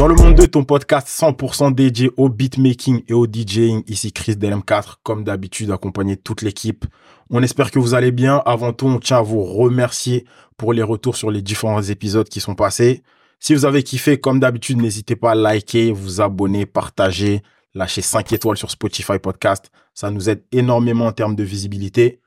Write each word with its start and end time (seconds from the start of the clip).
Dans 0.00 0.08
le 0.08 0.14
monde 0.14 0.34
de 0.34 0.46
ton 0.46 0.64
podcast 0.64 1.08
100% 1.08 1.74
dédié 1.74 2.10
au 2.16 2.30
beatmaking 2.30 3.02
et 3.06 3.12
au 3.12 3.26
DJing, 3.26 3.82
ici 3.86 4.14
Chris 4.14 4.32
DLM4, 4.32 4.94
comme 5.02 5.24
d'habitude, 5.24 5.70
accompagné 5.70 6.16
toute 6.16 6.40
l'équipe. 6.40 6.86
On 7.28 7.42
espère 7.42 7.70
que 7.70 7.78
vous 7.78 7.92
allez 7.92 8.10
bien. 8.10 8.40
Avant 8.46 8.72
tout, 8.72 8.86
on 8.86 8.98
tient 8.98 9.18
à 9.18 9.20
vous 9.20 9.44
remercier 9.44 10.24
pour 10.56 10.72
les 10.72 10.82
retours 10.82 11.16
sur 11.16 11.30
les 11.30 11.42
différents 11.42 11.82
épisodes 11.82 12.30
qui 12.30 12.40
sont 12.40 12.54
passés. 12.54 13.02
Si 13.40 13.52
vous 13.52 13.66
avez 13.66 13.82
kiffé, 13.82 14.18
comme 14.18 14.40
d'habitude, 14.40 14.78
n'hésitez 14.78 15.16
pas 15.16 15.32
à 15.32 15.34
liker, 15.34 15.92
vous 15.92 16.22
abonner, 16.22 16.64
partager, 16.64 17.42
lâcher 17.74 18.00
5 18.00 18.32
étoiles 18.32 18.56
sur 18.56 18.70
Spotify 18.70 19.18
Podcast. 19.18 19.70
Ça 19.92 20.10
nous 20.10 20.30
aide 20.30 20.42
énormément 20.50 21.08
en 21.08 21.12
termes 21.12 21.36
de 21.36 21.44
visibilité. 21.44 22.20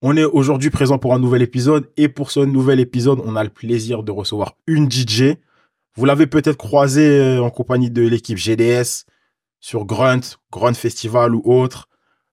On 0.00 0.16
est 0.16 0.24
aujourd'hui 0.24 0.70
présent 0.70 0.96
pour 0.96 1.12
un 1.12 1.18
nouvel 1.18 1.42
épisode 1.42 1.90
et 1.98 2.08
pour 2.08 2.30
ce 2.30 2.40
nouvel 2.40 2.80
épisode, 2.80 3.20
on 3.22 3.36
a 3.36 3.44
le 3.44 3.50
plaisir 3.50 4.02
de 4.02 4.12
recevoir 4.12 4.54
une 4.66 4.90
DJ. 4.90 5.34
Vous 5.94 6.04
l'avez 6.04 6.26
peut-être 6.26 6.56
croisé 6.56 7.06
euh, 7.06 7.42
en 7.42 7.50
compagnie 7.50 7.90
de 7.90 8.02
l'équipe 8.02 8.38
GDS 8.38 9.04
sur 9.60 9.84
Grunt, 9.84 10.38
Grunt 10.50 10.74
Festival 10.74 11.34
ou 11.34 11.42
autre. 11.44 11.88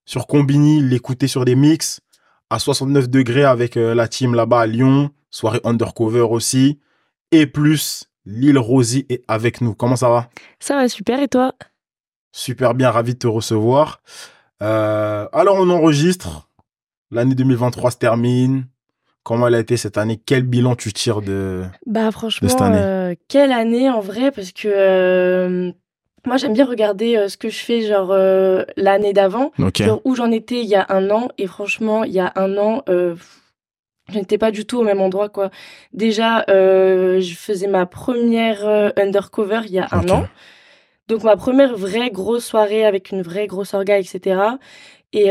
Sur 0.06 0.28
Combini, 0.28 0.82
l'écouter 0.82 1.28
sur 1.28 1.46
des 1.46 1.56
mix. 1.56 2.02
À 2.50 2.58
69 2.58 3.10
degrés 3.10 3.44
avec 3.44 3.78
euh, 3.78 3.94
la 3.94 4.08
team 4.08 4.34
là-bas 4.34 4.62
à 4.62 4.66
Lyon. 4.66 5.12
Soirée 5.30 5.62
undercover 5.64 6.22
aussi. 6.22 6.80
Et 7.32 7.46
plus, 7.46 8.10
Lille 8.26 8.58
Rosie 8.58 9.06
est 9.10 9.24
avec 9.28 9.62
nous. 9.62 9.76
Comment 9.76 9.96
ça 9.96 10.10
va? 10.10 10.30
Ça 10.60 10.76
va 10.76 10.90
super 10.90 11.22
et 11.22 11.28
toi? 11.28 11.54
Super 12.32 12.74
bien, 12.74 12.90
ravi 12.92 13.14
de 13.14 13.20
te 13.20 13.28
recevoir. 13.28 14.02
Euh, 14.64 15.28
alors 15.32 15.58
on 15.58 15.70
enregistre. 15.70 16.50
L'année 17.12 17.36
2023 17.36 17.92
se 17.92 17.98
termine. 17.98 18.68
Comment 19.24 19.48
elle 19.48 19.56
a 19.56 19.60
été 19.60 19.78
cette 19.78 19.98
année? 19.98 20.20
Quel 20.26 20.44
bilan 20.44 20.76
tu 20.76 20.94
tires 20.94 21.22
de 21.22 21.64
Bah 21.86 22.12
franchement, 22.12 22.48
cette 22.50 22.62
année? 22.62 22.80
euh, 22.80 23.16
quelle 23.28 23.52
année 23.52 23.90
en 23.90 24.00
vrai 24.00 24.32
parce 24.32 24.52
que 24.52 24.68
euh, 24.68 25.72
moi 26.26 26.38
j'aime 26.38 26.54
bien 26.54 26.66
regarder 26.66 27.16
euh, 27.16 27.28
ce 27.28 27.38
que 27.38 27.50
je 27.50 27.60
fais 27.60 27.82
genre 27.82 28.14
l'année 28.78 29.14
d'avant, 29.14 29.52
Ok. 29.60 29.84
genre 29.84 30.02
où 30.06 30.16
j'en 30.16 30.32
étais 30.32 30.62
il 30.62 30.68
y 30.68 30.76
a 30.76 30.86
un 30.90 31.10
an 31.12 31.30
et 31.38 31.48
franchement 31.48 32.04
il 32.04 32.12
y 32.14 32.20
a 32.20 32.32
un 32.36 32.58
an 32.58 32.84
je 32.88 34.18
n'étais 34.18 34.40
pas 34.40 34.50
du 34.52 34.66
tout 34.66 34.80
au 34.80 34.84
même 34.84 35.02
endroit 35.02 35.30
quoi. 35.30 35.52
Déjà 35.94 36.44
je 36.48 37.34
faisais 37.38 37.68
ma 37.68 37.86
première 37.86 38.92
undercover 38.98 39.62
il 39.66 39.74
y 39.74 39.80
a 39.80 39.88
un 39.92 40.10
an, 40.10 40.26
donc 41.08 41.24
ma 41.24 41.36
première 41.38 41.76
vraie 41.78 42.10
grosse 42.10 42.46
soirée 42.46 42.86
avec 42.86 43.12
une 43.12 43.22
vraie 43.22 43.48
grosse 43.48 43.74
orga 43.76 44.00
etc. 44.00 44.42
Et 45.14 45.26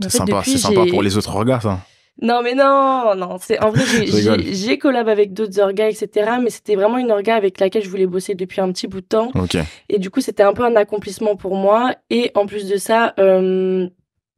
C'est 0.00 0.08
sympa, 0.10 0.42
c'est 0.44 0.56
sympa 0.58 0.82
pour 0.88 1.02
les 1.02 1.16
autres 1.18 1.34
regards, 1.34 1.62
ça. 1.62 1.80
Non, 2.22 2.42
mais 2.42 2.54
non, 2.54 3.14
non. 3.16 3.36
C'est 3.40 3.58
en 3.60 3.70
vrai, 3.70 3.84
j'ai- 4.06 4.78
collab 4.78 5.08
avec 5.08 5.32
d'autres 5.32 5.58
orgas, 5.60 5.88
etc. 5.88 6.32
Mais 6.42 6.50
c'était 6.50 6.76
vraiment 6.76 6.98
une 6.98 7.10
orga 7.10 7.34
avec 7.34 7.58
laquelle 7.60 7.82
je 7.82 7.88
voulais 7.90 8.06
bosser 8.06 8.34
depuis 8.34 8.60
un 8.60 8.70
petit 8.72 8.86
bout 8.86 9.00
de 9.00 9.06
temps. 9.06 9.30
Ok. 9.34 9.56
Et 9.88 9.98
du 9.98 10.10
coup, 10.10 10.20
c'était 10.20 10.42
un 10.44 10.52
peu 10.52 10.64
un 10.64 10.76
accomplissement 10.76 11.36
pour 11.36 11.56
moi. 11.56 11.94
Et 12.10 12.30
en 12.34 12.46
plus 12.46 12.68
de 12.68 12.76
ça, 12.76 13.14
euh, 13.18 13.88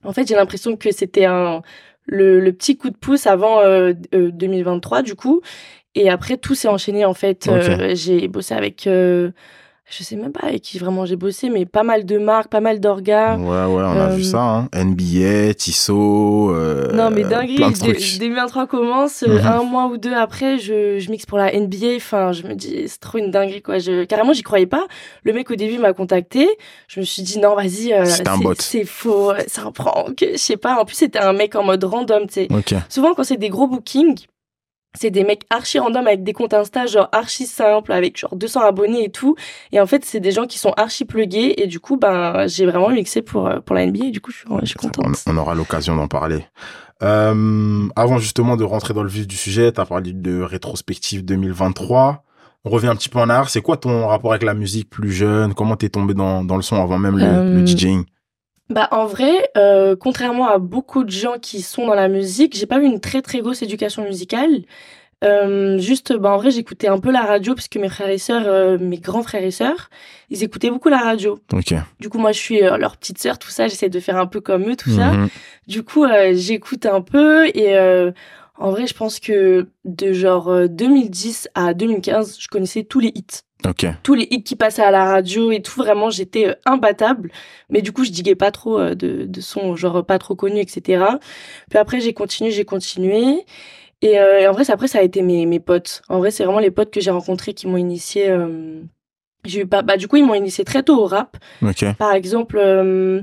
en 0.05 0.13
fait, 0.13 0.27
j'ai 0.27 0.35
l'impression 0.35 0.77
que 0.77 0.91
c'était 0.91 1.27
un 1.27 1.63
le, 2.07 2.41
le 2.41 2.53
petit 2.53 2.77
coup 2.77 2.89
de 2.91 2.97
pouce 2.97 3.27
avant 3.27 3.61
euh, 3.61 3.93
euh, 4.15 4.31
2023, 4.31 5.03
du 5.03 5.15
coup. 5.15 5.41
Et 5.95 6.09
après, 6.09 6.37
tout 6.39 6.55
s'est 6.55 6.69
enchaîné, 6.69 7.05
en 7.05 7.15
fait. 7.15 7.47
Euh, 7.49 7.91
j'ai 7.95 8.29
bossé 8.29 8.55
avec... 8.55 8.89
euh, 9.89 9.93
je 9.97 10.03
sais 10.03 10.17
même 10.17 10.33
pas 10.33 10.49
avec 10.49 10.63
qui 10.63 10.79
vraiment 10.79 11.07
j'ai 11.07 11.15
bossé, 11.17 11.49
mais 11.49 11.65
pas 11.65 11.83
mal 11.85 12.05
de 12.05 12.19
marques, 12.19 12.49
pas 12.49 12.61
mal 12.61 12.81
d'orgas. 12.81 13.37
Ouais, 13.37 13.45
ouais, 13.47 13.83
on 13.85 14.01
a 14.01 14.11
Euh, 14.11 14.17
vu 14.17 14.25
ça. 14.25 14.41
Hein. 14.41 14.69
NBA, 14.75 15.55
Tissot, 15.55 16.51
euh, 16.53 16.93
Non, 16.93 17.11
mais 17.11 17.23
dinguerie, 17.23 17.57
plein 17.57 17.71
de 17.71 17.75
dé- 17.75 17.93
trucs. 17.95 18.19
2023 18.19 18.67
commence, 18.67 19.23
euh, 19.23 19.39
Mhm. 19.41 19.47
un 19.47 19.63
mois 19.63 19.87
ou 19.87 19.97
deux 19.97 20.13
après, 20.15 20.59
je, 20.59 20.99
je 20.99 21.11
mixe 21.11 21.27
pour 21.27 21.39
la 21.39 21.53
NBA, 21.55 21.97
enfin, 21.97 22.33
je 22.33 22.43
me 22.45 22.55
dis, 22.55 22.85
c'est 22.89 22.99
trop 23.01 23.19
une 23.19 23.31
dinguerie, 23.31 23.63
quoi. 23.63 23.79
Je, 23.79 24.05
carrément, 24.05 24.33
j'y 24.33 24.43
croyais 24.43 24.67
pas. 24.67 24.87
Le 25.25 25.33
mec, 25.33 25.51
au 25.51 25.57
début, 25.57 25.79
m'a 25.79 25.93
contacté. 25.93 26.49
Je 26.89 27.01
me 27.01 27.05
suis 27.05 27.23
dit, 27.23 27.39
non, 27.39 27.55
vas-y, 27.55 27.93
euh, 27.93 28.05
C'était 28.07 28.29
un 28.29 28.39
bot. 28.39 28.55
c'est 28.59 28.85
faux, 28.85 29.31
euh, 29.31 29.39
c'est 29.47 29.61
un 29.61 29.71
prank, 29.73 30.19
je 30.33 30.37
sais 30.37 30.57
pas. 30.57 30.81
En 30.81 30.85
plus, 30.85 30.97
c'était 30.97 31.19
un 31.21 31.33
mec 31.33 31.55
en 31.55 31.63
mode 31.63 31.85
random, 31.85 32.27
tu 32.27 32.35
sais. 32.35 32.49
Ok. 32.51 32.75
Souvent, 32.89 33.15
quand 33.15 33.25
c'est 33.25 33.37
des 33.37 33.49
gros 33.51 33.67
bookings, 33.67 34.25
c'est 34.99 35.11
des 35.11 35.25
mecs 35.25 35.43
archi 35.51 35.79
random 35.79 36.07
avec 36.07 36.25
des 36.25 36.33
comptes 36.33 36.55
Insta, 36.55 36.87
genre 36.87 37.09
archi 37.13 37.47
simples, 37.47 37.93
avec 37.93 38.19
genre 38.19 38.35
200 38.35 38.61
abonnés 38.63 39.05
et 39.05 39.11
tout. 39.11 39.37
Et 39.73 39.81
en 39.81 39.87
fait, 39.87 40.05
c'est 40.05 40.21
des 40.21 40.33
gens 40.33 40.47
qui 40.47 40.59
sont 40.59 40.73
archi 40.77 41.05
plugués. 41.05 41.55
Et 41.63 41.67
du 41.67 41.81
coup, 41.81 41.97
ben, 41.97 42.47
j'ai 42.47 42.67
vraiment 42.67 42.89
mixé 42.89 43.23
pour, 43.23 43.47
euh, 43.47 43.61
pour 43.61 43.75
la 43.77 43.87
NBA. 43.87 44.07
Et 44.07 44.11
du 44.11 44.21
coup, 44.21 44.31
je 44.31 44.39
suis, 44.39 44.47
je 44.63 44.67
suis 44.67 44.77
On, 44.83 44.89
contente. 44.89 45.23
on 45.27 45.37
aura 45.37 45.55
l'occasion 45.55 45.95
d'en 45.97 46.09
parler. 46.09 46.45
Euh, 47.03 47.87
avant 47.95 48.19
justement 48.19 48.57
de 48.57 48.65
rentrer 48.65 48.95
dans 48.95 49.03
le 49.03 49.09
vif 49.09 49.27
du 49.27 49.37
sujet, 49.37 49.71
tu 49.73 49.81
as 49.81 49.85
parlé 49.87 50.13
de 50.13 50.41
rétrospective 50.41 51.25
2023. 51.25 52.23
On 52.65 52.71
revient 52.71 52.89
un 52.89 52.97
petit 52.97 53.09
peu 53.09 53.19
en 53.19 53.29
arrière. 53.29 53.49
C'est 53.49 53.61
quoi 53.63 53.77
ton 53.77 54.07
rapport 54.09 54.33
avec 54.33 54.43
la 54.43 54.55
musique 54.55 54.91
plus 54.91 55.13
jeune? 55.13 55.55
Comment 55.55 55.77
t'es 55.77 55.89
tombé 55.89 56.15
dans, 56.15 56.43
dans 56.43 56.57
le 56.57 56.63
son 56.63 56.83
avant 56.83 56.99
même 56.99 57.17
le, 57.19 57.25
Euh, 57.25 57.55
le 57.61 57.67
DJing? 57.67 58.05
Bah 58.69 58.89
en 58.91 59.07
vrai, 59.07 59.51
euh, 59.57 59.95
contrairement 59.95 60.49
à 60.49 60.59
beaucoup 60.59 61.05
de 61.05 61.11
gens 61.11 61.39
qui 61.41 61.63
sont 61.63 61.87
dans 61.87 61.95
la 61.95 62.09
musique, 62.09 62.57
j'ai 62.57 62.67
pas 62.67 62.79
eu 62.79 62.85
une 62.85 63.01
très 63.01 63.23
très 63.23 63.41
grosse 63.41 63.63
éducation 63.63 64.03
musicale. 64.03 64.63
Euh, 65.25 65.79
juste, 65.79 66.13
bah 66.13 66.31
en 66.31 66.37
vrai, 66.37 66.51
j'écoutais 66.51 66.89
un 66.89 66.99
peu 66.99 67.11
la 67.11 67.23
radio 67.23 67.55
parce 67.55 67.69
que 67.69 67.79
mes 67.79 67.89
frères 67.89 68.11
et 68.11 68.19
sœurs, 68.19 68.47
euh, 68.47 68.77
mes 68.79 68.99
grands 68.99 69.23
frères 69.23 69.43
et 69.43 69.51
sœurs, 69.51 69.89
ils 70.29 70.43
écoutaient 70.43 70.71
beaucoup 70.71 70.89
la 70.89 70.99
radio. 70.99 71.39
Ok. 71.53 71.75
Du 72.01 72.09
coup, 72.11 72.19
moi, 72.19 72.33
je 72.33 72.39
suis 72.39 72.63
euh, 72.63 72.77
leur 72.77 72.97
petite 72.97 73.19
sœur, 73.19 73.39
tout 73.39 73.49
ça. 73.49 73.69
J'essaie 73.69 73.89
de 73.89 74.01
faire 74.01 74.17
un 74.17 74.27
peu 74.27 74.41
comme 74.41 74.69
eux, 74.69 74.77
tout 74.77 74.91
ça. 74.91 75.13
Mhm. 75.13 75.29
Du 75.69 75.83
coup, 75.83 76.05
euh, 76.05 76.33
j'écoute 76.35 76.87
un 76.87 77.01
peu 77.01 77.47
et 77.47 77.77
euh, 77.77 78.13
en 78.59 78.71
vrai, 78.71 78.87
je 78.87 78.95
pense 78.95 79.21
que 79.21 79.69
de 79.85 80.13
genre 80.13 80.49
euh, 80.49 80.69
2010 80.69 81.49
à 81.55 81.75
2015, 81.75 82.37
je 82.39 82.49
connaissais 82.49 82.85
tous 82.85 83.01
les 83.01 83.13
hits 83.15 83.43
Tous 84.03 84.15
les 84.15 84.27
hits 84.31 84.43
qui 84.43 84.57
passaient 84.57 84.83
à 84.83 84.91
la 84.91 85.05
radio 85.05 85.51
et 85.51 85.61
tout, 85.63 85.79
vraiment, 85.81 86.11
j'étais 86.11 86.49
euh, 86.49 86.55
imbattable. 86.67 87.31
Mais 87.71 87.83
du 87.83 87.93
coup, 87.93 88.05
je 88.05 88.11
diguais 88.11 88.35
pas 88.35 88.51
trop 88.51 88.79
euh, 88.79 88.95
de, 88.95 89.25
de 89.27 89.41
sons, 89.41 89.77
genre 89.77 90.05
pas 90.05 90.19
trop 90.19 90.35
connus, 90.35 90.61
etc. 90.61 91.05
Puis 91.71 91.79
après, 91.79 92.01
j'ai 92.01 92.13
continué, 92.15 92.51
j'ai 92.51 92.65
continué. 92.65 93.45
Et, 94.03 94.19
euh, 94.21 94.41
et 94.41 94.47
en 94.49 94.53
vrai, 94.53 94.71
après, 94.71 94.89
ça 94.89 94.99
a 94.99 95.03
été 95.03 95.23
mes, 95.23 95.47
mes 95.47 95.61
potes. 95.61 96.03
En 96.09 96.19
vrai, 96.19 96.31
c'est 96.31 96.45
vraiment 96.45 96.59
les 96.61 96.71
potes 96.71 96.91
que 96.93 97.01
j'ai 97.01 97.11
rencontrés 97.11 97.55
qui 97.55 97.67
m'ont 97.67 97.79
initié. 97.79 98.29
euh, 98.29 98.83
J'ai 99.45 99.61
eu 99.63 99.67
pas, 99.67 99.83
bah, 99.83 99.97
du 99.97 100.07
coup, 100.09 100.17
ils 100.17 100.25
m'ont 100.27 100.35
initié 100.35 100.65
très 100.65 100.83
tôt 100.83 101.01
au 101.03 101.07
rap. 101.07 101.37
Par 101.95 102.13
exemple, 102.13 102.59
euh, 102.63 103.23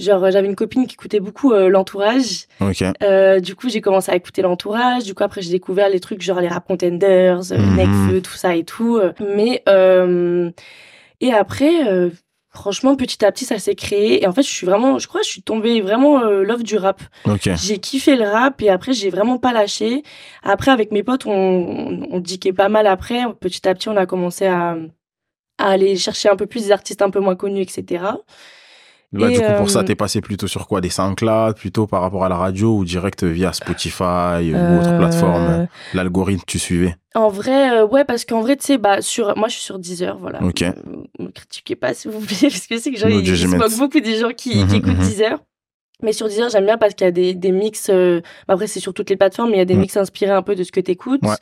genre, 0.00 0.30
j'avais 0.30 0.46
une 0.48 0.56
copine 0.56 0.86
qui 0.86 0.94
écoutait 0.94 1.20
beaucoup 1.20 1.52
euh, 1.52 1.68
l'entourage. 1.68 2.46
Euh, 3.02 3.40
du 3.40 3.54
coup, 3.54 3.68
j'ai 3.68 3.80
commencé 3.80 4.10
à 4.12 4.16
écouter 4.16 4.42
l'entourage. 4.42 5.04
Du 5.04 5.14
coup, 5.14 5.22
après, 5.24 5.42
j'ai 5.42 5.50
découvert 5.50 5.88
les 5.88 6.00
trucs 6.00 6.22
genre 6.22 6.40
les 6.40 6.48
rap 6.48 6.66
contenders, 6.66 7.52
euh, 7.52 7.56
Mhm. 7.58 7.76
Nekfeu, 7.76 8.20
tout 8.22 8.34
ça 8.36 8.54
et 8.56 8.64
tout. 8.64 8.96
Euh, 8.96 9.12
Mais 9.36 9.62
euh, 9.68 10.50
et 11.20 11.32
après, 11.32 11.88
euh, 11.88 12.10
franchement, 12.50 12.96
petit 12.96 13.24
à 13.24 13.30
petit, 13.32 13.44
ça 13.44 13.58
s'est 13.58 13.74
créé. 13.74 14.22
Et 14.22 14.26
en 14.26 14.32
fait, 14.32 14.42
je 14.42 14.48
suis 14.50 14.66
vraiment, 14.66 14.98
je 14.98 15.06
crois, 15.08 15.20
je 15.22 15.28
suis 15.28 15.42
tombée 15.42 15.80
vraiment 15.80 16.20
euh, 16.22 16.42
love 16.42 16.62
du 16.62 16.76
rap. 16.76 17.00
Ok. 17.26 17.50
J'ai 17.56 17.78
kiffé 17.78 18.16
le 18.16 18.24
rap 18.24 18.60
et 18.62 18.70
après, 18.70 18.92
j'ai 18.92 19.10
vraiment 19.10 19.38
pas 19.38 19.52
lâché. 19.52 20.02
Après, 20.42 20.70
avec 20.70 20.90
mes 20.92 21.02
potes, 21.02 21.26
on, 21.26 21.32
on, 21.32 22.08
on 22.12 22.20
diquait 22.20 22.52
pas 22.52 22.68
mal. 22.68 22.86
Après, 22.86 23.22
petit 23.40 23.68
à 23.68 23.74
petit, 23.74 23.88
on 23.88 23.96
a 23.96 24.06
commencé 24.06 24.46
à 24.46 24.76
à 25.60 25.70
aller 25.70 25.96
chercher 25.96 26.28
un 26.28 26.36
peu 26.36 26.46
plus 26.46 26.66
des 26.66 26.70
artistes 26.70 27.02
un 27.02 27.10
peu 27.10 27.18
moins 27.18 27.34
connus, 27.34 27.62
etc. 27.62 28.04
Là, 29.12 29.30
Et, 29.30 29.32
du 29.32 29.40
coup, 29.40 29.52
pour 29.56 29.70
ça, 29.70 29.80
euh, 29.80 29.82
t'es 29.84 29.94
passé 29.94 30.20
plutôt 30.20 30.46
sur 30.46 30.66
quoi? 30.66 30.82
Des 30.82 30.90
SoundCloud, 30.90 31.56
plutôt 31.56 31.86
par 31.86 32.02
rapport 32.02 32.24
à 32.24 32.28
la 32.28 32.36
radio 32.36 32.76
ou 32.76 32.84
direct 32.84 33.24
via 33.24 33.54
Spotify 33.54 34.52
ou 34.54 34.78
autre 34.78 34.90
Euh, 34.92 34.98
plateforme? 34.98 35.66
L'algorithme, 35.94 36.42
tu 36.46 36.58
suivais? 36.58 36.94
En 37.14 37.30
vrai, 37.30 37.70
euh, 37.70 37.86
ouais, 37.86 38.04
parce 38.04 38.26
qu'en 38.26 38.42
vrai, 38.42 38.56
tu 38.56 38.66
sais, 38.66 38.78
bah, 38.78 39.00
sur, 39.00 39.34
moi, 39.38 39.48
je 39.48 39.54
suis 39.54 39.62
sur 39.62 39.78
Deezer, 39.78 40.18
voilà. 40.18 40.42
Ok. 40.42 40.60
Euh, 40.62 40.72
me 41.18 41.30
critiquez 41.30 41.74
pas, 41.74 41.94
s'il 41.94 42.10
vous 42.10 42.20
plaît, 42.20 42.36
parce 42.42 42.66
que 42.66 42.78
c'est 42.78 42.92
que 42.92 42.98
genre, 42.98 43.08
No 43.08 43.24
se 43.24 43.56
moquent 43.56 43.78
beaucoup 43.78 44.00
des 44.00 44.18
gens 44.18 44.30
qui, 44.36 44.58
Mhm, 44.58 44.68
qui 44.68 44.76
écoutent 44.76 44.98
mhm. 44.98 45.04
Deezer. 45.06 45.38
Mais 46.02 46.12
sur 46.12 46.28
Deezer, 46.28 46.48
j'aime 46.48 46.64
bien 46.64 46.78
parce 46.78 46.94
qu'il 46.94 47.04
y 47.06 47.08
a 47.08 47.10
des, 47.10 47.34
des 47.34 47.50
mix, 47.50 47.88
euh, 47.90 48.20
bah, 48.46 48.54
après, 48.54 48.68
c'est 48.68 48.78
sur 48.78 48.94
toutes 48.94 49.10
les 49.10 49.16
plateformes, 49.16 49.50
mais 49.50 49.56
il 49.56 49.58
y 49.58 49.62
a 49.62 49.64
des 49.64 49.74
Ouais. 49.74 49.80
mix 49.80 49.96
inspirés 49.96 50.30
un 50.32 50.42
peu 50.42 50.54
de 50.54 50.62
ce 50.62 50.70
que 50.70 50.78
t'écoutes. 50.80 51.22
Ouais. 51.22 51.34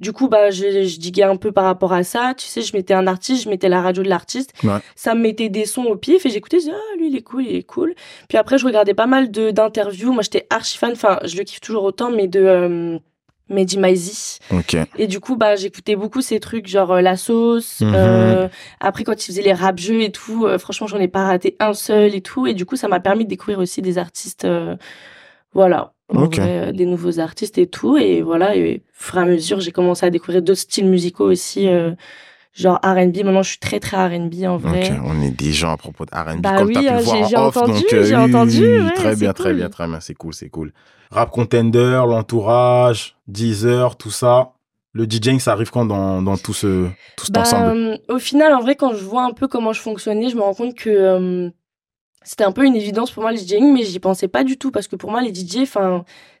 Du 0.00 0.12
coup, 0.12 0.28
bah, 0.28 0.50
je, 0.50 0.84
je 0.84 0.98
diguais 0.98 1.22
un 1.22 1.36
peu 1.36 1.52
par 1.52 1.64
rapport 1.64 1.92
à 1.94 2.02
ça. 2.04 2.34
Tu 2.36 2.46
sais, 2.46 2.60
je 2.60 2.76
mettais 2.76 2.92
un 2.94 3.06
artiste, 3.06 3.44
je 3.44 3.48
mettais 3.48 3.68
la 3.70 3.80
radio 3.80 4.02
de 4.02 4.08
l'artiste. 4.10 4.52
Ouais. 4.62 4.78
Ça 4.94 5.14
me 5.14 5.20
mettait 5.22 5.48
des 5.48 5.64
sons 5.64 5.84
au 5.84 5.96
pif 5.96 6.26
et 6.26 6.30
j'écoutais, 6.30 6.58
je 6.58 6.64
disais, 6.64 6.74
ah, 6.76 6.96
lui, 6.98 7.08
il 7.08 7.16
est 7.16 7.22
cool, 7.22 7.46
il 7.46 7.56
est 7.56 7.62
cool. 7.62 7.94
Puis 8.28 8.36
après, 8.36 8.58
je 8.58 8.66
regardais 8.66 8.92
pas 8.94 9.06
mal 9.06 9.30
de, 9.30 9.50
d'interviews. 9.50 10.12
Moi, 10.12 10.22
j'étais 10.22 10.46
archi 10.50 10.76
fan, 10.76 10.92
enfin, 10.92 11.18
je 11.24 11.36
le 11.36 11.44
kiffe 11.44 11.60
toujours 11.60 11.84
autant, 11.84 12.10
mais 12.10 12.26
de, 12.28 12.40
euh, 12.40 12.98
Mehdi 13.48 13.78
Maizi. 13.78 14.38
Et 14.96 15.06
du 15.06 15.20
coup, 15.20 15.36
bah, 15.36 15.56
j'écoutais 15.56 15.96
beaucoup 15.96 16.20
ces 16.20 16.38
trucs, 16.40 16.66
genre 16.68 16.92
euh, 16.92 17.00
la 17.00 17.16
sauce. 17.16 17.80
Mhm. 17.80 17.92
euh, 17.94 18.48
après, 18.80 19.02
quand 19.04 19.20
ils 19.22 19.26
faisaient 19.26 19.42
les 19.42 19.52
rap 19.52 19.78
jeux 19.78 20.02
et 20.02 20.10
tout, 20.12 20.46
euh, 20.46 20.58
franchement, 20.58 20.86
j'en 20.86 20.98
ai 21.00 21.08
pas 21.08 21.24
raté 21.26 21.56
un 21.60 21.74
seul 21.74 22.14
et 22.14 22.20
tout. 22.20 22.46
Et 22.46 22.54
du 22.54 22.64
coup, 22.64 22.76
ça 22.76 22.88
m'a 22.88 23.00
permis 23.00 23.24
de 23.24 23.28
découvrir 23.30 23.58
aussi 23.58 23.82
des 23.82 23.98
artistes, 23.98 24.46
voilà, 25.52 25.92
en 26.08 26.22
Ok. 26.22 26.36
vrai, 26.36 26.68
euh, 26.68 26.72
des 26.72 26.86
nouveaux 26.86 27.18
artistes 27.20 27.58
et 27.58 27.66
tout. 27.66 27.96
Et 27.96 28.22
voilà, 28.22 28.56
et 28.56 28.76
au 28.78 28.80
fur 28.92 29.18
et 29.18 29.22
à 29.22 29.24
mesure, 29.24 29.60
j'ai 29.60 29.72
commencé 29.72 30.04
à 30.06 30.10
découvrir 30.10 30.42
d'autres 30.42 30.60
styles 30.60 30.86
musicaux 30.86 31.26
aussi, 31.30 31.68
genre 32.54 32.78
R&B. 32.84 33.16
Maintenant, 33.24 33.42
je 33.42 33.50
suis 33.50 33.58
très 33.58 33.80
très 33.80 33.96
R&B 33.96 34.44
en 34.46 34.56
vrai. 34.56 34.98
On 35.04 35.20
est 35.22 35.30
des 35.30 35.52
gens 35.52 35.72
à 35.72 35.76
propos 35.76 36.04
de 36.06 36.10
R&B 36.14 36.40
Bah 36.40 36.54
comme 36.58 36.68
oui, 36.68 36.76
hein, 36.88 36.98
j'ai- 37.28 37.36
entendu, 37.36 37.84
j'ai 37.90 38.16
entendu, 38.16 38.62
très 38.94 39.16
bien, 39.16 39.32
très 39.32 39.54
bien, 39.54 39.68
très 39.68 39.86
bien, 39.88 40.00
c'est 40.00 40.14
cool, 40.14 40.34
c'est 40.34 40.48
cool. 40.50 40.72
Rap 41.10 41.30
Contender, 41.30 42.02
l'entourage, 42.06 43.16
Deezer, 43.26 43.96
tout 43.96 44.10
ça. 44.10 44.52
le 44.92 45.06
DJing, 45.06 45.38
ça 45.40 45.52
arrive 45.52 45.70
quand 45.70 45.84
dans, 45.86 46.22
dans 46.22 46.36
tout 46.36 46.52
ce 46.54 46.88
tout 47.16 47.24
cet 47.26 47.34
Bah, 47.34 47.40
ensemble? 47.42 47.70
euh, 47.76 47.96
au 48.08 48.18
final, 48.18 48.52
en 48.54 48.60
vrai, 48.60 48.74
quand 48.76 48.92
je 48.94 49.04
vois 49.04 49.22
un 49.24 49.32
peu 49.32 49.48
comment 49.48 49.72
je 49.72 49.80
fonctionnais, 49.80 50.28
je 50.30 50.36
me 50.36 50.42
rends 50.42 50.54
compte 50.54 50.74
que 50.74 50.90
euh, 50.90 51.50
c'était 52.22 52.44
un 52.44 52.52
peu 52.52 52.64
une 52.64 52.76
évidence 52.76 53.10
pour 53.12 53.22
moi 53.22 53.32
le 53.32 53.38
DJing, 53.38 53.72
mais 53.72 53.82
j'y 53.84 54.00
pensais 54.00 54.28
pas 54.28 54.44
du 54.44 54.56
tout 54.58 54.70
parce 54.70 54.88
que 54.88 54.96
pour 54.96 55.10
moi, 55.10 55.20
les 55.22 55.32
DJ, 55.32 55.66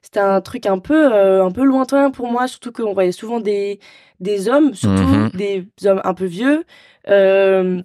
c'était 0.02 0.20
un 0.20 0.40
truc 0.40 0.66
un 0.66 0.78
peu, 0.78 1.12
euh, 1.14 1.44
un 1.44 1.50
peu 1.50 1.62
lointain 1.64 2.10
pour 2.10 2.30
moi, 2.30 2.48
surtout 2.48 2.72
qu'on 2.72 2.92
voyait 2.94 3.12
souvent 3.12 3.40
des, 3.40 3.80
des 4.20 4.48
hommes, 4.48 4.74
surtout 4.74 5.04
Mhm. 5.06 5.30
des 5.34 5.68
hommes 5.84 6.00
un 6.04 6.14
peu 6.14 6.24
vieux, 6.26 6.64
euh, 7.08 7.82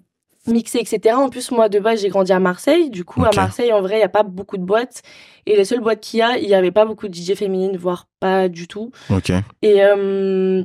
mixés, 0.50 0.80
etc. 0.80 1.16
En 1.16 1.30
plus, 1.30 1.51
moi, 1.51 1.69
de 1.69 1.80
base, 1.80 2.01
j'ai 2.01 2.10
grandi 2.10 2.31
à 2.31 2.40
Marseille. 2.40 2.90
Du 2.90 3.04
coup, 3.06 3.24
à 3.24 3.30
Marseille, 3.36 3.72
en 3.74 3.81
vrai, 3.81 3.96
il 3.96 4.00
n'y 4.00 4.04
a 4.04 4.10
pas 4.10 4.24
beaucoup 4.24 4.57
de 4.57 4.63
boîtes. 4.63 5.01
Et 5.46 5.56
les 5.56 5.66
seules 5.66 5.80
boîtes 5.81 6.01
qu'il 6.01 6.19
y 6.19 6.22
a, 6.22 6.38
il 6.38 6.48
n'y 6.48 6.54
avait 6.54 6.72
pas 6.72 6.86
beaucoup 6.86 7.07
de 7.07 7.13
DJ 7.13 7.34
féminines, 7.36 7.78
voire 7.78 8.07
pas 8.19 8.50
du 8.50 8.68
tout. 8.68 8.92
Ok. 9.10 9.31
Et, 9.62 9.84
euh, 9.84 10.63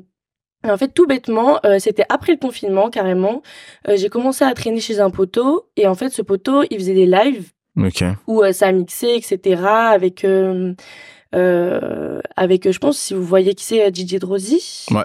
en 0.66 0.76
fait, 0.78 0.88
tout 0.88 1.06
bêtement, 1.06 1.58
euh, 1.66 1.78
c'était 1.78 2.06
après 2.08 2.32
le 2.32 2.38
confinement, 2.38 2.88
carrément. 2.90 3.42
euh, 3.88 3.96
j'ai 3.96 4.08
commencé 4.08 4.44
à 4.44 4.54
traîner 4.54 4.80
chez 4.80 4.98
un 5.00 5.10
poteau. 5.10 5.68
Et 5.76 5.86
en 5.86 5.94
fait, 5.94 6.08
ce 6.10 6.22
poteau, 6.22 6.62
il 6.70 6.78
faisait 6.78 6.94
des 6.94 7.06
lives 7.06 7.50
où 8.26 8.42
euh, 8.42 8.52
ça 8.52 8.72
mixait, 8.72 9.16
etc. 9.16 9.62
Avec, 9.66 10.24
avec, 11.32 12.70
je 12.72 12.78
pense, 12.78 12.98
si 12.98 13.14
vous 13.14 13.24
voyez 13.24 13.54
qui 13.54 13.64
c'est, 13.64 13.94
DJ 13.94 14.14
Drosy. 14.18 14.86
Ouais. 14.90 15.02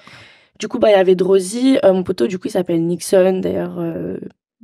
Du 0.59 0.67
coup, 0.67 0.79
bah, 0.79 0.89
il 0.89 0.93
y 0.93 0.95
avait 0.95 1.15
Drosy. 1.15 1.77
mon 1.83 2.03
poteau, 2.03 2.27
du 2.27 2.37
coup, 2.39 2.47
il 2.47 2.51
s'appelle 2.51 2.85
Nixon. 2.85 3.39
D'ailleurs, 3.41 3.79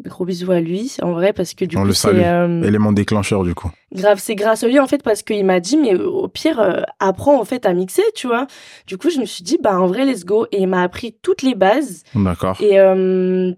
gros 0.04 0.26
bisous 0.26 0.52
à 0.52 0.60
lui, 0.60 0.96
en 1.02 1.14
vrai, 1.14 1.32
parce 1.34 1.54
que 1.54 1.64
du 1.66 1.78
On 1.78 1.82
coup, 1.82 1.88
le 1.88 1.94
salue. 1.94 2.22
euh, 2.24 2.62
Élément 2.64 2.92
déclencheur 2.92 3.44
du 3.44 3.56
coup. 3.56 3.72
grave. 3.94 4.20
C'est 4.22 4.36
grâce 4.36 4.64
à 4.64 4.68
lui, 4.68 4.80
en 4.80 4.88
fait, 4.88 5.02
parce 5.04 5.24
qu'il 5.24 5.46
m'a 5.46 5.60
dit, 5.60 5.78
mais 5.78 5.96
au 5.96 6.28
pire, 6.28 6.60
euh, 6.60 6.82
apprends, 7.00 7.40
en 7.40 7.46
fait, 7.46 7.66
à 7.66 7.74
mixer, 7.74 8.04
tu 8.16 8.28
vois. 8.28 8.48
Du 8.88 8.98
coup, 8.98 9.10
je 9.10 9.20
me 9.20 9.26
suis 9.26 9.44
dit, 9.44 9.58
bah, 9.62 9.80
en 9.80 9.88
vrai, 9.88 10.06
let's 10.06 10.26
go. 10.26 10.48
Et 10.52 10.62
il 10.62 10.68
m'a 10.68 10.82
appris 10.84 11.16
toutes 11.22 11.42
les 11.44 11.56
bases. 11.56 12.04
D'accord. 12.14 12.58
Et, 12.62 12.80
euh, 12.80 13.52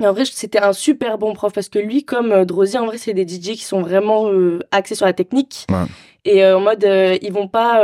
et 0.00 0.06
en 0.06 0.12
vrai, 0.12 0.24
c'était 0.24 0.60
un 0.60 0.72
super 0.72 1.18
bon 1.18 1.32
prof 1.34 1.52
parce 1.52 1.68
que 1.68 1.78
lui, 1.78 2.04
comme 2.04 2.32
euh, 2.32 2.44
Drosy, 2.44 2.78
en 2.78 2.86
vrai, 2.86 2.98
c'est 2.98 3.12
des 3.14 3.26
DJ 3.28 3.52
qui 3.56 3.64
sont 3.64 3.82
vraiment 3.82 4.30
euh, 4.30 4.60
axés 4.70 4.94
sur 4.94 5.06
la 5.06 5.12
technique. 5.12 5.66
Ouais. 5.70 5.84
Et 6.24 6.44
euh, 6.44 6.56
en 6.56 6.60
mode, 6.60 6.84
euh, 6.84 7.16
ils 7.22 7.32
vont 7.32 7.48
pas. 7.48 7.82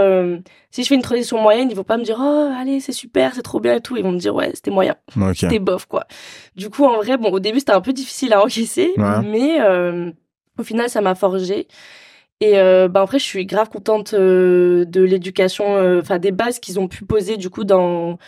si 0.70 0.82
je 0.82 0.88
fais 0.88 0.94
une 0.94 1.02
transition 1.02 1.40
moyenne, 1.40 1.68
ils 1.70 1.76
vont 1.76 1.84
pas 1.84 1.96
me 1.96 2.04
dire, 2.04 2.18
oh, 2.20 2.50
allez, 2.58 2.80
c'est 2.80 2.92
super, 2.92 3.34
c'est 3.34 3.42
trop 3.42 3.60
bien 3.60 3.76
et 3.76 3.80
tout. 3.80 3.96
Ils 3.96 4.02
vont 4.02 4.12
me 4.12 4.18
dire, 4.18 4.34
ouais, 4.34 4.50
c'était 4.54 4.70
moyen, 4.70 4.96
c'était 5.34 5.58
bof, 5.58 5.86
quoi. 5.86 6.04
Du 6.54 6.68
coup, 6.70 6.84
en 6.84 6.96
vrai, 6.96 7.16
bon, 7.16 7.30
au 7.30 7.40
début, 7.40 7.60
c'était 7.60 7.72
un 7.72 7.80
peu 7.80 7.92
difficile 7.92 8.32
à 8.32 8.42
encaisser, 8.42 8.92
Ouais. 8.96 9.22
mais 9.24 9.58
au 10.58 10.62
final, 10.62 10.88
ça 10.88 11.00
m'a 11.00 11.14
forgé. 11.14 11.66
Et 12.40 12.58
euh, 12.58 12.88
bah, 12.88 13.00
après, 13.02 13.19
je 13.19 13.24
suis 13.24 13.46
grave 13.46 13.70
contente 13.70 14.12
euh, 14.12 14.84
de 14.84 15.00
l'éducation, 15.00 15.76
euh, 15.76 16.00
enfin, 16.02 16.19
des 16.19 16.32
bases 16.32 16.58
qu'ils 16.58 16.78
ont 16.78 16.88
pu 16.88 17.04
poser, 17.04 17.38
du 17.38 17.48
coup, 17.48 17.64
dans 17.64 18.19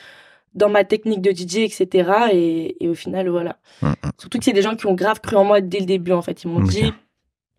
dans 0.59 0.69
ma 0.69 0.85
technique 0.85 1.23
de 1.23 1.31
DJ, 1.31 1.59
etc. 1.59 2.11
Et, 2.33 2.85
et 2.85 2.89
au 2.89 2.95
final, 2.95 3.29
voilà. 3.29 3.57
Mm, 3.83 3.93
Surtout 4.19 4.39
que 4.39 4.45
c'est 4.45 4.53
des 4.53 4.63
gens 4.63 4.75
qui 4.77 4.87
ont 4.87 4.95
grave 4.95 5.21
cru 5.21 5.37
en 5.37 5.45
moi 5.45 5.61
dès 5.61 5.81
le 5.81 5.87
début, 5.87 6.13
en 6.13 6.21
fait. 6.23 6.43
Ils 6.45 6.49
m'ont 6.51 6.61
dit, 6.61 6.93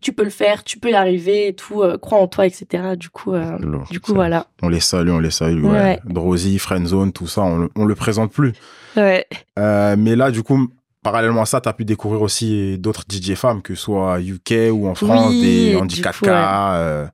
tu 0.02 0.14
peux 0.14 0.24
le 0.24 0.30
faire, 0.30 0.64
tu 0.64 0.78
peux 0.80 0.92
y 0.92 0.94
arriver 0.94 1.48
et 1.48 1.54
tout, 1.54 1.82
euh, 1.82 1.98
crois 1.98 2.20
en 2.20 2.28
toi, 2.28 2.46
etc. 2.46 2.96
Du 2.98 3.10
coup, 3.10 3.34
euh, 3.34 3.58
Lourd. 3.60 3.88
du 3.90 4.00
coup 4.00 4.14
voilà. 4.14 4.48
On 4.62 4.70
les 4.70 4.80
salue, 4.80 5.10
on 5.10 5.20
les 5.20 5.32
salue. 5.32 5.64
Ouais. 5.66 5.72
Ouais. 5.72 6.00
Drosy, 6.06 6.60
Friendzone, 6.60 7.12
tout 7.12 7.28
ça, 7.28 7.42
on 7.44 7.70
on 7.76 7.86
le 7.86 7.96
présente 7.96 8.32
plus. 8.32 8.54
Ouais. 8.96 9.26
Euh, 9.58 9.96
mais 9.98 10.16
là, 10.16 10.32
du 10.32 10.42
coup, 10.44 10.70
parallèlement 11.04 11.42
à 11.42 11.46
ça, 11.46 11.60
tu 11.62 11.68
as 11.70 11.74
pu 11.74 11.86
découvrir 11.86 12.22
aussi 12.22 12.78
d'autres 12.78 13.04
DJ 13.10 13.34
femmes, 13.36 13.62
que 13.62 13.76
ce 13.76 13.82
soit 13.84 14.20
UK 14.22 14.72
ou 14.72 14.88
en 14.88 14.96
France, 14.96 15.32
Oui, 15.32 15.42
des 15.42 15.70
du 15.72 15.78
Andy 15.78 16.02
coup, 16.02 16.10
4K, 16.10 16.28
euh, 16.30 17.06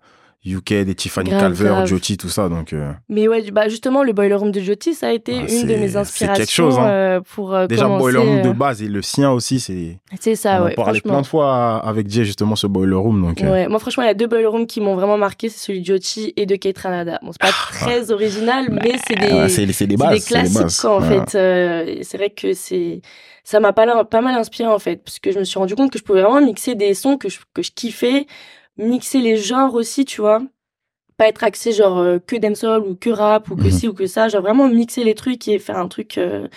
UK, 0.45 0.73
des 0.83 0.93
Tiffany 0.95 1.29
Grave, 1.31 1.41
Calver, 1.41 1.65
grave. 1.69 1.87
Jyoti, 1.87 2.17
tout 2.17 2.29
ça. 2.29 2.49
Donc, 2.49 2.71
euh, 2.73 2.91
Mais 3.09 3.27
ouais, 3.27 3.49
bah 3.51 3.67
justement, 3.67 4.03
le 4.03 4.13
Boiler 4.13 4.35
Room 4.35 4.51
de 4.51 4.59
Jyoti, 4.59 4.93
ça 4.93 5.07
a 5.07 5.11
été 5.11 5.33
Ah, 5.37 5.41
une 5.41 5.47
c'est- 5.47 5.63
de 5.63 5.75
mes 5.75 5.87
c'est 5.89 5.95
inspirations 5.97 6.35
quelque 6.35 6.51
chose, 6.51 6.77
hein. 6.79 6.87
euh, 6.87 7.21
pour 7.33 7.53
euh, 7.55 7.65
déjà, 7.67 7.83
commencer. 7.83 7.99
Boiler 8.01 8.17
Room 8.19 8.41
de 8.43 8.49
euh, 8.49 8.53
base 8.53 8.81
et 8.83 8.87
le 8.87 9.01
sien 9.01 9.31
aussi, 9.31 9.59
c'est. 9.59 9.97
C'est 10.19 10.35
ça, 10.35 10.61
on 10.61 10.65
ouais. 10.65 10.71
en 10.73 10.75
parlait 10.75 11.01
plein 11.01 11.21
de 11.21 11.25
fois 11.27 11.77
avec 11.83 12.09
Jay, 12.09 12.23
justement, 12.25 12.55
ce 12.55 12.67
Boiler 12.67 12.95
Room. 12.95 13.21
Donc, 13.21 13.39
Ouais, 13.41 13.67
moi 13.67 13.79
franchement, 13.79 14.03
il 14.03 14.07
y 14.07 14.09
a 14.09 14.13
deux 14.13 14.27
boiler 14.27 14.45
rooms 14.45 14.67
qui 14.67 14.81
m'ont 14.81 14.95
vraiment 14.95 15.17
marqué, 15.17 15.49
c'est 15.49 15.59
celui 15.65 15.81
de 15.81 15.85
Jyoti 15.85 16.33
et 16.37 16.45
de 16.45 16.55
Kate 16.55 16.77
Ranada. 16.77 17.19
Bon, 17.23 17.31
c'est 17.31 17.41
pas 17.41 17.51
très 17.51 18.11
original, 18.11 18.67
mais 18.69 18.95
c'est 19.07 19.15
des, 19.15 19.27
Ah, 19.31 19.35
ouais, 19.43 19.49
c'est 19.49 19.65
c'est 19.73 19.87
des 19.87 19.97
c'est 19.97 19.97
bases. 19.97 20.13
des 20.13 20.19
c'est 20.19 20.33
des 20.35 20.39
classiques 20.41 20.61
bases. 20.61 20.79
quoi, 20.81 20.95
en 20.97 21.01
fait. 21.01 22.03
C'est 22.03 22.17
vrai 22.17 22.29
que 22.29 22.53
c'est 22.53 23.01
ça 23.43 23.59
m'a 23.59 23.73
pas, 23.73 24.03
pas 24.05 24.21
mal 24.21 24.33
inspiré 24.35 24.67
en 24.67 24.79
fait, 24.79 25.03
parce 25.03 25.19
que 25.19 25.31
je 25.31 25.37
me 25.37 25.43
suis 25.43 25.59
rendu 25.59 25.75
compte 25.75 25.91
que 25.91 25.99
je 25.99 26.03
pouvais 26.03 26.23
vraiment 26.23 26.41
mixer 26.43 26.73
des 26.73 26.95
sons 26.95 27.15
que 27.17 27.29
je, 27.29 27.37
que 27.53 27.61
je 27.61 27.69
kiffais, 27.71 28.25
mixer 28.77 29.19
les 29.21 29.37
genres 29.37 29.73
aussi, 29.73 30.05
tu 30.05 30.21
vois. 30.21 30.41
Pas 31.17 31.27
être 31.29 31.43
axé 31.43 31.71
genre 31.71 31.97
euh, 31.99 32.19
que 32.19 32.35
dancehall 32.35 32.81
ou 32.81 32.95
que 32.95 33.09
rap 33.09 33.49
ou 33.49 33.55
que 33.55 33.63
Mhm. 33.65 33.71
ci 33.71 33.87
ou 33.87 33.93
que 33.93 34.05
ça, 34.07 34.27
genre 34.27 34.41
vraiment 34.41 34.67
mixer 34.67 35.03
les 35.03 35.15
trucs 35.15 35.47
et 35.47 35.59
faire 35.59 35.77
un 35.77 35.87
truc. 35.87 36.17
euh, 36.17 36.47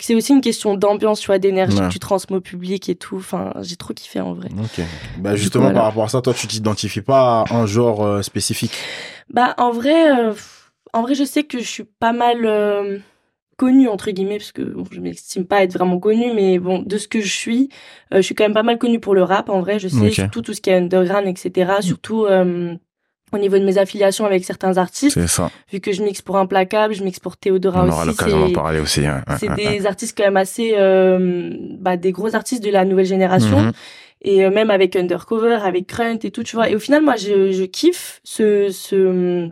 c'est 0.00 0.16
aussi 0.16 0.32
une 0.32 0.40
question 0.40 0.74
d'ambiance, 0.74 1.20
tu 1.20 1.28
vois, 1.28 1.38
d'énergie 1.38 1.78
Ouais. 1.78 1.86
que 1.86 1.92
tu 1.92 2.00
transmets 2.00 2.36
au 2.36 2.40
public 2.40 2.88
et 2.88 2.96
tout. 2.96 3.18
Enfin, 3.18 3.52
j'ai 3.60 3.76
trop 3.76 3.94
kiffé 3.94 4.20
en 4.20 4.32
vrai. 4.34 4.48
Ok. 4.58 4.84
Bah, 5.18 5.36
justement, 5.36 5.64
voilà. 5.66 5.78
par 5.78 5.84
rapport 5.90 6.04
à 6.04 6.08
ça, 6.08 6.20
toi, 6.20 6.34
tu 6.34 6.48
t'identifies 6.48 7.02
pas 7.02 7.42
à 7.48 7.54
un 7.54 7.66
genre 7.66 8.04
euh, 8.04 8.22
spécifique? 8.22 8.72
Bah, 9.30 9.54
en 9.58 9.70
vrai, 9.70 10.10
euh, 10.18 10.32
en 10.92 11.02
vrai, 11.02 11.14
je 11.14 11.22
sais 11.22 11.44
que 11.44 11.60
je 11.60 11.68
suis 11.68 11.84
pas 11.84 12.12
mal 12.12 12.44
connue, 13.62 13.88
entre 13.88 14.10
guillemets, 14.10 14.38
parce 14.42 14.52
que 14.52 14.62
bon, 14.62 14.84
je 14.90 15.00
m'estime 15.00 15.44
pas 15.46 15.62
être 15.62 15.72
vraiment 15.78 15.98
connue, 16.00 16.32
mais 16.34 16.58
bon, 16.58 16.76
de 16.92 16.96
ce 16.98 17.06
que 17.12 17.20
je 17.20 17.32
suis, 17.42 17.68
euh, 18.12 18.16
je 18.18 18.22
suis 18.22 18.34
quand 18.34 18.44
même 18.44 18.54
pas 18.60 18.62
mal 18.70 18.78
connue 18.78 19.00
pour 19.00 19.14
le 19.14 19.22
rap, 19.22 19.48
en 19.48 19.60
vrai, 19.60 19.78
je 19.78 19.88
sais, 19.88 19.96
surtout 20.14 20.42
tout 20.42 20.54
ce 20.54 20.60
qui 20.60 20.70
est 20.70 20.76
underground, 20.76 21.26
etc. 21.28 21.74
Surtout 21.80 22.24
euh, 22.26 22.74
au 23.34 23.38
niveau 23.38 23.58
de 23.58 23.64
mes 23.64 23.78
affiliations 23.78 24.26
avec 24.26 24.44
certains 24.44 24.76
artistes, 24.76 25.14
C'est 25.18 25.26
ça. 25.38 25.50
vu 25.72 25.80
que 25.80 25.92
je 25.92 26.02
mixe 26.02 26.20
pour 26.22 26.36
Implacable, 26.36 26.92
je 26.94 27.02
mixe 27.04 27.20
pour 27.20 27.36
Théodora 27.36 27.84
On 27.84 27.88
aura 27.88 27.98
aussi. 28.02 28.08
l'occasion 28.08 28.40
d'en 28.46 28.52
parler 28.52 28.80
aussi. 28.80 29.02
C'est 29.38 29.54
des 29.54 29.86
artistes 29.86 30.14
quand 30.16 30.24
même 30.24 30.36
assez, 30.36 30.74
euh, 30.76 31.50
bah, 31.78 31.96
des 31.96 32.12
gros 32.12 32.34
artistes 32.34 32.62
de 32.64 32.70
la 32.70 32.84
nouvelle 32.84 33.06
génération 33.06 33.58
Mhm. 33.62 33.72
et 34.22 34.50
même 34.50 34.70
avec 34.70 34.96
Undercover, 34.96 35.58
avec 35.70 35.88
Grunt 35.88 36.18
et 36.22 36.30
tout, 36.30 36.42
tu 36.42 36.56
vois. 36.56 36.68
Et 36.68 36.74
au 36.76 36.78
final, 36.78 37.02
moi, 37.02 37.16
je, 37.16 37.52
je 37.52 37.64
kiffe 37.64 38.20
ce, 38.22 38.68
ce, 38.70 39.48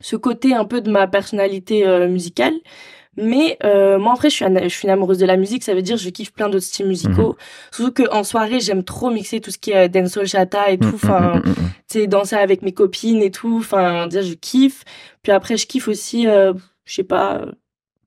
ce 0.00 0.16
côté 0.16 0.52
un 0.54 0.66
peu 0.66 0.80
de 0.82 0.90
ma 0.90 1.06
personnalité 1.06 1.86
euh, 1.86 2.08
musicale. 2.08 2.54
Mais 3.16 3.56
euh, 3.64 3.98
moi, 3.98 4.14
vrai, 4.14 4.30
je 4.30 4.34
suis, 4.36 4.44
un- 4.44 4.62
je 4.62 4.68
suis 4.68 4.84
une 4.84 4.90
amoureuse 4.90 5.18
de 5.18 5.26
la 5.26 5.36
musique. 5.36 5.62
Ça 5.62 5.74
veut 5.74 5.82
dire 5.82 5.96
je 5.96 6.08
kiffe 6.10 6.32
plein 6.32 6.48
d'autres 6.48 6.64
styles 6.64 6.86
musicaux. 6.86 7.36
Surtout 7.72 8.04
qu'en 8.04 8.24
soirée, 8.24 8.60
j'aime 8.60 8.82
trop 8.84 9.10
mixer 9.10 9.40
tout 9.40 9.50
ce 9.50 9.58
qui 9.58 9.70
est 9.72 9.84
euh, 9.84 9.88
dancehall, 9.88 10.26
chata 10.26 10.70
et 10.70 10.78
tout. 10.78 10.86
Mhm, 10.88 10.94
Enfin, 10.94 11.20
mhm, 11.36 11.42
mhm, 11.44 11.48
mhm. 11.50 11.54
tu 11.90 12.00
sais, 12.00 12.06
danser 12.06 12.36
avec 12.36 12.62
mes 12.62 12.72
copines 12.72 13.22
et 13.22 13.30
tout. 13.30 13.56
Enfin, 13.60 14.06
dire, 14.08 14.22
je 14.22 14.34
kiffe. 14.34 14.84
Puis 15.22 15.32
après, 15.32 15.56
je 15.56 15.66
kiffe 15.66 15.88
aussi, 15.88 16.26
euh, 16.26 16.52
je 16.84 16.94
sais 16.94 17.04
pas, 17.04 17.36
euh, 17.42 17.52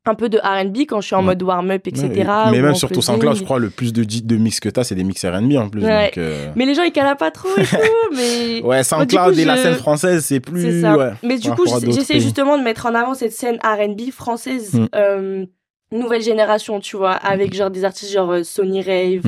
un 0.08 0.16
peu 0.16 0.30
de 0.30 0.38
R&B 0.40 0.80
quand 0.88 1.02
je 1.02 1.08
suis 1.08 1.16
en 1.16 1.20
Ouais. 1.20 1.26
mode 1.26 1.44
warm-up, 1.44 1.88
etc. 1.88 2.08
Ouais, 2.10 2.52
mais 2.52 2.62
même 2.62 2.76
sur 2.76 2.90
ton. 2.90 3.02
SoundCloud, 3.02 3.36
je 3.38 3.44
crois, 3.44 3.60
le 3.60 3.70
plus 3.70 3.94
de, 3.94 4.04
de 4.04 4.38
mix 4.38 4.60
que 4.60 4.70
t'as, 4.70 4.84
c'est 4.84 4.96
des 4.96 5.04
mix 5.04 5.24
R&B 5.26 5.54
en 5.58 5.70
plus. 5.70 5.84
Ouais. 5.84 6.06
Donc, 6.06 6.18
euh, 6.18 6.52
Mais 6.56 6.66
les 6.66 6.74
gens, 6.76 6.84
ils 6.84 6.92
calent 6.92 7.16
pas 7.18 7.32
trop 7.32 7.50
et 7.58 7.64
tout. 7.64 7.76
mais 8.16 8.62
Ouais, 8.64 8.84
SoundCloud 8.84 9.34
coup, 9.34 9.40
et 9.40 9.46
la 9.46 9.58
scène 9.58 9.76
française, 9.76 10.24
c'est 10.26 10.40
plus. 10.40 10.82
ça. 10.82 11.14
Mais 11.24 11.38
du 11.38 11.50
coup, 11.52 11.66
j'essaie 11.92 12.20
justement 12.20 12.58
de 12.58 12.64
mettre 12.64 12.86
en 12.86 12.96
avant 12.96 13.14
cette 13.14 13.34
scène 13.34 13.58
R&B 13.64 14.12
française, 14.12 14.74
Mm. 14.74 14.86
euh, 14.96 15.46
nouvelle 15.92 16.22
génération, 16.22 16.80
tu 16.80 16.98
vois, 16.98 17.12
avec 17.12 17.54
genre 17.54 17.70
des 17.70 17.86
artistes 17.86 18.12
genre 18.12 18.32
euh, 18.32 18.44
Sony 18.44 18.82
Rave, 18.82 19.24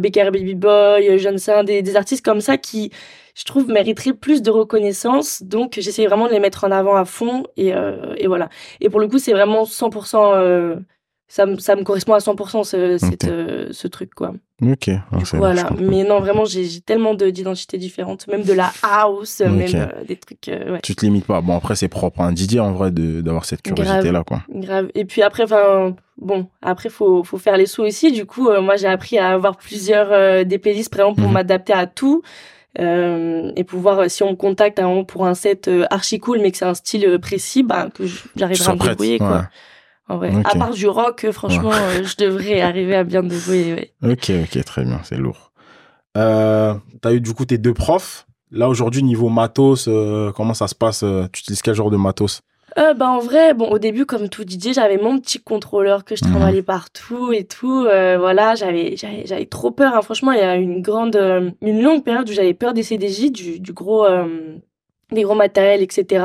Becker 0.00 0.30
Baby 0.30 0.54
Boy, 0.54 1.18
Johnson, 1.18 1.62
des, 1.64 1.82
des 1.82 1.96
artistes 1.96 2.24
comme 2.24 2.40
ça 2.40 2.56
qui, 2.58 2.90
je 3.34 3.44
trouve, 3.44 3.68
mériteraient 3.68 4.12
plus 4.12 4.42
de 4.42 4.50
reconnaissance. 4.50 5.42
Donc, 5.42 5.78
j'essaie 5.78 6.06
vraiment 6.06 6.26
de 6.26 6.32
les 6.32 6.40
mettre 6.40 6.64
en 6.64 6.70
avant 6.70 6.96
à 6.96 7.04
fond. 7.04 7.44
Et, 7.56 7.74
euh, 7.74 8.14
et 8.16 8.26
voilà. 8.26 8.48
Et 8.80 8.90
pour 8.90 9.00
le 9.00 9.08
coup, 9.08 9.18
c'est 9.18 9.32
vraiment 9.32 9.64
100%... 9.64 10.82
ça, 11.34 11.46
me- 11.46 11.58
ça 11.58 11.76
me 11.76 11.82
correspond 11.82 12.12
à 12.12 12.18
100% 12.18 12.62
ce, 12.62 12.98
cette, 12.98 13.24
euh, 13.24 13.68
ce 13.70 13.88
truc, 13.88 14.12
quoi. 14.14 14.34
Ok. 14.62 14.90
Ah, 14.90 15.16
coup, 15.16 15.24
voilà. 15.38 15.70
Mais 15.80 16.04
non, 16.04 16.20
vraiment, 16.20 16.44
j'ai 16.44 16.82
tellement 16.82 17.14
de- 17.14 17.30
d'identités 17.30 17.78
différentes. 17.78 18.26
Même 18.28 18.42
de 18.42 18.52
la 18.52 18.70
house, 18.82 19.40
même 19.40 19.62
euh, 19.74 20.04
des 20.06 20.16
trucs... 20.16 20.46
euh, 20.48 20.74
ouais. 20.74 20.80
Tu 20.82 20.94
te 20.94 21.06
limites 21.06 21.24
pas. 21.24 21.40
Bon, 21.40 21.56
après, 21.56 21.74
c'est 21.74 21.88
propre 21.88 22.20
à 22.20 22.26
un 22.26 22.34
DJ 22.36 22.58
en 22.58 22.72
vrai 22.72 22.90
d'avoir 22.90 23.46
cette 23.46 23.62
curiosité-là, 23.62 24.24
quoi. 24.24 24.42
Grave. 24.50 24.88
Et 24.94 25.06
puis 25.06 25.22
après, 25.22 25.44
enfin, 25.44 25.96
bon, 26.18 26.48
après, 26.60 26.90
faut, 26.90 27.24
faut 27.24 27.38
faire 27.38 27.56
les 27.56 27.64
sous 27.66 27.82
aussi. 27.82 28.12
Du 28.12 28.26
coup, 28.26 28.50
euh, 28.50 28.60
moi, 28.60 28.76
j'ai 28.76 28.86
appris 28.88 29.16
à 29.16 29.30
avoir 29.30 29.56
plusieurs 29.56 30.44
des 30.44 30.58
playlists 30.58 30.92
vraiment 30.94 31.14
pour 31.14 31.28
Mhm. 31.28 31.32
m'adapter 31.32 31.72
à 31.72 31.86
tout. 31.86 32.20
Euh, 32.78 33.52
et 33.56 33.64
pouvoir, 33.64 34.10
si 34.10 34.22
on 34.22 34.30
me 34.30 34.36
contacte 34.36 34.78
moment 34.80 35.04
pour 35.04 35.26
un 35.26 35.34
set 35.34 35.68
euh, 35.68 35.84
archi 35.90 36.18
cool, 36.18 36.40
mais 36.40 36.50
que 36.50 36.56
c'est 36.58 36.64
un 36.64 36.74
style 36.74 37.18
précis, 37.20 37.62
bah, 37.62 37.88
que 37.94 38.04
j'arriverai 38.36 38.70
à 38.70 38.74
me 38.74 38.78
débrouiller, 38.80 39.18
quoi. 39.18 39.46
En 40.12 40.18
vrai. 40.18 40.32
À 40.44 40.54
part 40.54 40.70
du 40.72 40.86
rock, 40.86 41.24
euh, 41.24 41.32
franchement, 41.32 41.70
euh, 41.72 42.02
je 42.04 42.16
devrais 42.16 42.60
arriver 42.60 42.94
à 42.96 43.04
bien 43.04 43.22
débrouiller, 43.22 43.72
ouais. 43.74 43.92
Ok, 44.12 44.30
ok, 44.44 44.64
très 44.64 44.84
bien, 44.84 45.00
c'est 45.04 45.16
lourd. 45.16 45.52
Euh, 46.18 46.74
T'as 47.00 47.12
eu 47.14 47.20
du 47.20 47.32
coup 47.32 47.44
tes 47.46 47.58
deux 47.58 47.72
profs. 47.74 48.26
Là, 48.50 48.68
aujourd'hui, 48.68 49.02
niveau 49.02 49.30
matos, 49.30 49.86
euh, 49.88 50.30
comment 50.32 50.52
ça 50.54 50.68
se 50.68 50.74
passe 50.74 51.04
Tu 51.32 51.40
utilises 51.40 51.62
quel 51.62 51.74
genre 51.74 51.90
de 51.90 51.96
matos? 51.96 52.42
Euh, 52.78 52.94
bah 52.94 53.08
en 53.08 53.18
vrai, 53.18 53.52
bon 53.52 53.68
au 53.70 53.78
début 53.78 54.06
comme 54.06 54.28
tout 54.30 54.44
DJ, 54.44 54.72
j'avais 54.74 54.96
mon 54.96 55.18
petit 55.18 55.38
contrôleur 55.38 56.04
que 56.04 56.16
je 56.16 56.24
Mhm. 56.24 56.30
trimballais 56.32 56.62
partout 56.62 57.32
et 57.32 57.44
tout. 57.44 57.84
euh, 57.86 58.16
voilà, 58.18 58.54
j'avais 58.54 58.96
j'avais 58.96 59.26
j'avais 59.26 59.44
trop 59.46 59.70
peur. 59.70 59.94
hein. 59.94 60.00
Franchement, 60.02 60.32
il 60.32 60.38
y 60.38 60.42
a 60.42 60.56
une 60.56 60.80
grande, 60.82 61.16
euh, 61.16 61.50
une 61.60 61.82
longue 61.82 62.02
période 62.02 62.28
où 62.28 62.32
j'avais 62.32 62.54
peur 62.54 62.72
des 62.74 62.82
CDJ, 62.82 63.30
du, 63.30 63.60
du 63.60 63.72
gros, 63.74 64.06
des 65.10 65.22
gros 65.22 65.34
matériels, 65.34 65.82
etc. 65.82 66.24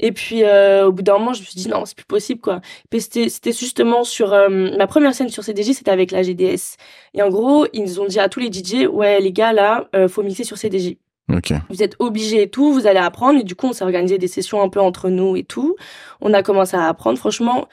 Et 0.00 0.12
puis, 0.12 0.44
euh, 0.44 0.86
au 0.86 0.92
bout 0.92 1.02
d'un 1.02 1.18
moment, 1.18 1.32
je 1.32 1.40
me 1.40 1.44
suis 1.44 1.58
dit, 1.58 1.68
non, 1.68 1.84
c'est 1.84 1.96
plus 1.96 2.06
possible, 2.06 2.40
quoi. 2.40 2.60
Puis 2.90 3.00
c'était, 3.00 3.28
c'était 3.28 3.52
justement 3.52 4.04
sur, 4.04 4.32
euh, 4.32 4.48
ma 4.76 4.86
première 4.86 5.14
scène 5.14 5.28
sur 5.28 5.42
CDJ, 5.42 5.72
c'était 5.72 5.90
avec 5.90 6.10
la 6.12 6.22
GDS. 6.22 6.76
Et 7.14 7.22
en 7.22 7.28
gros, 7.28 7.66
ils 7.72 8.00
ont 8.00 8.06
dit 8.06 8.20
à 8.20 8.28
tous 8.28 8.40
les 8.40 8.52
DJ, 8.52 8.86
ouais, 8.86 9.20
les 9.20 9.32
gars, 9.32 9.52
là, 9.52 9.88
euh, 9.96 10.08
faut 10.08 10.22
mixer 10.22 10.44
sur 10.44 10.56
CDJ. 10.56 10.96
Ok. 11.32 11.52
Vous 11.68 11.82
êtes 11.82 11.96
obligés 11.98 12.42
et 12.42 12.48
tout, 12.48 12.72
vous 12.72 12.86
allez 12.86 12.98
apprendre. 12.98 13.40
Et 13.40 13.44
du 13.44 13.54
coup, 13.54 13.66
on 13.66 13.72
s'est 13.72 13.84
organisé 13.84 14.16
des 14.18 14.28
sessions 14.28 14.62
un 14.62 14.68
peu 14.68 14.80
entre 14.80 15.10
nous 15.10 15.36
et 15.36 15.44
tout. 15.44 15.76
On 16.20 16.32
a 16.32 16.42
commencé 16.42 16.76
à 16.76 16.86
apprendre. 16.86 17.18
Franchement, 17.18 17.68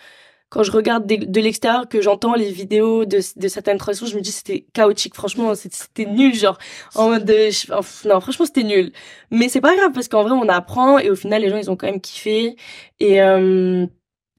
quand 0.50 0.64
je 0.64 0.72
regarde 0.72 1.06
de, 1.08 1.16
de 1.26 1.42
l'extérieur, 1.42 1.88
que 1.90 2.02
j'entends 2.02 2.36
les 2.36 2.52
vidéos 2.52 3.06
de, 3.06 3.20
de 3.36 3.48
certaines 3.48 3.78
transitions, 3.78 4.08
je 4.08 4.16
me 4.16 4.22
dis 4.22 4.32
c'était 4.32 4.66
chaotique. 4.74 5.16
Franchement, 5.16 5.54
c'était 5.56 6.06
nul, 6.06 6.34
genre 6.36 6.58
en 6.96 7.10
mode 7.10 7.26
de, 7.26 7.50
je- 7.50 8.08
non, 8.08 8.20
franchement 8.22 8.46
c'était 8.46 8.64
nul. 8.64 8.92
Mais 9.32 9.50
c'est 9.50 9.62
pas 9.62 9.76
grave 9.76 9.92
parce 9.94 10.08
qu'en 10.08 10.24
vrai 10.24 10.32
on 10.34 10.48
apprend 10.50 11.00
et 11.00 11.10
au 11.10 11.16
final 11.16 11.42
les 11.42 11.50
gens 11.50 11.58
ils 11.58 11.70
ont 11.72 11.76
quand 11.76 11.88
même 11.88 12.02
kiffé. 12.02 12.56
Et 13.00 13.22
euh, 13.22 13.86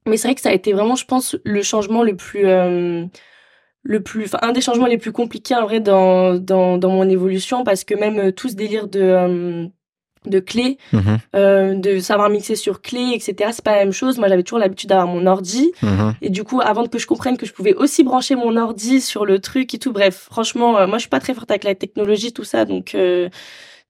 mais 0.07 0.17
c'est 0.17 0.27
vrai 0.29 0.35
que 0.35 0.41
ça 0.41 0.49
a 0.49 0.53
été 0.53 0.73
vraiment, 0.73 0.95
je 0.95 1.05
pense, 1.05 1.37
le 1.45 1.61
changement 1.63 2.03
le 2.03 2.15
plus 2.17 2.45
euh, 2.47 3.05
le 3.83 4.03
plus, 4.03 4.25
enfin 4.25 4.39
un 4.41 4.51
des 4.51 4.61
changements 4.61 4.87
les 4.87 4.97
plus 4.97 5.11
compliqués 5.11 5.55
en 5.55 5.63
vrai 5.65 5.79
dans 5.79 6.35
dans 6.37 6.77
dans 6.77 6.89
mon 6.91 7.07
évolution 7.09 7.63
parce 7.63 7.83
que 7.83 7.95
même 7.95 8.19
euh, 8.19 8.31
tout 8.31 8.49
ce 8.49 8.55
délire 8.55 8.87
de 8.87 8.99
euh, 9.01 9.67
de 10.29 10.39
clés, 10.39 10.77
Mhm, 10.93 11.17
euh, 11.35 11.75
de 11.75 11.99
savoir 11.99 12.29
mixer 12.29 12.55
sur 12.55 12.81
clé, 12.81 13.11
etc. 13.13 13.49
C'est 13.53 13.63
pas 13.63 13.73
la 13.73 13.79
même 13.85 13.93
chose. 13.93 14.17
Moi, 14.17 14.27
j'avais 14.27 14.43
toujours 14.43 14.59
l'habitude 14.59 14.89
d'avoir 14.89 15.07
mon 15.07 15.25
ordi. 15.27 15.71
mhm. 15.81 16.13
Et 16.21 16.29
du 16.29 16.43
coup, 16.43 16.61
avant 16.61 16.85
que 16.85 16.99
je 16.99 17.07
comprenne 17.07 17.37
que 17.37 17.45
je 17.45 17.53
pouvais 17.53 17.73
aussi 17.73 18.03
brancher 18.03 18.35
mon 18.35 18.55
ordi 18.57 19.01
sur 19.01 19.25
le 19.25 19.39
truc 19.39 19.73
et 19.73 19.79
tout, 19.79 19.91
bref, 19.91 20.27
franchement, 20.31 20.77
euh, 20.77 20.87
moi, 20.87 20.97
je 20.97 21.01
suis 21.01 21.09
pas 21.09 21.19
très 21.19 21.33
forte 21.33 21.51
avec 21.51 21.63
la 21.63 21.75
technologie, 21.75 22.33
tout 22.33 22.43
ça. 22.43 22.65
Donc, 22.65 22.93
euh, 22.95 23.29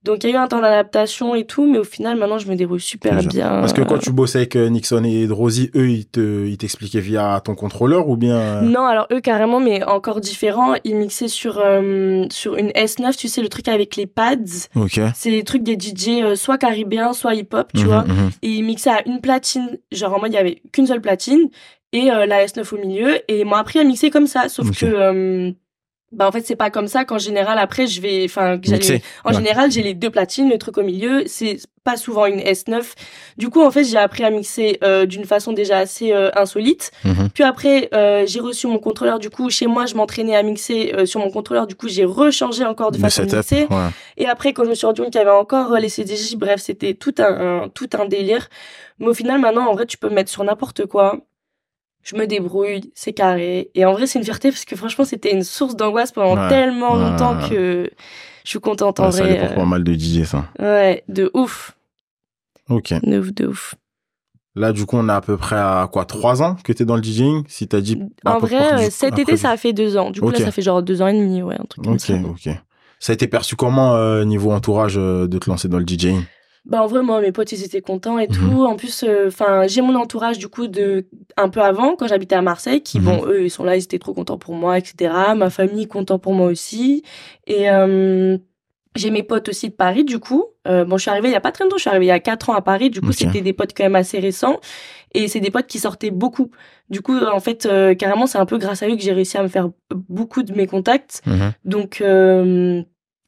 donc 0.03 0.23
il 0.23 0.29
y 0.29 0.33
a 0.33 0.35
eu 0.35 0.39
un 0.39 0.47
temps 0.47 0.61
d'adaptation 0.61 1.35
et 1.35 1.45
tout, 1.45 1.65
mais 1.69 1.79
au 1.79 1.83
final, 1.83 2.17
maintenant, 2.17 2.37
je 2.37 2.47
me 2.47 2.55
débrouille 2.55 2.79
super 2.79 3.15
bien. 3.23 3.49
Parce 3.49 3.73
que 3.73 3.81
quand 3.81 3.97
tu 3.97 4.11
bossais 4.11 4.37
avec 4.39 4.55
euh, 4.55 4.69
Nixon 4.69 5.03
et 5.03 5.27
Drosy, 5.27 5.69
eux, 5.75 5.89
ils 5.89 6.05
te, 6.07 6.45
ils 6.45 6.57
t'expliquaient 6.57 6.99
via 7.01 7.41
ton 7.43 7.55
contrôleur 7.55 8.07
ou 8.07 8.15
bien. 8.15 8.37
euh, 8.37 8.61
Non, 8.61 8.85
alors 8.85 9.07
eux 9.11 9.19
carrément, 9.19 9.59
mais 9.59 9.83
encore 9.83 10.21
différent. 10.21 10.75
Ils 10.85 10.95
mixaient 10.95 11.27
sur 11.27 11.59
euh, 11.59 12.25
sur 12.29 12.55
une 12.55 12.69
S9, 12.69 13.17
tu 13.17 13.27
sais 13.27 13.41
le 13.41 13.49
truc 13.49 13.67
avec 13.67 13.95
les 13.95 14.05
pads. 14.07 14.69
Ok. 14.75 14.99
C'est 15.15 15.31
les 15.31 15.43
trucs 15.43 15.63
des 15.63 15.73
DJ 15.77 16.21
euh, 16.23 16.35
soit 16.35 16.57
caribéens, 16.57 17.13
soit 17.13 17.35
hip-hop, 17.35 17.69
tu 17.73 17.81
Mhm, 17.81 17.87
vois. 17.87 18.03
mhm. 18.03 18.29
et 18.43 18.49
il 18.49 18.63
mixait 18.63 18.91
à 18.91 19.01
une 19.07 19.19
platine, 19.19 19.77
genre 19.91 20.13
en 20.13 20.19
mode 20.21 20.31
il 20.31 20.35
y 20.35 20.39
avait 20.39 20.61
qu'une 20.71 20.87
seule 20.87 21.01
platine 21.01 21.49
et 21.91 22.11
euh, 22.11 22.25
la 22.25 22.45
S9 22.45 22.73
au 22.73 22.77
milieu 22.77 23.15
et 23.31 23.39
ils 23.41 23.45
m'ont 23.45 23.55
appris 23.55 23.79
à 23.79 23.83
mixer 23.83 24.09
comme 24.09 24.27
ça 24.27 24.49
sauf 24.49 24.67
que 24.77 25.53
bah 26.13 26.25
en 26.27 26.31
fait 26.31 26.45
c'est 26.45 26.55
pas 26.55 26.69
comme 26.69 26.87
ça 26.87 27.03
qu'en 27.03 27.17
général 27.17 27.57
après 27.59 27.85
je 27.85 27.99
vais 28.01 28.23
enfin 28.25 28.55
en 28.55 29.29
ouais. 29.29 29.35
général 29.35 29.71
j'ai 29.71 29.83
les 29.83 29.93
deux 29.93 30.09
platines 30.09 30.49
le 30.49 30.57
truc 30.57 30.77
au 30.77 30.83
milieu 30.83 31.23
c'est 31.27 31.57
pas 31.83 31.97
souvent 31.97 32.25
une 32.25 32.39
S9 32.39 32.81
du 33.37 33.49
coup 33.49 33.61
en 33.61 33.71
fait 33.71 33.83
j'ai 33.83 33.97
appris 33.97 34.23
à 34.23 34.29
mixer 34.29 34.77
euh, 34.85 35.05
d'une 35.05 35.25
façon 35.25 35.51
déjà 35.51 35.77
assez 35.79 36.13
euh, 36.13 36.29
insolite 36.35 36.91
Mhm. 37.03 37.29
puis 37.33 37.43
après 37.43 37.89
euh, 37.93 38.23
j'ai 38.25 38.39
reçu 38.39 38.67
mon 38.67 38.79
contrôleur 38.79 39.19
du 39.19 39.29
coup 39.29 39.49
chez 39.49 39.67
moi 39.67 39.85
je 39.85 39.95
m'entraînais 39.95 40.35
à 40.37 40.43
mixer 40.43 40.93
euh, 40.95 41.05
sur 41.05 41.19
mon 41.19 41.29
contrôleur 41.29 41.67
du 41.67 41.75
coup 41.75 41.89
j'ai 41.89 42.05
rechangé 42.05 42.63
encore 42.65 42.91
de 42.91 42.97
Le 42.97 43.01
façon 43.03 43.23
de 43.23 43.29
setup. 43.29 43.51
mixer 43.51 43.67
Ouais. 43.69 43.89
et 44.15 44.27
après, 44.27 44.53
quand 44.53 44.63
je 44.63 44.69
me 44.69 44.75
suis 44.75 44.87
rendu 44.87 45.01
compte 45.01 45.11
qu'il 45.11 45.19
y 45.19 45.21
avait 45.21 45.31
encore 45.31 45.73
euh, 45.73 45.79
les 45.79 45.89
CDJ, 45.89 46.35
bref, 46.37 46.61
c'était 46.61 46.93
tout 46.93 47.13
un, 47.19 47.63
un- 47.63 47.69
tout 47.69 47.89
un 47.99 48.05
délire. 48.05 48.47
Mais 48.99 49.07
au 49.07 49.13
final, 49.13 49.39
maintenant, 49.39 49.67
en 49.67 49.73
vrai, 49.73 49.85
tu 49.85 49.97
peux 49.97 50.09
me 50.09 50.15
mettre 50.15 50.29
sur 50.31 50.43
n'importe 50.43 50.85
quoi. 50.85 51.17
Je 52.09 52.15
me 52.15 52.25
débrouille, 52.25 52.89
c'est 52.95 53.11
carré. 53.11 53.69
Et 53.75 53.83
en 53.83 53.91
vrai, 53.91 54.07
c'est 54.07 54.17
une 54.17 54.23
fierté 54.23 54.49
parce 54.49 54.63
que 54.63 54.77
franchement, 54.77 55.03
c'était 55.03 55.33
une 55.33 55.43
source 55.43 55.75
d'angoisse 55.75 56.13
pendant 56.13 56.41
Ouais. 56.41 56.47
tellement 56.47 56.93
Ouais, 56.93 56.99
longtemps 57.01 57.37
ouais, 57.37 57.49
que 57.49 57.89
je 58.45 58.49
suis 58.49 58.59
contente 58.61 59.01
en 59.01 59.07
Ouais, 59.07 59.11
ça 59.11 59.23
vrai. 59.25 59.37
dépend 59.37 59.53
pas 59.55 59.65
mal 59.65 59.83
de 59.83 59.93
DJ, 59.93 60.23
ça. 60.25 60.45
euh, 60.61 60.79
Ouais, 60.79 61.03
de 61.09 61.29
ouf. 61.33 61.75
Ok. 62.69 62.93
De 63.03 63.19
ouf, 63.19 63.33
de 63.33 63.47
ouf. 63.47 63.75
Là, 64.55 64.71
du 64.71 64.85
coup, 64.85 64.95
on 64.97 65.09
est 65.09 65.11
à 65.11 65.19
peu 65.19 65.35
près 65.35 65.57
à 65.57 65.87
quoi, 65.91 66.05
trois 66.05 66.41
ans 66.41 66.55
que 66.63 66.71
t'es 66.71 66.85
dans 66.85 66.95
le 66.95 67.03
DJing? 67.03 67.43
Si 67.49 67.67
t'as 67.67 67.81
dit. 67.81 68.01
En 68.25 68.39
vrai, 68.39 68.73
euh, 68.73 68.85
du- 68.85 68.91
cet 68.91 69.09
après- 69.11 69.21
été, 69.23 69.37
ça 69.37 69.51
a 69.51 69.57
fait 69.57 69.73
deux 69.73 69.97
ans. 69.97 70.09
Du 70.09 70.21
coup, 70.21 70.27
Ok. 70.27 70.39
là, 70.39 70.45
ça 70.45 70.51
fait 70.51 70.61
genre 70.61 70.81
deux 70.81 71.01
ans 71.01 71.07
et 71.07 71.13
demi, 71.13 71.43
ouais, 71.43 71.55
un 71.59 71.65
truc 71.65 71.83
comme 71.83 71.93
Ok, 71.95 71.99
ça. 71.99 72.13
ok. 72.15 72.49
Ça 72.99 73.11
a 73.11 73.13
été 73.13 73.27
perçu 73.27 73.55
comment, 73.57 73.95
euh, 73.95 74.23
niveau 74.23 74.51
entourage, 74.51 74.95
euh, 74.97 75.27
de 75.27 75.37
te 75.37 75.49
lancer 75.49 75.67
dans 75.67 75.77
le 75.77 75.85
DJing? 75.85 76.23
Bah 76.69 76.83
en 76.83 76.87
vrai 76.87 77.01
moi 77.01 77.21
mes 77.21 77.31
potes 77.31 77.51
ils 77.53 77.63
étaient 77.63 77.81
contents 77.81 78.19
et 78.19 78.27
Mhm. 78.27 78.33
tout. 78.35 78.65
En 78.65 78.75
plus 78.75 79.05
enfin 79.27 79.67
j'ai 79.67 79.81
mon 79.81 79.95
entourage 79.95 80.37
du 80.37 80.47
coup 80.49 80.67
de 80.67 81.07
un 81.37 81.47
peu 81.49 81.61
avant 81.61 81.95
quand 81.95 82.07
j'habitais 82.07 82.35
à 82.35 82.41
Marseille 82.41 82.81
qui 82.81 82.99
Mhm. 82.99 83.05
bon 83.05 83.25
eux 83.25 83.43
ils 83.45 83.49
sont 83.49 83.63
là 83.63 83.75
ils 83.77 83.83
étaient 83.83 83.99
trop 83.99 84.13
contents 84.13 84.37
pour 84.37 84.53
moi 84.53 84.77
etc. 84.77 85.13
Ma 85.35 85.49
famille 85.49 85.87
content 85.87 86.19
pour 86.19 86.33
moi 86.33 86.47
aussi 86.47 87.03
et 87.45 87.69
euh, 87.71 88.37
j'ai 88.95 89.11
mes 89.11 89.23
potes 89.23 89.47
aussi 89.49 89.69
de 89.69 89.75
Paris 89.75 90.03
du 90.03 90.19
coup. 90.19 90.45
Euh, 90.67 90.83
bon 90.83 90.97
je 90.97 91.03
suis 91.03 91.11
arrivée 91.11 91.29
il 91.29 91.33
y 91.33 91.35
a 91.35 91.39
pas 91.41 91.51
très 91.53 91.63
longtemps 91.63 91.77
je 91.77 91.81
suis 91.81 91.89
arrivée 91.89 92.05
il 92.05 92.09
y 92.09 92.11
a 92.11 92.19
quatre 92.19 92.49
ans 92.49 92.53
à 92.55 92.61
Paris 92.61 92.89
du 92.89 92.99
coup 92.99 93.11
c'était 93.13 93.41
des 93.41 93.53
potes 93.53 93.71
quand 93.75 93.83
même 93.85 93.95
assez 93.95 94.19
récents 94.19 94.59
et 95.13 95.29
c'est 95.29 95.39
des 95.39 95.51
potes 95.51 95.67
qui 95.67 95.79
sortaient 95.79 96.11
beaucoup. 96.11 96.51
Du 96.89 97.01
coup 97.01 97.17
en 97.17 97.39
fait 97.39 97.65
euh, 97.65 97.95
carrément 97.95 98.27
c'est 98.27 98.39
un 98.39 98.45
peu 98.45 98.57
grâce 98.57 98.83
à 98.83 98.89
eux 98.89 98.95
que 98.97 99.01
j'ai 99.01 99.13
réussi 99.13 99.37
à 99.37 99.43
me 99.43 99.47
faire 99.47 99.69
beaucoup 100.09 100.43
de 100.43 100.51
mes 100.53 100.67
contacts. 100.67 101.21
Mhm. 101.25 101.53
Donc, 101.63 102.01
euh, 102.01 102.81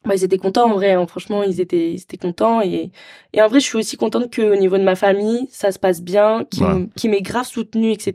bah, 0.04 0.14
ils 0.14 0.24
étaient 0.24 0.38
contents 0.38 0.70
en 0.70 0.74
vrai. 0.74 0.92
hein. 0.92 1.06
Franchement, 1.06 1.42
ils 1.42 1.60
étaient, 1.60 1.90
ils 1.92 2.00
étaient 2.00 2.16
contents. 2.16 2.62
Et, 2.62 2.90
et 3.34 3.42
en 3.42 3.48
vrai, 3.48 3.60
je 3.60 3.66
suis 3.66 3.76
aussi 3.76 3.96
contente 3.96 4.34
qu'au 4.34 4.56
niveau 4.56 4.78
de 4.78 4.82
ma 4.82 4.94
famille, 4.96 5.46
ça 5.52 5.72
se 5.72 5.78
passe 5.78 6.00
bien, 6.00 6.44
qui, 6.50 6.62
Ouais. 6.64 7.08
m'ait 7.10 7.20
grave 7.22 7.46
soutenue, 7.46 7.92
etc. 7.92 8.14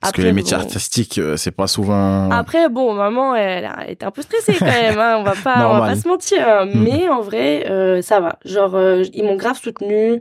Parce 0.00 0.12
que 0.12 0.20
Après, 0.20 0.22
les 0.22 0.32
métiers 0.32 0.56
bon- 0.56 0.62
artistiques, 0.62 1.18
euh, 1.18 1.36
c'est 1.36 1.50
pas 1.50 1.66
souvent. 1.66 2.30
Après, 2.30 2.68
bon, 2.68 2.94
maman, 2.94 3.34
elle, 3.34 3.64
a 3.64 3.90
été 3.90 4.04
un 4.06 4.10
peu 4.12 4.22
stressée 4.22 4.54
quand 4.58 4.66
même. 4.66 4.98
Hein, 4.98 5.16
on 5.18 5.22
va 5.24 5.34
pas, 5.42 5.68
on 5.68 5.78
va 5.80 5.88
pas 5.88 5.96
se 5.96 6.06
mentir. 6.06 6.46
hein. 6.46 6.66
Mhm. 6.66 6.82
Mais 6.84 7.08
en 7.08 7.20
vrai, 7.20 7.68
euh, 7.68 8.00
ça 8.02 8.20
va. 8.20 8.38
Genre, 8.44 8.74
euh, 8.76 9.02
ils 9.12 9.24
m'ont 9.24 9.36
grave 9.36 9.58
soutenue. 9.60 10.20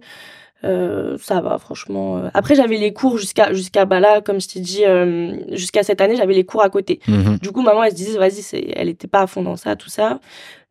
Euh, 0.63 1.17
ça 1.19 1.41
va, 1.41 1.57
franchement. 1.57 2.17
euh. 2.17 2.29
Après, 2.33 2.55
j'avais 2.55 2.77
les 2.77 2.93
cours 2.93 3.17
jusqu'à, 3.17 3.51
jusqu'à, 3.53 3.85
bah 3.85 3.99
là, 3.99 4.21
comme 4.21 4.39
je 4.39 4.47
t'ai 4.47 4.59
dit, 4.59 4.85
euh, 4.85 5.35
jusqu'à 5.55 5.81
cette 5.83 6.01
année, 6.01 6.15
j'avais 6.15 6.35
les 6.35 6.45
cours 6.45 6.61
à 6.61 6.69
côté. 6.69 6.99
Mhm. 7.07 7.39
Du 7.39 7.51
coup, 7.51 7.61
maman, 7.61 7.83
elle 7.83 7.91
se 7.91 7.95
disait, 7.95 8.17
vas-y, 8.17 8.41
c'est, 8.43 8.71
elle 8.75 8.89
était 8.89 9.07
pas 9.07 9.21
à 9.21 9.27
fond 9.27 9.41
dans 9.41 9.55
ça, 9.55 9.75
tout 9.75 9.89
ça. 9.89 10.19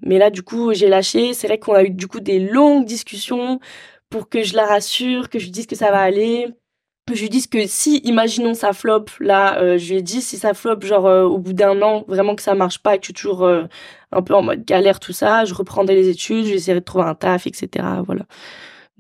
Mais 0.03 0.19
là, 0.19 0.31
du 0.31 0.43
coup, 0.43 0.73
j'ai 0.75 0.89
lâché. 0.89 1.35
C'est 1.35 1.49
vrai 1.49 1.59
qu'on 1.59 1.75
a 1.75 1.83
eu, 1.83 1.91
du 1.91 2.07
coup, 2.07 2.21
des 2.21 2.39
longues 2.39 2.85
discussions 2.85 3.59
pour 4.11 4.29
que 4.29 4.43
je 4.43 4.55
la 4.55 4.67
rassure, 4.67 5.29
que 5.29 5.39
je 5.39 5.45
lui 5.47 5.51
dise 5.51 5.67
que 5.67 5.77
ça 5.77 5.91
va 5.91 5.99
aller. 6.01 6.47
Que 7.09 7.17
je 7.17 7.23
lui 7.23 7.29
dise 7.29 7.49
que 7.49 7.67
si, 7.67 7.99
imaginons, 8.05 8.55
ça 8.55 8.73
flop, 8.73 9.07
là, 9.19 9.59
euh, 9.61 9.77
je 9.77 9.91
lui 9.91 9.99
ai 9.99 10.03
dit, 10.03 10.21
si 10.23 10.37
ça 10.37 10.55
flop, 10.55 10.83
genre, 10.83 11.07
au 11.29 11.39
bout 11.39 11.53
d'un 11.53 11.83
an, 11.83 12.05
vraiment 12.07 12.37
que 12.37 12.43
ça 12.43 12.55
marche 12.55 12.79
pas 12.79 12.95
et 12.95 12.99
que 12.99 13.03
je 13.03 13.07
suis 13.07 13.15
toujours 13.15 13.45
un 14.13 14.23
peu 14.23 14.35
en 14.35 14.43
mode 14.43 14.65
galère, 14.65 15.01
tout 15.01 15.13
ça, 15.13 15.45
je 15.45 15.53
reprendrai 15.55 15.97
les 15.97 16.09
études, 16.09 16.45
j'essaierai 16.45 16.79
de 16.79 16.85
trouver 16.85 17.05
un 17.05 17.15
taf, 17.17 17.49
etc. 17.49 17.85
Voilà. 18.07 18.23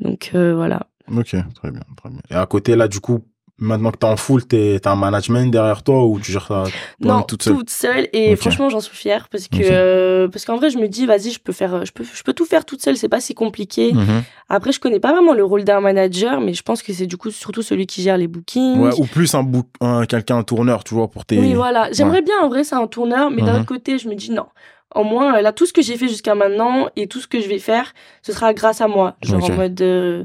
Donc, 0.01 0.31
euh, 0.35 0.55
voilà. 0.55 0.87
Ok, 1.11 1.29
très 1.55 1.71
bien, 1.71 1.81
très 1.97 2.11
bien. 2.11 2.21
Et 2.31 2.35
à 2.35 2.47
côté, 2.47 2.77
là, 2.77 2.89
du 2.89 3.01
coup, 3.01 3.21
maintenant 3.59 3.91
que 3.91 3.99
t'es 3.99 4.07
en 4.07 4.17
full, 4.17 4.47
t'es, 4.47 4.79
t'as 4.81 4.93
un 4.93 4.97
management 4.97 5.51
derrière 5.51 5.83
toi 5.83 6.05
ou 6.07 6.19
tu 6.21 6.33
gères 6.33 6.47
ça 6.47 6.65
non 7.01 7.23
toute 7.23 7.43
toute 7.43 7.69
seule? 7.71 7.95
seule, 7.97 8.09
et 8.13 8.37
franchement 8.37 8.69
j'en 8.71 8.81
suis 8.81 8.97
fière 8.97 9.29
parce 9.29 9.49
que 9.49 9.57
euh, 9.63 10.29
parce 10.29 10.45
qu'en 10.47 10.57
vrai 10.57 10.71
je 10.71 10.79
me 10.79 10.87
dis 10.89 11.05
vas-y 11.07 11.31
je 11.31 11.41
peux 11.41 11.53
faire 11.53 11.85
je 11.85 11.93
peux 11.93 12.05
je 12.05 12.23
peux 12.23 12.33
tout 12.33 12.45
faire 12.47 12.65
toute 12.65 12.81
seule 12.83 12.97
c'est 12.97 13.09
pas 13.09 13.21
si 13.21 13.35
compliqué 13.35 13.93
Mhm. 13.93 14.23
après 14.49 14.73
je 14.73 14.81
connais 14.81 15.01
pas 15.01 15.13
vraiment 15.13 15.35
le 15.35 15.45
rôle 15.45 15.65
d'un 15.65 15.81
manager 15.81 16.41
mais 16.41 16.55
je 16.55 16.63
pense 16.63 16.83
que 16.83 16.93
c'est 16.95 17.07
du 17.07 17.17
coup 17.19 17.31
surtout 17.31 17.63
celui 17.63 17.87
qui 17.87 18.03
gère 18.03 18.17
les 18.19 18.29
bookings 18.29 18.79
Ouais, 18.79 18.93
ou 18.99 19.05
plus 19.07 19.35
un, 19.35 19.47
un 19.83 20.07
quelqu'un, 20.07 20.39
un 20.39 20.43
tourneur, 20.43 20.85
tu 20.85 20.95
vois, 20.95 21.11
pour 21.11 21.25
tes. 21.27 21.39
oui 21.39 21.53
voilà 21.55 21.91
j'aimerais 21.93 22.23
bien 22.23 22.39
en 22.43 22.49
vrai 22.49 22.65
c'est 22.65 22.77
un 22.77 22.87
tourneur 22.87 23.31
mais 23.31 23.43
d'un 23.43 23.53
Mhm. 23.53 23.57
autre 23.59 23.67
côté 23.67 23.99
je 23.99 24.09
me 24.09 24.15
dis 24.15 24.31
non 24.31 24.47
au 24.95 25.05
moins 25.05 25.37
euh, 25.37 25.41
là 25.41 25.53
tout 25.53 25.67
ce 25.67 25.73
que 25.73 25.83
j'ai 25.83 25.97
fait 25.97 26.09
jusqu'à 26.09 26.35
maintenant 26.35 26.89
et 26.97 27.07
tout 27.07 27.21
ce 27.21 27.27
que 27.29 27.41
je 27.41 27.49
vais 27.49 27.59
faire 27.59 27.93
ce 28.23 28.33
sera 28.33 28.53
grâce 28.55 28.81
à 28.81 28.89
moi 28.89 29.17
genre 29.23 29.43
Ok. 29.45 29.51
en 29.51 29.55
mode 29.57 29.81
euh, 29.83 30.25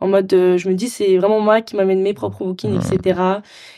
en 0.00 0.08
mode 0.08 0.32
euh, 0.34 0.58
je 0.58 0.68
me 0.68 0.74
dis 0.74 0.88
c'est 0.88 1.16
vraiment 1.16 1.38
moi 1.40 1.60
qui 1.60 1.76
m'amène 1.76 2.02
mes 2.02 2.12
propres 2.12 2.44
bookings 2.44 2.72
Ouais. 2.78 2.94
etc 2.96 3.20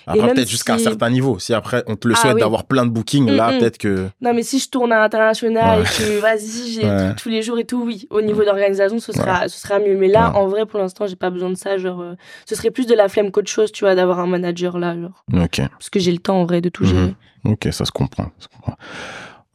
Après, 0.06 0.32
peut-être 0.34 0.48
jusqu'à 0.48 0.74
un 0.74 0.78
certain 0.78 1.08
niveau. 1.10 1.38
Si 1.38 1.52
après, 1.54 1.82
on 1.86 1.96
te 1.96 2.08
le 2.08 2.14
Ah 2.16 2.20
souhaite 2.20 2.34
oui. 2.34 2.40
d'avoir 2.40 2.64
plein 2.64 2.84
de 2.86 2.90
bookings, 2.90 3.30
là, 3.30 3.50
Mm, 3.50 3.54
mm. 3.54 3.58
peut-être 3.58 3.78
que. 3.78 4.08
Non, 4.22 4.32
mais 4.34 4.42
si 4.42 4.58
je 4.58 4.68
tourne 4.70 4.92
à 4.92 4.98
l'international 5.00 5.80
Ouais. 5.80 5.84
et 5.84 5.88
que 5.98 6.18
vas-y, 6.20 6.72
j'ai 6.72 6.84
Ouais. 6.86 7.14
tous 7.16 7.28
les 7.30 7.40
jours 7.42 7.58
et 7.58 7.64
tout, 7.64 7.82
oui. 7.84 8.06
Au 8.10 8.20
niveau 8.22 8.42
d'organisation, 8.44 8.98
ce 8.98 9.12
sera, 9.12 9.48
ce 9.48 9.58
sera 9.58 9.78
mieux. 9.78 9.96
Mais 9.96 10.08
là, 10.08 10.32
en 10.34 10.46
vrai, 10.46 10.66
pour 10.66 10.78
l'instant, 10.78 11.06
j'ai 11.06 11.16
pas 11.16 11.30
besoin 11.30 11.48
de 11.50 11.56
ça. 11.56 11.76
Genre, 11.78 12.00
euh, 12.02 12.14
ce 12.46 12.54
serait 12.54 12.70
plus 12.70 12.86
de 12.86 12.94
la 12.94 13.08
flemme 13.08 13.30
qu'autre 13.30 13.50
chose, 13.50 13.72
tu 13.72 13.84
vois, 13.84 13.94
d'avoir 13.94 14.18
un 14.20 14.26
manager 14.26 14.78
là, 14.78 14.94
genre. 14.98 15.24
Ok. 15.32 15.60
Parce 15.70 15.88
que 15.90 15.98
j'ai 16.00 16.12
le 16.12 16.18
temps, 16.18 16.38
en 16.40 16.44
vrai, 16.44 16.60
de 16.60 16.68
tout 16.70 16.84
Mhm. 16.84 16.88
gérer. 16.90 17.14
Ok, 17.44 17.68
ça 17.72 17.84
se 17.86 17.92
comprend. 17.92 18.24
ça 18.38 18.44
se 18.44 18.48
comprend. 18.48 18.74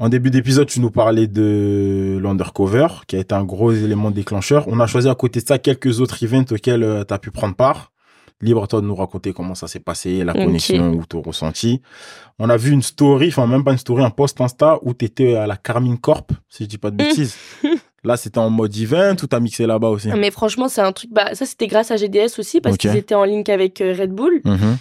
En 0.02 0.08
début 0.08 0.32
d'épisode, 0.32 0.68
tu 0.68 0.80
nous 0.80 0.92
parlais 0.92 1.28
de 1.28 2.18
l'undercover, 2.22 2.88
qui 3.06 3.18
a 3.18 3.20
été 3.20 3.36
un 3.36 3.44
gros 3.44 3.74
élément 3.74 4.12
déclencheur. 4.12 4.66
On 4.70 4.80
a 4.80 4.88
choisi 4.88 5.10
à 5.10 5.16
côté 5.16 5.42
de 5.42 5.46
ça 5.46 5.60
quelques 5.60 6.00
autres 6.00 6.24
events 6.24 6.46
auxquels 6.52 7.04
tu 7.06 7.14
as 7.14 7.18
pu 7.20 7.32
prendre 7.32 7.54
part. 7.54 7.92
Libre 8.42 8.64
à 8.64 8.68
toi 8.68 8.80
de 8.80 8.86
nous 8.86 8.96
raconter 8.96 9.34
comment 9.34 9.56
ça 9.56 9.68
s'est 9.68 9.82
passé, 9.82 10.24
la 10.24 10.32
connexion 10.32 10.94
ou 10.94 11.06
ton 11.06 11.22
ressenti. 11.22 11.82
On 12.40 12.50
a 12.50 12.56
vu 12.56 12.72
une 12.72 12.82
story, 12.82 13.28
enfin 13.28 13.46
même 13.46 13.66
pas 13.66 13.74
une 13.74 13.78
story, 13.78 14.02
un 14.02 14.10
post 14.10 14.40
Insta 14.40 14.80
où 14.84 14.94
tu 14.94 15.04
étais 15.04 15.36
à 15.36 15.46
la 15.46 15.58
Carmine 15.58 15.98
Corp, 15.98 16.32
si 16.48 16.64
je 16.64 16.70
dis 16.70 16.78
pas 16.78 16.92
de 16.92 16.96
bêtises. 16.96 17.36
Là, 18.06 18.16
c'était 18.16 18.38
en 18.38 18.50
mode 18.50 18.74
event 18.78 19.18
ou 19.22 19.28
t'as 19.28 19.42
mixé 19.42 19.68
là-bas 19.68 19.90
aussi? 19.90 20.08
Mais 20.16 20.32
franchement, 20.32 20.70
c'est 20.70 20.80
un 20.80 20.94
truc, 20.94 21.10
bah, 21.12 21.36
ça, 21.36 21.46
c'était 21.46 21.68
grâce 21.68 21.92
à 21.92 21.98
GDS 21.98 22.40
aussi, 22.40 22.62
parce 22.62 22.78
qu'ils 22.78 22.96
étaient 22.96 23.16
en 23.16 23.26
link 23.26 23.50
avec 23.50 23.82
euh, 23.82 23.94
Red 24.00 24.12
Bull. 24.12 24.40
Mhm. 24.46 24.78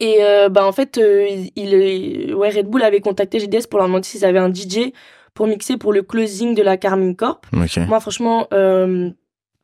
Et 0.00 0.18
euh, 0.20 0.48
bah 0.48 0.66
en 0.66 0.72
fait, 0.72 0.98
euh, 0.98 1.26
il, 1.28 1.50
il- 1.56 2.34
ouais, 2.34 2.50
Red 2.50 2.66
Bull 2.66 2.82
avait 2.82 3.00
contacté 3.00 3.40
GDS 3.40 3.66
pour 3.68 3.78
leur 3.78 3.88
demander 3.88 4.06
s'ils 4.06 4.24
avaient 4.24 4.38
un 4.38 4.52
DJ 4.52 4.92
pour 5.34 5.46
mixer 5.46 5.76
pour 5.76 5.92
le 5.92 6.02
closing 6.02 6.54
de 6.54 6.62
la 6.62 6.76
Carmine 6.76 7.16
Corp. 7.16 7.46
Moi, 7.86 8.00
franchement, 8.00 8.46
euh, 8.52 9.10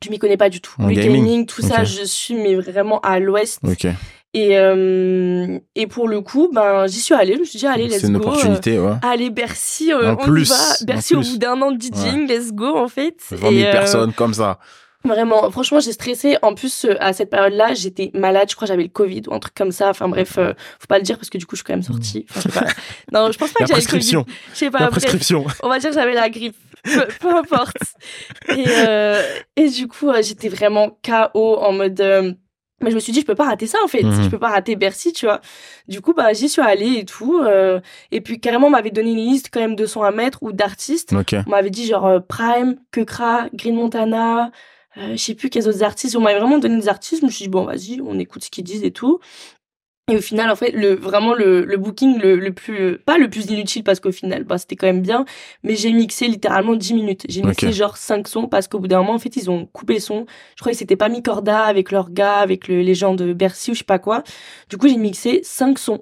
je 0.03 0.09
m'y 0.09 0.19
connais 0.19 0.37
pas 0.37 0.49
du 0.49 0.59
tout. 0.61 0.73
En 0.79 0.87
le 0.87 0.93
gaming 0.95 1.23
gaming, 1.25 1.45
tout 1.45 1.61
ça, 1.61 1.83
je 1.83 2.03
suis 2.03 2.33
mais 2.35 2.55
vraiment 2.55 2.99
à 3.01 3.19
l'ouest. 3.19 3.59
Et, 4.35 4.57
euh, 4.57 5.59
et 5.75 5.85
pour 5.85 6.07
le 6.07 6.21
coup, 6.21 6.49
ben, 6.51 6.87
j'y 6.87 6.99
suis 6.99 7.13
allée. 7.13 7.35
Je 7.35 7.39
me 7.41 7.45
suis 7.45 7.59
dit, 7.59 7.67
allez, 7.67 7.87
let's 7.87 8.01
C'est 8.01 8.07
une 8.07 8.17
go. 8.17 8.23
opportunité, 8.29 8.79
ouais. 8.79 8.87
euh, 8.87 8.95
allez, 9.03 9.29
Bercy, 9.29 9.93
En 9.93 10.13
on 10.13 10.15
plus, 10.15 10.47
y 10.47 10.49
va. 10.49 10.85
Bercy 10.87 11.15
au 11.15 11.21
bout 11.21 11.37
d'un 11.37 11.61
an 11.61 11.71
de 11.71 11.79
DJing, 11.79 12.27
let's 12.27 12.51
go, 12.51 12.75
en 12.75 12.87
fait. 12.87 13.15
20 13.29 13.37
000 13.37 13.51
Et, 13.53 13.65
euh, 13.67 13.71
personnes 13.71 14.11
comme 14.13 14.33
ça. 14.33 14.57
Vraiment, 15.05 15.51
franchement, 15.51 15.79
j'ai 15.81 15.91
stressé. 15.91 16.37
En 16.41 16.53
plus, 16.55 16.85
euh, 16.85 16.95
à 17.01 17.11
cette 17.11 17.29
période-là, 17.29 17.73
j'étais 17.73 18.09
malade. 18.13 18.49
Je 18.49 18.55
crois 18.55 18.65
que 18.67 18.71
j'avais 18.73 18.83
le 18.83 18.89
Covid 18.89 19.23
ou 19.27 19.33
un 19.33 19.39
truc 19.39 19.53
comme 19.53 19.71
ça. 19.73 19.89
Enfin 19.89 20.07
bref, 20.07 20.37
euh, 20.37 20.53
faut 20.79 20.87
pas 20.87 20.97
le 20.97 21.03
dire 21.03 21.17
parce 21.17 21.29
que 21.29 21.37
du 21.37 21.45
coup, 21.45 21.55
je 21.55 21.61
suis 21.61 21.65
quand 21.65 21.73
même 21.73 21.83
sortie. 21.83 22.25
Enfin, 22.29 22.41
je 22.45 22.49
sais 22.53 22.59
pas. 22.59 22.67
Non, 23.11 23.31
je 23.31 23.37
pense 23.37 23.51
pas 23.51 23.59
La 23.61 23.65
que 23.65 23.73
j'avais 23.73 23.81
le 23.81 23.87
Covid. 23.99 24.23
Je 24.53 24.57
sais 24.57 24.71
pas. 24.71 24.79
La 24.79 24.85
bref. 24.87 24.99
prescription. 25.01 25.45
On 25.61 25.67
va 25.69 25.79
dire 25.79 25.89
que 25.89 25.95
j'avais 25.95 26.13
la 26.13 26.29
grippe. 26.29 26.55
Peu, 26.85 27.05
peu 27.19 27.35
importe. 27.35 27.75
Et, 28.49 28.63
euh, 28.67 29.21
et 29.55 29.69
du 29.69 29.87
coup, 29.87 30.09
euh, 30.09 30.21
j'étais 30.21 30.49
vraiment 30.49 30.97
KO 31.05 31.57
en 31.57 31.71
mode. 31.73 32.01
mais 32.81 32.89
je 32.89 32.95
me 32.95 32.99
suis 32.99 33.13
dit, 33.13 33.21
je 33.21 33.25
peux 33.25 33.35
pas 33.35 33.45
rater 33.45 33.67
ça 33.67 33.77
en 33.83 33.87
fait. 33.87 34.03
Mhm. 34.03 34.23
Je 34.23 34.29
peux 34.29 34.39
pas 34.39 34.49
rater 34.49 34.75
Bercy, 34.75 35.13
tu 35.13 35.25
vois. 35.25 35.39
Du 35.87 36.01
coup, 36.01 36.13
bah, 36.13 36.33
j'y 36.33 36.47
suis 36.49 36.61
allée 36.61 36.99
et 36.99 37.05
tout. 37.05 37.39
euh, 37.41 37.79
et 38.11 38.19
puis, 38.21 38.39
carrément, 38.39 38.67
on 38.67 38.71
m'avait 38.71 38.91
donné 38.91 39.11
une 39.11 39.17
liste 39.17 39.49
quand 39.51 39.59
même 39.61 39.75
de 39.75 39.85
sons 39.85 40.03
à 40.03 40.11
mettre 40.11 40.43
ou 40.43 40.51
d'artistes. 40.53 41.13
On 41.13 41.49
m'avait 41.49 41.69
dit 41.69 41.85
genre 41.87 42.21
Prime, 42.27 42.75
Kekra, 42.91 43.47
Green 43.53 43.75
Montana, 43.75 44.51
euh, 44.97 45.11
je 45.11 45.17
sais 45.17 45.35
plus 45.35 45.49
quels 45.49 45.67
autres 45.67 45.83
artistes. 45.83 46.15
On 46.15 46.21
m'avait 46.21 46.39
vraiment 46.39 46.59
donné 46.59 46.77
des 46.79 46.89
artistes. 46.89 47.21
Je 47.21 47.25
me 47.25 47.31
suis 47.31 47.43
dit, 47.43 47.49
bon, 47.49 47.65
vas-y, 47.65 47.99
on 48.05 48.17
écoute 48.19 48.43
ce 48.43 48.49
qu'ils 48.49 48.63
disent 48.63 48.83
et 48.83 48.91
tout. 48.91 49.19
Et 50.11 50.17
au 50.17 50.21
final, 50.21 50.51
en 50.51 50.55
fait, 50.57 50.71
le, 50.71 50.95
vraiment 50.95 51.33
le, 51.33 51.63
le 51.63 51.77
booking 51.77 52.19
le, 52.19 52.35
le 52.35 52.51
plus, 52.51 52.97
pas 52.97 53.17
le 53.17 53.29
plus 53.29 53.45
inutile 53.49 53.85
parce 53.85 54.01
qu'au 54.01 54.11
final, 54.11 54.43
bah, 54.43 54.57
c'était 54.57 54.75
quand 54.75 54.85
même 54.87 55.01
bien, 55.01 55.23
mais 55.63 55.77
j'ai 55.77 55.93
mixé 55.93 56.27
littéralement 56.27 56.75
10 56.75 56.93
minutes. 56.93 57.25
J'ai 57.29 57.41
mixé 57.41 57.67
genre 57.71 57.95
5 57.95 58.27
sons 58.27 58.47
parce 58.49 58.67
qu'au 58.67 58.79
bout 58.79 58.89
d'un 58.89 58.99
moment, 58.99 59.13
en 59.13 59.19
fait, 59.19 59.37
ils 59.37 59.49
ont 59.49 59.65
coupé 59.67 59.93
le 59.93 59.99
son. 60.01 60.25
Je 60.57 60.61
crois 60.61 60.73
que 60.73 60.77
c'était 60.77 60.97
pas 60.97 61.07
mis 61.07 61.23
corda 61.23 61.63
avec 61.63 61.89
leurs 61.89 62.11
gars, 62.11 62.35
avec 62.35 62.67
le, 62.67 62.81
les 62.81 62.95
gens 62.95 63.13
de 63.15 63.31
Bercy 63.31 63.71
ou 63.71 63.73
je 63.75 63.79
sais 63.79 63.85
pas 63.85 63.97
quoi. 63.99 64.23
Du 64.69 64.75
coup, 64.77 64.89
j'ai 64.89 64.97
mixé 64.97 65.39
5 65.43 65.79
sons. 65.79 66.01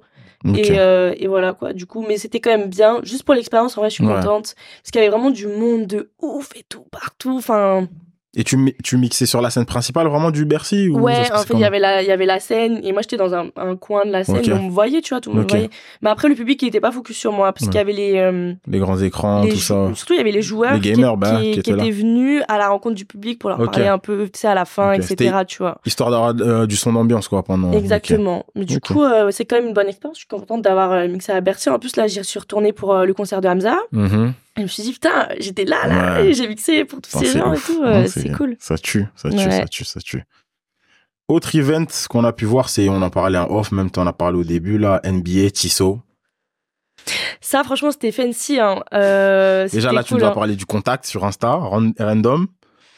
Et, 0.55 0.79
euh, 0.79 1.13
et 1.17 1.27
voilà 1.27 1.53
quoi. 1.53 1.71
Du 1.71 1.86
coup, 1.86 2.03
mais 2.07 2.17
c'était 2.17 2.39
quand 2.39 2.50
même 2.57 2.69
bien. 2.69 3.00
Juste 3.03 3.21
pour 3.21 3.36
l'expérience, 3.36 3.77
en 3.77 3.81
vrai, 3.81 3.91
je 3.91 3.93
suis 3.93 4.03
Ouais. 4.03 4.15
contente. 4.15 4.55
Parce 4.81 4.89
qu'il 4.91 5.00
y 5.00 5.03
avait 5.05 5.12
vraiment 5.15 5.29
du 5.29 5.45
monde 5.45 5.86
de 5.86 6.10
ouf 6.19 6.50
et 6.55 6.63
tout, 6.67 6.86
partout. 6.91 7.36
Enfin, 7.38 7.88
Et 8.33 8.45
tu, 8.45 8.73
tu 8.81 8.95
mixais 8.95 9.25
sur 9.25 9.41
la 9.41 9.50
scène 9.50 9.65
principale 9.65 10.07
vraiment 10.07 10.31
du 10.31 10.45
Bercy 10.45 10.88
ou 10.88 11.01
ouais, 11.01 11.29
en 11.33 11.39
fait, 11.39 11.53
il 11.53 11.59
y 11.59 11.65
avait 11.65 11.79
la, 11.79 12.01
il 12.01 12.07
y 12.07 12.11
avait 12.11 12.25
la 12.25 12.39
scène. 12.39 12.79
Et 12.81 12.93
moi, 12.93 13.01
j'étais 13.01 13.17
dans 13.17 13.33
un, 13.35 13.47
un 13.57 13.75
coin 13.75 14.05
de 14.05 14.11
la 14.11 14.23
scène. 14.23 14.38
Ok. 14.38 14.47
et 14.47 14.53
on 14.53 14.63
me 14.63 14.69
voyait, 14.71 15.01
tu 15.01 15.09
vois, 15.13 15.19
tout 15.19 15.31
le 15.31 15.35
monde 15.35 15.43
me 15.47 15.50
voyait. 15.50 15.69
Mais 16.01 16.09
après, 16.09 16.29
le 16.29 16.35
public, 16.35 16.61
il 16.61 16.69
était 16.69 16.79
pas 16.79 16.93
focus 16.93 17.17
sur 17.17 17.33
moi. 17.33 17.51
Parce 17.51 17.65
qu'il 17.65 17.75
y 17.75 17.79
avait 17.79 17.91
les, 17.91 18.17
euh, 18.19 18.53
Les 18.67 18.79
grands 18.79 18.97
écrans, 19.00 19.43
les 19.43 19.50
tout 19.50 19.57
ça. 19.57 19.89
Surtout, 19.95 20.13
il 20.13 20.17
y 20.17 20.21
avait 20.21 20.31
les 20.31 20.41
joueurs 20.41 20.75
Les 20.75 20.79
qui- 20.79 20.93
gamers, 20.93 21.17
bah, 21.17 21.39
qui, 21.41 21.51
qui 21.51 21.61
qui 21.61 21.71
étaient 21.71 21.91
venus 21.91 22.41
à 22.47 22.57
la 22.57 22.69
rencontre 22.69 22.95
du 22.95 23.03
public 23.03 23.38
pour 23.38 23.50
leur 23.50 23.57
parler 23.69 23.88
un 23.88 23.97
peu, 23.97 24.23
tu 24.31 24.39
sais, 24.39 24.47
à 24.47 24.55
la 24.55 24.63
fin, 24.63 24.93
etc., 24.93 25.39
tu 25.45 25.57
vois. 25.57 25.79
Histoire 25.85 26.09
d'avoir 26.09 26.33
euh, 26.39 26.65
du 26.67 26.77
son 26.77 26.93
d'ambiance, 26.93 27.27
quoi, 27.27 27.43
pendant. 27.43 27.73
Exactement. 27.73 28.45
Mais 28.55 28.63
du 28.63 28.79
coup, 28.79 29.03
euh, 29.03 29.31
c'est 29.31 29.43
quand 29.43 29.57
même 29.57 29.67
une 29.67 29.73
bonne 29.73 29.89
expérience. 29.89 30.15
Je 30.15 30.21
suis 30.21 30.27
contente 30.29 30.61
d'avoir 30.61 31.05
mixé 31.09 31.33
à 31.33 31.41
Bercy. 31.41 31.69
En 31.69 31.79
plus, 31.79 31.97
là, 31.97 32.07
j'y 32.07 32.23
suis 32.23 32.39
retournée 32.39 32.71
pour 32.71 32.95
le 32.95 33.13
concert 33.13 33.41
de 33.41 33.50
Hamza. 33.50 33.75
Mhm. 33.91 34.31
Et 34.58 34.62
je 34.62 34.62
me 34.63 34.67
suis 34.67 34.84
dit, 34.84 34.91
putain, 34.93 35.29
j'étais 35.39 35.63
là, 35.65 35.88
là, 35.88 36.22
Ouais. 36.22 36.34
j'ai 36.34 36.48
mixé 36.48 36.84
pour 36.86 37.01
tous 37.01 37.17
ces 37.20 37.25
gens 37.38 37.53
ouf. 37.53 37.70
et 37.70 37.74
tout. 37.74 37.84
Euh, 37.84 38.08
c'est 38.08 38.31
cool. 38.34 38.58
Ça 38.60 38.77
tue, 38.77 39.05
ça 39.15 39.29
tue, 39.29 39.38
Ouais. 39.38 39.51
ça 39.51 39.65
tue, 39.67 39.86
ça 39.86 40.00
tue. 40.01 40.24
Autre 41.29 41.55
event 41.55 41.86
qu'on 42.10 42.25
a 42.25 42.34
pu 42.34 42.43
voir, 42.46 42.67
c'est, 42.67 42.89
on 42.89 43.01
en 43.01 43.10
parlait 43.10 43.38
en 43.38 43.50
off, 43.50 43.72
même 43.72 43.89
temps 43.89 44.03
on 44.03 44.08
a 44.08 44.13
parlé 44.13 44.38
au 44.38 44.43
début, 44.43 44.77
là, 44.77 45.00
NBA, 45.05 45.51
Tissot. 45.51 46.00
Ça, 47.39 47.63
franchement, 47.63 47.91
c'était 47.91 48.12
fancy. 48.12 48.60
Hein. 48.60 48.84
Euh, 48.93 49.67
Déjà 49.70 49.91
là, 49.91 50.03
tu 50.03 50.13
nous 50.13 50.24
as 50.24 50.27
hein. 50.27 50.31
parlé 50.31 50.55
du 50.55 50.65
contact 50.65 51.05
sur 51.05 51.24
Insta, 51.25 51.53
ran- 51.53 51.93
random, 51.98 52.48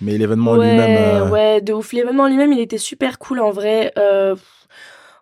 mais 0.02 0.18
l'événement 0.18 0.54
ouais, 0.54 0.72
lui-même. 0.72 0.98
euh, 1.24 1.30
ouais, 1.30 1.62
de 1.62 1.72
ouf. 1.74 1.94
L'événement 1.94 2.28
lui-même, 2.28 2.52
il 2.52 2.60
était 2.60 2.78
super 2.78 3.20
cool 3.20 3.40
en 3.40 3.52
vrai. 3.52 3.94
Euh, 3.98 4.36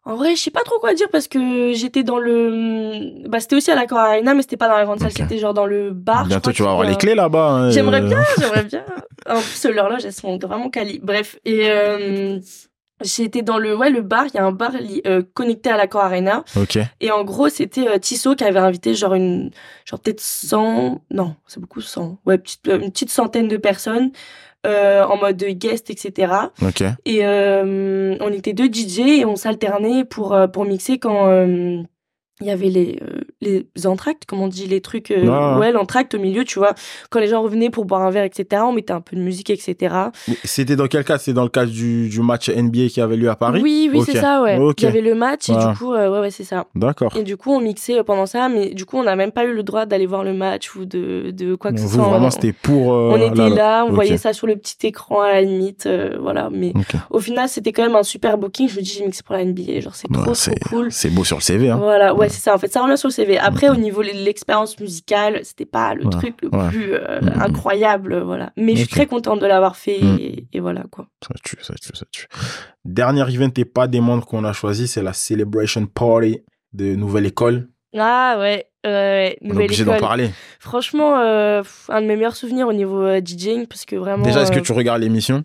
en 0.04 0.16
vrai, 0.16 0.36
je 0.36 0.42
sais 0.42 0.52
pas 0.52 0.64
trop 0.64 0.80
quoi 0.80 0.94
dire 0.96 1.08
parce 1.12 1.28
que 1.28 1.74
j'étais 1.74 2.02
dans 2.04 2.18
le. 2.18 3.28
Bah, 3.30 3.40
c'était 3.40 3.56
aussi 3.56 3.70
à 3.70 3.76
la 3.76 3.86
Arena, 3.90 4.34
mais 4.34 4.42
c'était 4.42 4.58
pas 4.58 4.68
dans 4.68 4.78
la 4.78 4.86
grande 4.86 5.00
salle, 5.00 5.12
c'était 5.12 5.38
genre 5.38 5.54
dans 5.54 5.68
le 5.68 5.92
bar. 5.92 6.26
Bientôt, 6.26 6.52
tu 6.52 6.64
vas 6.64 6.72
avoir 6.72 6.88
les 6.88 6.96
clés 6.96 7.14
là-bas. 7.14 7.50
hein, 7.50 7.70
J'aimerais 7.70 8.02
euh, 8.02 8.08
bien, 8.08 8.24
j'aimerais 8.40 8.64
bien. 8.64 8.84
En 9.30 9.40
plus, 9.40 9.66
l'horloge, 9.66 10.04
elles 10.06 10.14
sont 10.14 10.40
vraiment 10.40 10.72
quali. 10.72 11.00
Bref, 11.04 11.38
et 11.46 11.70
euh, 11.70 12.40
j'étais 13.04 13.44
dans 13.44 13.60
le, 13.60 13.76
ouais, 13.76 13.92
le 13.92 14.02
bar. 14.02 14.26
Il 14.34 14.34
y 14.34 14.40
a 14.40 14.44
un 14.46 14.52
bar 14.52 14.72
euh, 15.06 15.22
connecté 15.36 15.70
à 15.70 15.78
la 15.78 15.86
Arena. 15.94 16.44
Ok. 16.56 16.80
Et 17.00 17.12
en 17.12 17.24
gros, 17.24 17.50
c'était 17.50 18.00
Tissot 18.00 18.34
qui 18.34 18.44
avait 18.44 18.60
invité 18.60 18.96
genre 18.96 19.14
une, 19.14 19.52
genre 19.86 20.00
peut-être 20.00 20.20
100, 20.20 21.00
non, 21.12 21.36
c'est 21.46 21.60
beaucoup 21.60 21.82
100, 21.82 22.18
ouais, 22.26 22.40
petite, 22.40 22.68
une 22.68 22.90
petite 22.90 23.12
centaine 23.12 23.48
de 23.48 23.58
personnes 23.58 24.12
euh, 24.66 25.04
en 25.04 25.18
mode 25.18 25.44
guest, 25.44 25.90
etc. 25.90 26.34
Ok. 26.62 26.84
Et 27.06 27.26
euh, 27.26 28.16
on 28.20 28.32
était 28.32 28.54
deux 28.54 28.72
DJ 28.72 29.00
et 29.00 29.26
on 29.26 29.36
s'alternait 29.36 30.06
pour, 30.06 30.34
euh, 30.34 30.48
pour 30.48 30.66
mixer 30.66 31.00
quand 31.00 31.28
euh, 31.28 31.82
il 32.42 32.48
y 32.48 32.52
avait 32.52 32.70
les, 32.70 33.00
euh, 33.02 33.22
les 33.42 33.66
entractes, 33.88 34.26
comme 34.26 34.42
on 34.42 34.48
dit, 34.48 34.68
les 34.68 34.82
trucs, 34.82 35.12
euh, 35.12 35.22
Ouais. 35.56 35.60
ouais, 35.60 35.72
l'entracte 35.72 36.16
au 36.16 36.20
milieu, 36.20 36.44
tu 36.44 36.60
vois. 36.60 36.74
Quand 37.10 37.20
les 37.20 37.28
gens 37.28 37.42
revenaient 37.42 37.70
pour 37.70 37.86
boire 37.86 38.02
un 38.02 38.10
verre, 38.10 38.24
etc., 38.24 38.64
on 38.66 38.74
mettait 38.74 38.94
un 38.94 39.02
peu 39.02 39.16
de 39.16 39.22
musique, 39.22 39.50
etc. 39.50 39.96
C'était 40.44 40.76
dans 40.76 40.88
quel 40.88 41.04
cas? 41.04 41.18
C'était 41.18 41.34
dans 41.34 41.44
le 41.44 41.50
cadre 41.50 41.72
du, 41.72 42.10
du 42.10 42.20
match 42.22 42.50
NBA 42.50 42.88
qui 42.90 43.02
avait 43.02 43.16
lieu 43.16 43.30
à 43.30 43.36
Paris? 43.36 43.62
Oui, 43.64 43.90
oui, 43.94 44.02
c'est 44.06 44.18
ça, 44.18 44.42
ouais. 44.42 44.58
Il 44.78 44.84
y 44.84 44.88
avait 44.88 45.02
le 45.02 45.16
match 45.16 45.50
et 45.50 45.54
du 45.54 45.78
coup, 45.78 45.94
euh, 45.94 46.10
ouais, 46.12 46.20
ouais, 46.20 46.32
c'est 46.32 46.44
ça. 46.44 46.66
D'accord. 46.76 47.16
Et 47.16 47.24
du 47.24 47.38
coup, 47.38 47.52
on 47.52 47.60
mixait 47.62 48.04
pendant 48.04 48.26
ça, 48.26 48.50
mais 48.50 48.70
du 48.74 48.86
coup, 48.86 48.98
on 48.98 49.04
n'a 49.04 49.16
même 49.16 49.32
pas 49.32 49.46
eu 49.46 49.54
le 49.54 49.64
droit 49.64 49.86
d'aller 49.86 50.06
voir 50.06 50.24
le 50.24 50.34
match 50.34 50.76
ou 50.76 50.86
de, 50.86 51.32
de 51.32 51.56
quoi 51.56 51.72
que 51.72 51.80
ce 51.80 51.88
soit. 51.88 52.04
vraiment, 52.10 52.32
c'était 52.32 52.54
pour. 52.54 52.88
on 52.88 53.18
était 53.18 53.50
là, 53.50 53.86
on 53.86 53.94
voyait 53.94 54.18
ça 54.18 54.34
sur 54.34 54.48
le 54.48 54.56
petit 54.56 54.88
écran 54.88 55.22
à 55.22 55.34
la 55.34 55.42
limite, 55.42 55.88
voilà. 56.20 56.50
Mais 56.52 56.74
au 57.10 57.20
final, 57.20 57.48
c'était 57.50 57.72
quand 57.72 57.84
même 57.84 57.96
un 57.96 58.04
super 58.04 58.38
booking. 58.38 58.68
Je 58.70 58.78
me 58.78 58.82
dis, 58.82 58.90
j'ai 58.98 59.06
mixé 59.06 59.22
pour 59.24 59.36
la 59.36 59.44
NBA, 59.46 59.80
genre 59.82 59.96
c'est 59.96 60.10
Ouais, 60.12 60.24
trop, 60.24 60.34
cool. 60.70 60.92
C'est 60.92 61.10
beau 61.10 61.24
sur 61.24 61.38
le 61.38 61.42
CV. 61.42 61.70
Hein. 61.70 61.78
Voilà, 61.78 62.14
Ouais. 62.14 62.30
C'est 62.32 62.40
ça. 62.42 62.56
En 62.56 62.58
fait, 62.58 62.72
ça 62.72 62.82
revient 62.84 62.98
sur 62.98 63.10
le 63.10 63.14
CV. 63.14 63.38
Après, 63.38 63.70
au 63.70 63.76
niveau 63.76 64.02
de 64.04 64.10
l'expérience 64.10 64.80
musicale, 64.80 65.40
c'était 65.44 65.66
pas 65.66 65.94
le 65.94 66.06
truc 66.10 66.36
le 66.42 66.50
plus 66.70 66.94
euh, 66.94 67.20
Mhm. 67.22 67.42
incroyable, 67.42 68.20
voilà. 68.22 68.52
Mais 68.58 68.74
je 68.74 68.80
suis 68.80 68.88
très 68.88 69.06
contente 69.08 69.40
de 69.40 69.46
l'avoir 69.46 69.76
fait 69.76 70.00
et, 70.00 70.48
et 70.54 70.60
voilà 70.60 70.84
quoi. 70.90 71.08
Ça 71.22 71.34
tue, 71.44 71.58
ça 71.62 71.74
tue, 71.76 71.90
ça 71.96 72.06
tue. 72.12 72.28
Dernier 72.86 73.22
event 73.34 73.52
et 73.58 73.66
pas 73.66 73.88
des 73.88 74.00
membres 74.02 74.26
qu'on 74.26 74.44
a 74.44 74.54
choisi, 74.54 74.88
c'est 74.88 75.04
la 75.04 75.14
Celebration 75.14 75.86
Party 75.86 76.40
de 76.74 76.96
Nouvelle 76.96 77.26
École. 77.26 77.68
Ah 77.98 78.38
ouais, 78.40 78.66
ouais, 78.86 79.38
On 79.42 79.50
est 79.60 79.64
obligé 79.66 79.84
d'en 79.84 79.98
parler. 80.00 80.30
Franchement, 80.60 81.20
euh, 81.20 81.62
un 81.90 82.02
de 82.02 82.08
mes 82.08 82.16
meilleurs 82.16 82.36
souvenirs 82.38 82.68
au 82.68 82.74
niveau 82.74 83.02
euh, 83.02 83.20
DJing 83.24 83.68
parce 83.68 83.84
que 83.86 83.98
vraiment. 83.98 84.24
Déjà, 84.24 84.42
est-ce 84.44 84.52
que 84.52 84.60
euh, 84.60 84.62
tu 84.62 84.72
regardes 84.72 85.02
l'émission? 85.02 85.44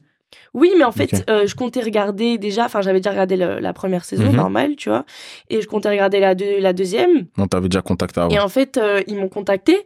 Oui, 0.55 0.73
mais 0.79 0.85
en 0.85 0.93
fait, 0.93 1.25
euh, 1.29 1.47
je 1.47 1.55
comptais 1.55 1.81
regarder 1.81 2.39
déjà, 2.39 2.65
enfin, 2.65 2.81
j'avais 2.81 3.01
déjà 3.01 3.11
regardé 3.11 3.37
le- 3.37 3.59
la 3.61 3.73
première 3.73 4.05
saison, 4.05 4.25
Mhm. 4.25 4.37
normale, 4.37 4.77
tu 4.77 4.89
vois, 4.89 5.05
et 5.51 5.61
je 5.61 5.67
comptais 5.67 5.91
regarder 5.91 6.19
la, 6.21 6.35
deux- 6.35 6.59
la 6.61 6.73
deuxième. 6.73 7.27
Non, 7.37 7.47
t'avais 7.47 7.69
déjà 7.69 7.83
contacté 7.83 8.21
avant. 8.21 8.31
Et 8.35 8.39
en 8.39 8.49
fait, 8.49 8.77
euh, 8.79 9.03
ils 9.07 9.17
m'ont 9.17 9.29
contacté. 9.29 9.79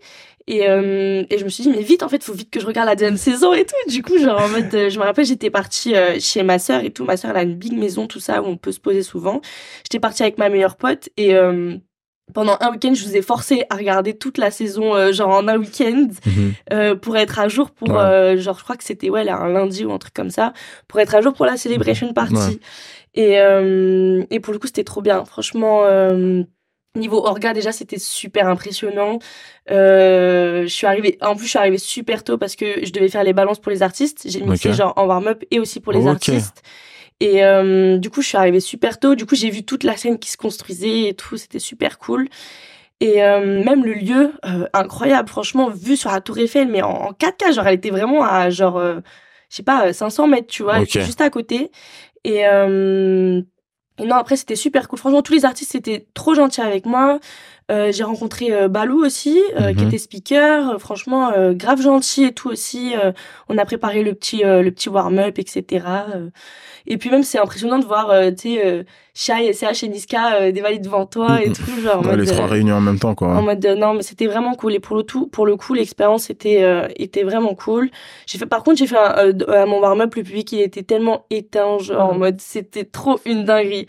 Et, 0.47 0.69
euh, 0.69 1.23
et 1.31 1.39
je 1.39 1.45
me 1.45 1.49
suis 1.49 1.63
dit, 1.63 1.71
mais 1.71 1.83
vite, 1.83 2.03
en 2.03 2.09
fait, 2.09 2.25
faut 2.25 2.33
vite 2.33 2.51
que 2.51 2.59
je 2.61 2.67
regarde 2.67 2.89
la 2.89 2.97
deuxième 2.97 3.17
saison 3.17 3.53
et 3.53 3.65
tout. 3.65 3.91
Du 3.91 4.03
coup, 4.03 4.19
genre, 4.19 4.41
en 4.41 4.49
mode, 4.49 4.75
euh, 4.75 4.91
je 4.91 4.99
me 4.99 5.05
rappelle, 5.05 5.25
j'étais 5.27 5.51
partie 5.51 5.95
euh, 5.95 6.19
chez 6.19 6.43
ma 6.43 6.59
sœur 6.59 6.83
et 6.83 6.91
tout. 6.91 7.05
Ma 7.05 7.17
sœur, 7.17 7.31
elle 7.33 7.37
a 7.37 7.43
une 7.43 7.55
big 7.57 7.73
maison, 7.77 8.07
tout 8.07 8.19
ça, 8.21 8.43
où 8.43 8.47
on 8.47 8.57
peut 8.57 8.73
se 8.73 8.81
poser 8.81 9.03
souvent. 9.03 9.41
J'étais 9.85 10.01
partie 10.01 10.23
avec 10.23 10.39
ma 10.39 10.49
meilleure 10.49 10.77
pote 10.77 11.09
et 11.17 11.35
euh, 11.35 11.77
pendant 12.33 12.57
un 12.61 12.71
week-end, 12.71 12.95
je 12.95 13.05
vous 13.05 13.17
ai 13.17 13.23
forcé 13.23 13.65
à 13.71 13.77
regarder 13.77 14.15
toute 14.17 14.39
la 14.39 14.51
saison, 14.51 14.95
euh, 14.95 15.13
genre 15.13 15.31
en 15.31 15.47
un 15.49 15.57
week-end, 15.59 16.09
Mhm. 16.27 16.53
euh, 16.73 16.95
pour 16.95 17.17
être 17.17 17.39
à 17.39 17.49
jour 17.49 17.71
pour, 17.71 17.89
Ouais. 17.91 17.97
euh, 17.99 18.37
genre, 18.39 18.57
je 18.59 18.65
crois 18.65 18.77
que 18.77 18.85
c'était, 18.85 19.11
ouais, 19.11 19.25
là, 19.25 19.37
un 19.37 19.49
lundi 19.49 19.85
ou 19.85 19.93
un 19.93 19.99
truc 19.99 20.15
comme 20.15 20.31
ça, 20.31 20.53
pour 20.89 21.01
être 21.01 21.15
à 21.15 21.21
jour 21.21 21.33
pour 21.33 21.47
la 21.47 21.57
celebration 21.57 22.13
party. 22.13 22.35
Ouais. 22.35 22.59
Et, 23.15 23.35
et 24.35 24.41
pour 24.41 24.53
le 24.53 24.59
coup, 24.59 24.67
c'était 24.67 24.85
trop 24.85 25.03
bien. 25.03 25.25
Franchement, 25.25 25.85
niveau 26.97 27.25
orga, 27.25 27.53
déjà, 27.53 27.71
c'était 27.73 27.99
super 27.99 28.49
impressionnant. 28.49 29.19
Je 29.69 30.65
suis 30.69 30.87
arrivée, 30.87 31.19
en 31.21 31.35
plus, 31.37 31.45
je 31.45 31.51
suis 31.51 31.59
arrivée 31.59 31.79
super 31.79 32.25
tôt 32.25 32.39
parce 32.39 32.57
que 32.57 32.85
je 32.85 32.93
devais 32.93 33.09
faire 33.09 33.25
les 33.25 33.33
balances 33.33 33.59
pour 33.61 33.71
les 33.73 33.83
artistes. 33.83 34.23
J'ai 34.27 34.41
mixé 34.41 34.71
Ok. 34.71 34.75
genre 34.77 34.93
en 34.97 35.07
warm-up 35.07 35.43
et 35.51 35.59
aussi 35.61 35.81
pour 35.81 35.93
les 35.93 36.07
artistes. 36.07 36.63
Et 37.21 37.45
euh, 37.45 37.99
du 37.99 38.09
coup, 38.11 38.23
je 38.23 38.29
suis 38.29 38.39
arrivée 38.39 38.61
super 38.61 38.99
tôt. 38.99 39.15
Du 39.15 39.27
coup, 39.27 39.35
j'ai 39.35 39.51
vu 39.51 39.63
toute 39.63 39.85
la 39.85 39.97
scène 39.97 40.19
qui 40.19 40.31
se 40.31 40.37
construisait 40.37 41.09
et 41.09 41.15
tout. 41.15 41.37
C'était 41.37 41.59
super 41.59 41.99
cool. 41.99 42.29
Et 43.01 43.23
euh, 43.23 43.63
même 43.65 43.85
le 43.85 43.95
lieu, 43.95 44.33
euh, 44.45 44.67
incroyable. 44.73 45.29
Franchement, 45.29 45.71
vu 45.71 45.97
sur 45.97 46.11
la 46.11 46.21
Tour 46.21 46.39
Eiffel, 46.39 46.69
mais 46.69 46.83
en, 46.83 46.91
en 46.91 47.13
4K, 47.13 47.53
genre, 47.55 47.67
elle 47.67 47.75
était 47.75 47.91
vraiment 47.91 48.25
à 48.25 48.51
genre, 48.51 48.79
euh, 48.79 49.01
je 49.49 49.57
sais 49.57 49.63
pas, 49.63 49.93
500 49.93 50.27
mètres, 50.27 50.49
tu 50.49 50.63
vois, 50.63 50.85
juste 50.85 51.21
à 51.21 51.31
côté. 51.31 51.71
Et, 52.25 52.41
et 54.01 54.07
non, 54.07 54.17
après, 54.17 54.37
c'était 54.37 54.57
super 54.57 54.89
cool. 54.89 54.99
Franchement, 54.99 55.23
tous 55.23 55.33
les 55.33 55.45
artistes 55.45 55.75
étaient 55.75 56.07
trop 56.15 56.35
gentils 56.35 56.61
avec 56.61 56.87
moi. 56.87 57.21
Euh, 57.71 57.93
j'ai 57.93 58.03
rencontré 58.03 58.53
euh, 58.53 58.69
Balou 58.69 59.05
aussi, 59.05 59.41
euh, 59.57 59.73
qui 59.73 59.83
Mhm. 59.83 59.89
était 59.89 59.99
speaker. 59.99 60.81
Franchement, 60.81 61.31
grave 61.53 61.81
gentil 61.81 62.25
et 62.25 62.33
tout 62.33 62.49
aussi. 62.51 62.93
On 63.49 63.57
a 63.59 63.65
préparé 63.65 64.03
le 64.03 64.15
petit, 64.15 64.43
le 64.45 64.69
petit 64.71 64.89
warm-up, 64.89 65.39
etc. 65.39 65.85
Et 66.87 66.97
puis 66.99 67.11
même, 67.11 67.23
c'est 67.23 67.39
impressionnant 67.39 67.79
de 67.79 67.85
voir, 67.85 68.13
tu 68.37 68.55
sais, 68.57 68.85
Shai, 69.15 69.53
SH 69.53 69.85
et 69.85 69.89
Niska 69.89 70.51
dévaler 70.53 70.79
devant 70.79 71.05
toi 71.07 71.43
et 71.43 71.49
Mhm. 71.49 71.55
tout. 71.55 71.81
Genre, 71.81 72.05
Ouais, 72.07 72.17
les 72.17 72.27
trois 72.27 72.47
réunions 72.47 72.77
en 72.77 72.81
même 72.81 72.99
temps, 72.99 73.15
quoi. 73.15 73.29
en 73.29 73.43
mode 73.43 73.65
non 73.79 73.95
mais 73.95 74.03
c'était 74.03 74.27
vraiment 74.27 74.55
cool 74.55 74.75
et 74.75 74.81
pour 74.81 74.97
le 74.97 75.03
tout 75.03 75.27
pour 75.27 75.47
le 75.47 75.57
coup 75.57 75.75
l'expérience 75.75 76.31
était 76.31 76.65
était 76.97 77.23
vraiment 77.23 77.55
cool 77.55 77.91
j'ai 78.27 78.39
fait 78.39 78.47
par 78.47 78.63
contre 78.63 78.79
j'ai 78.79 78.87
fait 78.87 78.97
un, 78.97 79.33
à 79.53 79.67
mon 79.67 79.81
warm-up 79.81 80.15
le 80.15 80.23
public 80.23 80.51
il 80.53 80.61
était 80.63 80.83
tellement 80.83 81.27
éteint 81.31 81.79
genre 81.79 82.11
en 82.11 82.15
mode 82.19 82.41
c'était 82.41 82.85
trop 82.85 83.21
une 83.27 83.45
dinguerie 83.45 83.87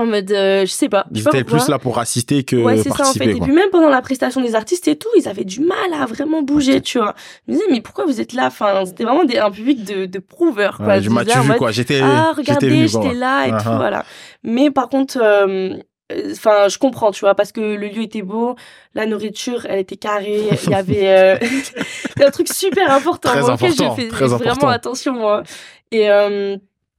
en 0.00 0.06
mode 0.06 0.30
euh, 0.32 0.60
je 0.66 0.70
sais 0.70 0.88
pas 0.88 1.06
Ils 1.14 1.20
étaient 1.20 1.44
plus 1.44 1.68
là 1.68 1.78
pour 1.78 1.98
assister 1.98 2.44
que 2.44 2.56
Ouais, 2.56 2.76
c'est 2.78 2.84
ça 2.84 2.90
en 2.90 2.94
fait. 2.94 2.98
participer, 3.02 3.30
Et 3.30 3.34
quoi. 3.38 3.46
puis 3.46 3.54
même 3.54 3.70
pendant 3.70 3.88
la 3.88 4.00
prestation 4.02 4.40
des 4.40 4.54
artistes 4.54 4.88
et 4.88 4.96
tout, 4.96 5.08
ils 5.16 5.28
avaient 5.28 5.44
du 5.44 5.60
mal 5.60 5.76
à 6.00 6.06
vraiment 6.06 6.42
bouger, 6.42 6.80
tu 6.80 6.98
vois. 6.98 7.14
Je 7.46 7.52
me 7.52 7.58
disais, 7.58 7.68
mais 7.70 7.80
pourquoi 7.80 8.04
vous 8.06 8.20
êtes 8.20 8.32
là? 8.32 8.46
Enfin, 8.46 8.84
c'était 8.86 9.04
vraiment 9.04 9.24
des, 9.24 9.38
un 9.38 9.50
public 9.50 9.84
de, 9.84 10.06
de 10.06 10.18
prouveurs, 10.18 10.76
quoi. 10.78 10.86
Ouais, 10.86 11.02
Je 11.02 11.10
m'as 11.10 11.24
vu, 11.24 11.54
quoi. 11.56 11.70
J'étais, 11.72 12.00
ah 12.02 12.32
regardez 12.36 12.86
j'étais 12.88 12.98
quoi. 12.98 13.12
là 13.14 13.46
et 13.46 13.50
tout 13.50 13.56
ah. 13.66 13.76
voilà 13.76 14.04
mais 14.42 14.70
par 14.70 14.88
contre 14.88 15.18
euh, 15.20 15.74
euh, 16.12 16.32
enfin 16.32 16.68
je 16.68 16.78
comprends 16.78 17.10
tu 17.10 17.20
vois 17.20 17.34
parce 17.34 17.52
que 17.52 17.60
le 17.60 17.88
lieu 17.88 18.02
était 18.02 18.22
beau 18.22 18.54
la 18.94 19.06
nourriture 19.06 19.66
elle 19.68 19.78
était 19.80 19.96
carrée 19.96 20.42
il 20.64 20.70
y 20.70 20.74
avait 20.82 21.08
euh, 21.08 21.36
un 22.26 22.30
truc 22.30 22.48
super 22.48 22.90
important 22.92 23.30
Très 23.30 23.42
auquel 23.50 23.72
important, 23.72 23.96
je 23.96 24.02
fais 24.02 24.08
très 24.08 24.26
vraiment 24.26 24.50
important. 24.52 24.68
attention 24.68 25.12
moi 25.14 25.42
et 25.90 26.10
euh, 26.10 26.56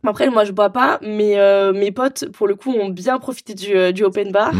après 0.07 0.29
moi 0.29 0.43
je 0.43 0.51
bois 0.51 0.69
pas 0.69 0.99
mais 1.01 1.37
euh, 1.37 1.73
mes 1.73 1.91
potes 1.91 2.29
pour 2.31 2.47
le 2.47 2.55
coup 2.55 2.71
ont 2.71 2.89
bien 2.89 3.19
profité 3.19 3.53
du, 3.53 3.75
euh, 3.75 3.91
du 3.91 4.03
open 4.03 4.31
bar 4.31 4.51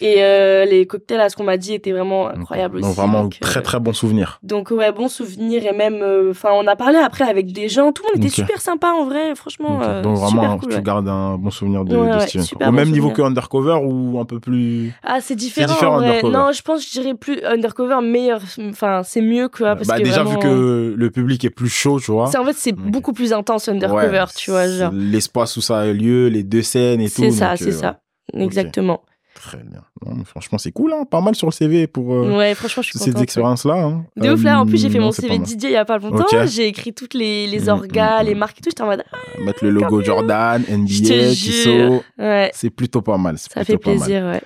et 0.00 0.16
euh, 0.18 0.64
les 0.64 0.86
cocktails 0.86 1.20
à 1.20 1.28
ce 1.28 1.36
qu'on 1.36 1.44
m'a 1.44 1.56
dit 1.56 1.72
étaient 1.74 1.92
vraiment 1.92 2.28
incroyables 2.28 2.80
Donc 2.80 2.90
aussi 2.90 2.96
vraiment 2.96 3.22
donc, 3.22 3.38
très 3.40 3.62
très 3.62 3.78
bon 3.80 3.92
souvenir. 3.92 4.38
donc 4.42 4.70
ouais, 4.70 4.92
bon 4.92 5.08
souvenir 5.08 5.64
et 5.64 5.72
même, 5.72 6.02
enfin, 6.30 6.50
on 6.52 6.66
a 6.66 6.76
parlé 6.76 6.98
après 6.98 7.24
avec 7.24 7.52
des 7.52 7.68
gens, 7.68 7.92
tout 7.92 8.02
le 8.02 8.16
monde 8.16 8.24
était 8.24 8.34
super 8.34 8.60
sympa 8.60 8.88
en 8.88 9.04
vrai, 9.04 9.34
franchement. 9.34 9.80
Donc 10.02 10.16
super 10.16 10.40
vraiment, 10.40 10.58
cool, 10.58 10.70
tu 10.70 10.76
ouais. 10.76 10.82
gardes 10.82 11.08
un 11.08 11.36
bon 11.36 11.50
souvenir 11.50 11.84
de, 11.84 11.96
Ouais, 11.96 12.14
de 12.14 12.20
Steven. 12.20 12.44
Au 12.54 12.64
bon 12.66 12.72
même 12.72 12.90
niveau 12.90 13.10
que 13.10 13.22
Undercover 13.22 13.78
ou 13.84 14.18
un 14.18 14.24
peu 14.24 14.40
plus. 14.40 14.92
Ah, 15.04 15.20
c'est 15.20 15.36
différent, 15.36 15.72
différent, 15.72 15.94
en 15.96 15.98
vrai. 15.98 16.22
Non, 16.22 16.52
je 16.52 16.62
pense, 16.62 16.84
je 16.84 17.00
dirais 17.00 17.14
plus 17.14 17.42
undercover, 17.44 17.98
meilleur, 18.02 18.40
enfin, 18.70 19.02
c'est 19.04 19.20
mieux 19.20 19.48
que 19.48 19.62
parce 19.62 19.86
bah 19.86 19.98
que 19.98 20.02
déjà 20.02 20.22
vraiment, 20.22 20.40
vu 20.40 20.46
que 20.46 20.94
le 20.96 21.10
public 21.10 21.44
est 21.44 21.50
plus 21.50 21.68
chaud, 21.68 22.00
tu 22.00 22.10
vois. 22.10 22.26
c'est 22.26 22.38
en 22.38 22.44
fait 22.44 22.56
c'est 22.56 22.72
beaucoup 22.72 23.12
plus 23.12 23.32
intense 23.32 23.68
undercover, 23.68 24.24
tu 24.36 24.50
vois, 24.50 24.66
L'espace 24.92 25.56
où 25.56 25.60
ça 25.60 25.78
a 25.80 25.86
lieu, 25.92 26.28
les 26.28 26.42
deux 26.42 26.62
scènes 26.62 27.00
et 27.00 27.08
tout. 27.08 27.22
C'est 27.22 27.30
ça, 27.30 27.50
donc, 27.50 27.58
c'est 27.58 27.68
euh, 27.68 27.72
ça, 27.72 28.00
exactement. 28.34 29.02
Très 29.34 29.58
bien. 29.58 29.82
Non, 30.06 30.24
franchement, 30.24 30.58
c'est 30.58 30.72
cool, 30.72 30.92
hein. 30.92 31.04
Pas 31.10 31.20
mal 31.20 31.34
sur 31.34 31.46
le 31.48 31.52
CV 31.52 31.86
pour 31.86 32.14
euh, 32.14 32.36
Ouais, 32.36 32.54
franchement, 32.54 32.82
je 32.82 32.90
suis 32.90 32.98
ces 32.98 33.20
expériences-là. 33.22 33.74
Hein. 33.74 34.04
De 34.16 34.30
ouf 34.30 34.44
là, 34.44 34.60
en 34.60 34.66
plus 34.66 34.80
j'ai 34.80 34.90
fait 34.90 34.98
Euh, 34.98 35.02
mon 35.02 35.10
CV. 35.10 35.36
DJ 35.36 35.64
il 35.64 35.70
y 35.70 35.76
a 35.76 35.84
pas 35.84 35.98
longtemps, 35.98 36.26
j'ai 36.46 36.66
écrit 36.68 36.92
toutes 36.92 37.14
les, 37.14 37.46
les 37.46 37.62
Mm, 37.64 37.68
orgas, 37.70 38.22
mm, 38.22 38.26
les 38.26 38.34
mm. 38.34 38.38
marques 38.38 38.58
et 38.58 38.62
tout, 38.62 38.70
j'étais 38.70 38.82
en 38.82 38.86
mode 38.86 39.02
ah, 39.10 39.16
Mettre 39.44 39.64
le 39.64 39.70
logo 39.70 40.02
Jordan, 40.02 40.62
NBA. 40.68 40.86
Tissot. 41.34 42.02
ouais, 42.18 42.50
C'est 42.54 42.70
plutôt 42.70 43.02
pas 43.02 43.16
mal. 43.18 43.38
ça 43.38 43.64
fait 43.64 43.78
plaisir, 43.78 44.22
ouais. 44.24 44.42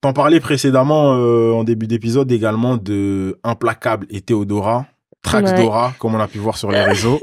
T'en 0.00 0.12
parlais 0.12 0.40
précédemment 0.40 1.14
euh, 1.14 1.52
en 1.52 1.64
début 1.64 1.86
d'épisode 1.86 2.30
également 2.30 2.76
de 2.76 3.38
Implacable 3.42 4.06
et 4.10 4.20
Théodora, 4.20 4.84
Trax 5.24 5.50
Ouais. 5.50 5.56
Dora, 5.62 5.92
comme 5.98 6.14
on 6.14 6.20
a 6.20 6.28
pu 6.28 6.38
voir 6.38 6.56
sur 6.56 6.70
les 6.70 6.80
réseaux. 6.84 7.20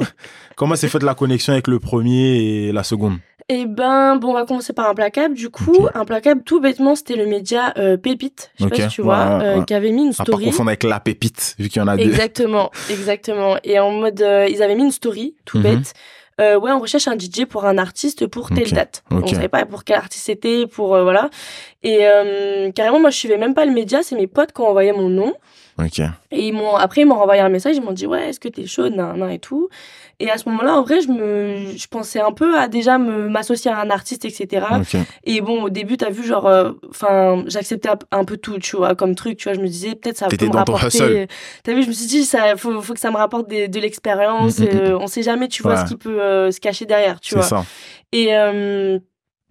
Comment 0.57 0.75
s'est 0.75 0.89
faite 0.89 1.03
la 1.03 1.15
connexion 1.15 1.53
avec 1.53 1.67
le 1.67 1.79
premier 1.79 2.37
et 2.67 2.71
la 2.73 2.83
seconde? 2.83 3.17
Eh 3.49 3.65
ben, 3.65 4.15
bon, 4.17 4.29
on 4.29 4.33
va 4.33 4.45
commencer 4.45 4.71
par 4.73 4.89
Implacable. 4.89 5.33
Du 5.35 5.49
coup, 5.49 5.75
Ok. 5.85 5.91
Implacable, 5.95 6.43
tout 6.43 6.59
bêtement, 6.61 6.95
c'était 6.95 7.15
le 7.15 7.25
média 7.25 7.73
euh, 7.77 7.97
Pépite, 7.97 8.51
je 8.59 8.63
sais 8.65 8.69
pas 8.69 8.75
si 8.75 8.87
tu 8.95 9.01
vois, 9.01 9.17
ouais, 9.39 9.43
euh, 9.45 9.59
ouais. 9.59 9.65
qui 9.65 9.73
avait 9.73 9.91
mis 9.91 10.03
une 10.03 10.09
À 10.13 10.17
pas 10.17 10.23
story. 10.25 10.45
confondre 10.45 10.69
avec 10.69 10.83
la 10.83 10.99
pépite, 10.99 11.55
vu 11.59 11.67
qu'il 11.69 11.81
y 11.81 11.83
en 11.83 11.87
a 11.87 11.97
deux. 11.97 12.03
Exactement, 12.03 12.69
exactement. 12.89 13.55
Et 13.63 13.79
en 13.79 13.91
mode, 13.91 14.21
euh, 14.21 14.47
ils 14.49 14.61
avaient 14.63 14.75
mis 14.75 14.83
une 14.83 14.91
story, 14.91 15.35
tout 15.45 15.57
Mhm. 15.57 15.63
bête. 15.63 15.93
Euh, 16.39 16.57
ouais, 16.57 16.71
on 16.71 16.79
recherche 16.79 17.07
un 17.07 17.17
DJ 17.19 17.45
pour 17.45 17.65
un 17.65 17.77
artiste 17.77 18.25
pour 18.25 18.49
telle 18.49 18.71
date. 18.71 19.03
ok. 19.11 19.19
On 19.23 19.27
savait 19.27 19.49
pas 19.49 19.65
pour 19.65 19.83
quel 19.83 19.97
artiste 19.97 20.25
c'était, 20.25 20.65
pour 20.65 20.95
euh, 20.95 21.03
voilà. 21.03 21.29
Et 21.83 21.99
euh, 22.01 22.71
carrément, 22.71 22.99
moi, 22.99 23.09
je 23.09 23.17
suivais 23.17 23.37
même 23.37 23.53
pas 23.53 23.65
le 23.65 23.73
média. 23.73 23.99
C'est 24.01 24.15
mes 24.15 24.27
potes 24.27 24.51
qui 24.53 24.61
ont 24.61 24.67
envoyé 24.69 24.91
mon 24.93 25.09
nom. 25.09 25.33
Et 26.31 26.47
ils 26.47 26.53
m'ont, 26.53 26.75
après, 26.75 27.01
ils 27.01 27.05
m'ont 27.05 27.15
renvoyé 27.19 27.41
un 27.41 27.49
message, 27.49 27.75
ils 27.75 27.81
m'ont 27.83 27.91
dit, 27.91 28.07
ouais, 28.07 28.29
est-ce 28.29 28.39
que 28.39 28.47
t'es 28.47 28.65
chaud, 28.65 28.89
nan, 28.89 29.17
nan, 29.17 29.29
et 29.29 29.39
tout. 29.39 29.67
Et 30.19 30.29
à 30.29 30.37
ce 30.37 30.47
moment-là, 30.49 30.75
en 30.75 30.83
vrai, 30.83 31.01
je 31.01 31.07
me, 31.09 31.75
je 31.75 31.87
pensais 31.87 32.19
un 32.19 32.31
peu 32.31 32.57
à 32.57 32.67
déjà 32.67 32.97
me, 32.99 33.27
m'associer 33.27 33.71
à 33.71 33.79
un 33.79 33.89
artiste, 33.89 34.23
etc. 34.23 34.65
Et 35.23 35.41
bon, 35.41 35.63
au 35.63 35.69
début, 35.69 35.97
t'as 35.97 36.11
vu, 36.11 36.23
genre, 36.23 36.45
euh, 36.47 36.71
enfin, 36.89 37.43
j'acceptais 37.47 37.89
un- 38.11 38.23
peu 38.23 38.37
tout, 38.37 38.59
tu 38.59 38.77
vois, 38.77 38.93
comme 38.95 39.15
truc, 39.15 39.37
tu 39.37 39.45
vois, 39.49 39.53
je 39.55 39.59
me 39.61 39.67
disais, 39.67 39.95
peut-être 39.95 40.17
ça 40.17 40.27
T'étais 40.27 40.45
peut 40.45 40.51
me 40.53 40.57
rapporter. 40.57 41.27
T'as 41.63 41.73
vu, 41.73 41.81
je 41.83 41.87
me 41.87 41.93
suis 41.93 42.05
dit, 42.05 42.23
ça, 42.23 42.55
faut, 42.55 42.81
faut 42.81 42.93
que 42.93 42.99
ça 42.99 43.09
me 43.11 43.17
rapporte 43.17 43.47
des- 43.49 43.67
de 43.67 43.79
l'expérience, 43.79 44.59
Mm, 44.59 44.63
mm, 44.63 44.67
euh, 44.67 44.97
on 44.99 45.07
sait 45.07 45.23
jamais, 45.23 45.47
tu 45.47 45.63
vois, 45.63 45.73
ce 45.85 45.89
qui 45.89 45.95
peut 45.97 46.21
euh, 46.21 46.51
se 46.51 46.59
cacher 46.59 46.85
derrière, 46.85 47.19
tu 47.19 47.29
C'est 47.31 47.35
vois. 47.37 47.45
ça. 47.45 47.63
Et, 48.13 48.31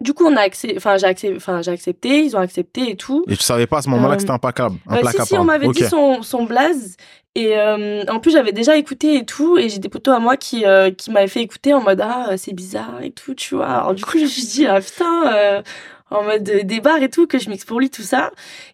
du 0.01 0.15
coup, 0.15 0.25
on 0.27 0.37
a 0.37 0.41
accès, 0.41 0.75
enfin, 0.77 0.97
j'ai 0.97 1.07
accepté, 1.07 1.37
enfin, 1.37 1.63
j'ai 1.63 1.71
accepté, 1.71 2.21
ils 2.25 2.37
ont 2.37 2.41
accepté 2.41 2.91
et 2.91 2.97
tout. 2.97 3.25
Et 3.29 3.37
tu 3.37 3.43
savais 3.43 3.67
pas 3.67 3.79
à 3.79 3.83
ce 3.83 3.89
moment-là 3.91 4.13
Euh, 4.13 4.17
que 4.17 4.21
c'était 4.23 4.33
implacable. 4.33 4.77
Euh, 4.89 4.95
implacable 4.95 5.23
si, 5.25 5.29
si, 5.29 5.39
on 5.39 5.45
m'avait 5.45 5.69
dit 5.69 5.85
son, 5.85 6.23
son 6.23 6.45
blaze. 6.45 6.97
Et 7.37 7.57
euh, 7.57 8.03
en 8.09 8.19
plus, 8.19 8.33
j'avais 8.33 8.53
déjà 8.53 8.77
écouté 8.77 9.17
et 9.17 9.25
tout. 9.25 9.57
Et 9.59 9.69
j'ai 9.69 9.79
des 9.79 9.89
potos 9.89 10.15
à 10.15 10.19
moi 10.19 10.37
qui, 10.37 10.65
euh, 10.67 10.91
qui 10.91 11.11
m'avaient 11.13 11.29
fait 11.29 11.43
écouter 11.43 11.73
en 11.75 11.81
mode 11.81 12.01
Ah, 12.03 12.37
c'est 12.37 12.53
bizarre 12.53 13.01
et 13.03 13.11
tout, 13.13 13.35
tu 13.35 13.55
vois. 13.55 13.67
Alors, 13.69 13.95
du 13.95 14.05
coup, 14.05 14.19
je 14.19 14.25
me 14.25 14.29
suis 14.29 14.43
dit 14.47 14.67
Ah 14.67 14.81
putain, 14.81 15.33
euh, 15.33 15.63
en 16.11 16.25
mode 16.25 16.49
euh, 16.49 16.63
des 16.65 16.81
bars 16.81 17.01
et 17.03 17.09
tout, 17.09 17.27
que 17.29 17.39
je 17.39 17.49
mixe 17.49 17.65
pour 17.65 17.79
lui, 17.79 17.89
tout 17.89 18.03
ça. 18.03 18.33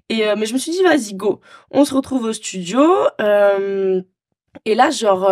Et, 0.08 0.26
euh, 0.26 0.36
mais 0.38 0.46
je 0.46 0.54
me 0.54 0.58
suis 0.58 0.72
dit 0.72 0.82
Vas-y, 0.82 1.14
go. 1.14 1.40
On 1.70 1.84
se 1.84 1.92
retrouve 1.92 2.24
au 2.24 2.32
studio. 2.32 2.80
euh, 3.20 4.00
et 4.64 4.74
là, 4.74 4.88
genre. 4.90 5.28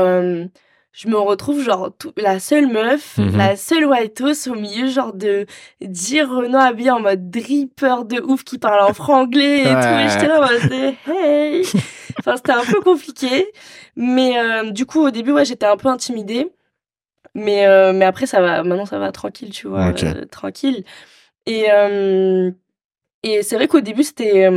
Je 0.96 1.08
me 1.08 1.16
retrouve 1.18 1.60
genre 1.60 1.90
tout- 1.98 2.12
la 2.16 2.38
seule 2.38 2.68
meuf, 2.68 3.18
Mhm. 3.18 3.36
la 3.36 3.56
seule 3.56 3.84
white 3.86 4.20
house 4.20 4.46
au 4.46 4.54
milieu 4.54 4.86
genre 4.86 5.12
de 5.12 5.44
10 5.80 6.22
Renault 6.22 6.56
habillés 6.58 6.92
en 6.92 7.00
mode 7.00 7.30
dripper 7.30 8.04
de 8.04 8.20
ouf 8.22 8.44
qui 8.44 8.58
parle 8.58 8.88
en 8.88 8.94
franglais 8.94 9.62
et 9.62 9.64
tout. 9.64 9.70
Et 9.70 10.08
j'étais 10.08 10.28
là 10.28 10.38
en 10.38 10.46
mode 10.46 10.94
hey. 11.08 11.62
Enfin, 12.20 12.36
c'était 12.36 12.52
un 12.52 12.64
peu 12.64 12.80
compliqué. 12.80 13.50
Mais 13.96 14.38
euh, 14.38 14.70
du 14.70 14.86
coup, 14.86 15.00
au 15.04 15.10
début, 15.10 15.32
ouais, 15.32 15.44
j'étais 15.44 15.66
un 15.66 15.76
peu 15.76 15.88
intimidée. 15.88 16.52
Mais, 17.34 17.66
euh, 17.66 17.92
mais 17.92 18.04
après, 18.04 18.26
ça 18.26 18.40
va. 18.40 18.62
Maintenant, 18.62 18.86
ça 18.86 19.00
va 19.00 19.10
tranquille, 19.10 19.50
tu 19.50 19.66
vois. 19.66 19.92
Euh, 20.04 20.24
tranquille. 20.30 20.84
Et, 21.46 21.66
et 23.24 23.42
c'est 23.42 23.56
vrai 23.56 23.66
qu'au 23.68 23.80
début, 23.80 24.04
c'était 24.04 24.48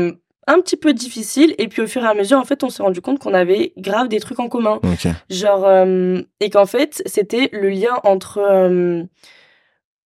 un 0.47 0.59
petit 0.61 0.77
peu 0.77 0.93
difficile. 0.93 1.53
Et 1.57 1.67
puis, 1.67 1.81
au 1.81 1.87
fur 1.87 2.03
et 2.03 2.07
à 2.07 2.13
mesure, 2.13 2.39
en 2.39 2.45
fait, 2.45 2.63
on 2.63 2.69
s'est 2.69 2.81
rendu 2.81 3.01
compte 3.01 3.19
qu'on 3.19 3.33
avait 3.33 3.73
grave 3.77 4.07
des 4.07 4.19
trucs 4.19 4.39
en 4.39 4.49
commun. 4.49 4.79
Genre, 5.29 5.65
euh, 5.65 6.21
et 6.39 6.49
qu'en 6.49 6.65
fait, 6.65 7.03
c'était 7.05 7.49
le 7.51 7.69
lien 7.69 7.99
entre, 8.03 8.39
euh, 8.39 9.03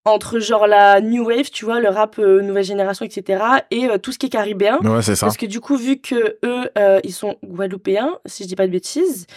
entre 0.03 0.39
genre 0.39 0.67
la 0.67 0.99
new 0.99 1.23
wave, 1.23 1.51
tu 1.51 1.63
vois, 1.63 1.79
le 1.79 1.89
rap 1.89 2.17
euh, 2.19 2.41
nouvelle 2.41 2.63
génération, 2.63 3.05
etc., 3.05 3.43
et 3.69 3.87
tout 3.99 4.11
ce 4.11 4.17
qui 4.17 4.25
est 4.25 4.29
caribéen. 4.29 4.79
Ouais, 4.79 5.01
c'est 5.01 5.15
ça. 5.15 5.27
Parce 5.27 5.37
que 5.37 5.45
du 5.45 5.59
coup, 5.59 5.77
vu 5.77 5.97
que 5.97 6.37
eux, 6.43 6.69
ils 7.03 7.13
sont 7.13 7.37
guadeloupéens, 7.45 8.17
si 8.25 8.43
je 8.43 8.49
dis 8.49 8.55
pas 8.55 8.67
de 8.67 8.71
bêtises, 8.71 9.27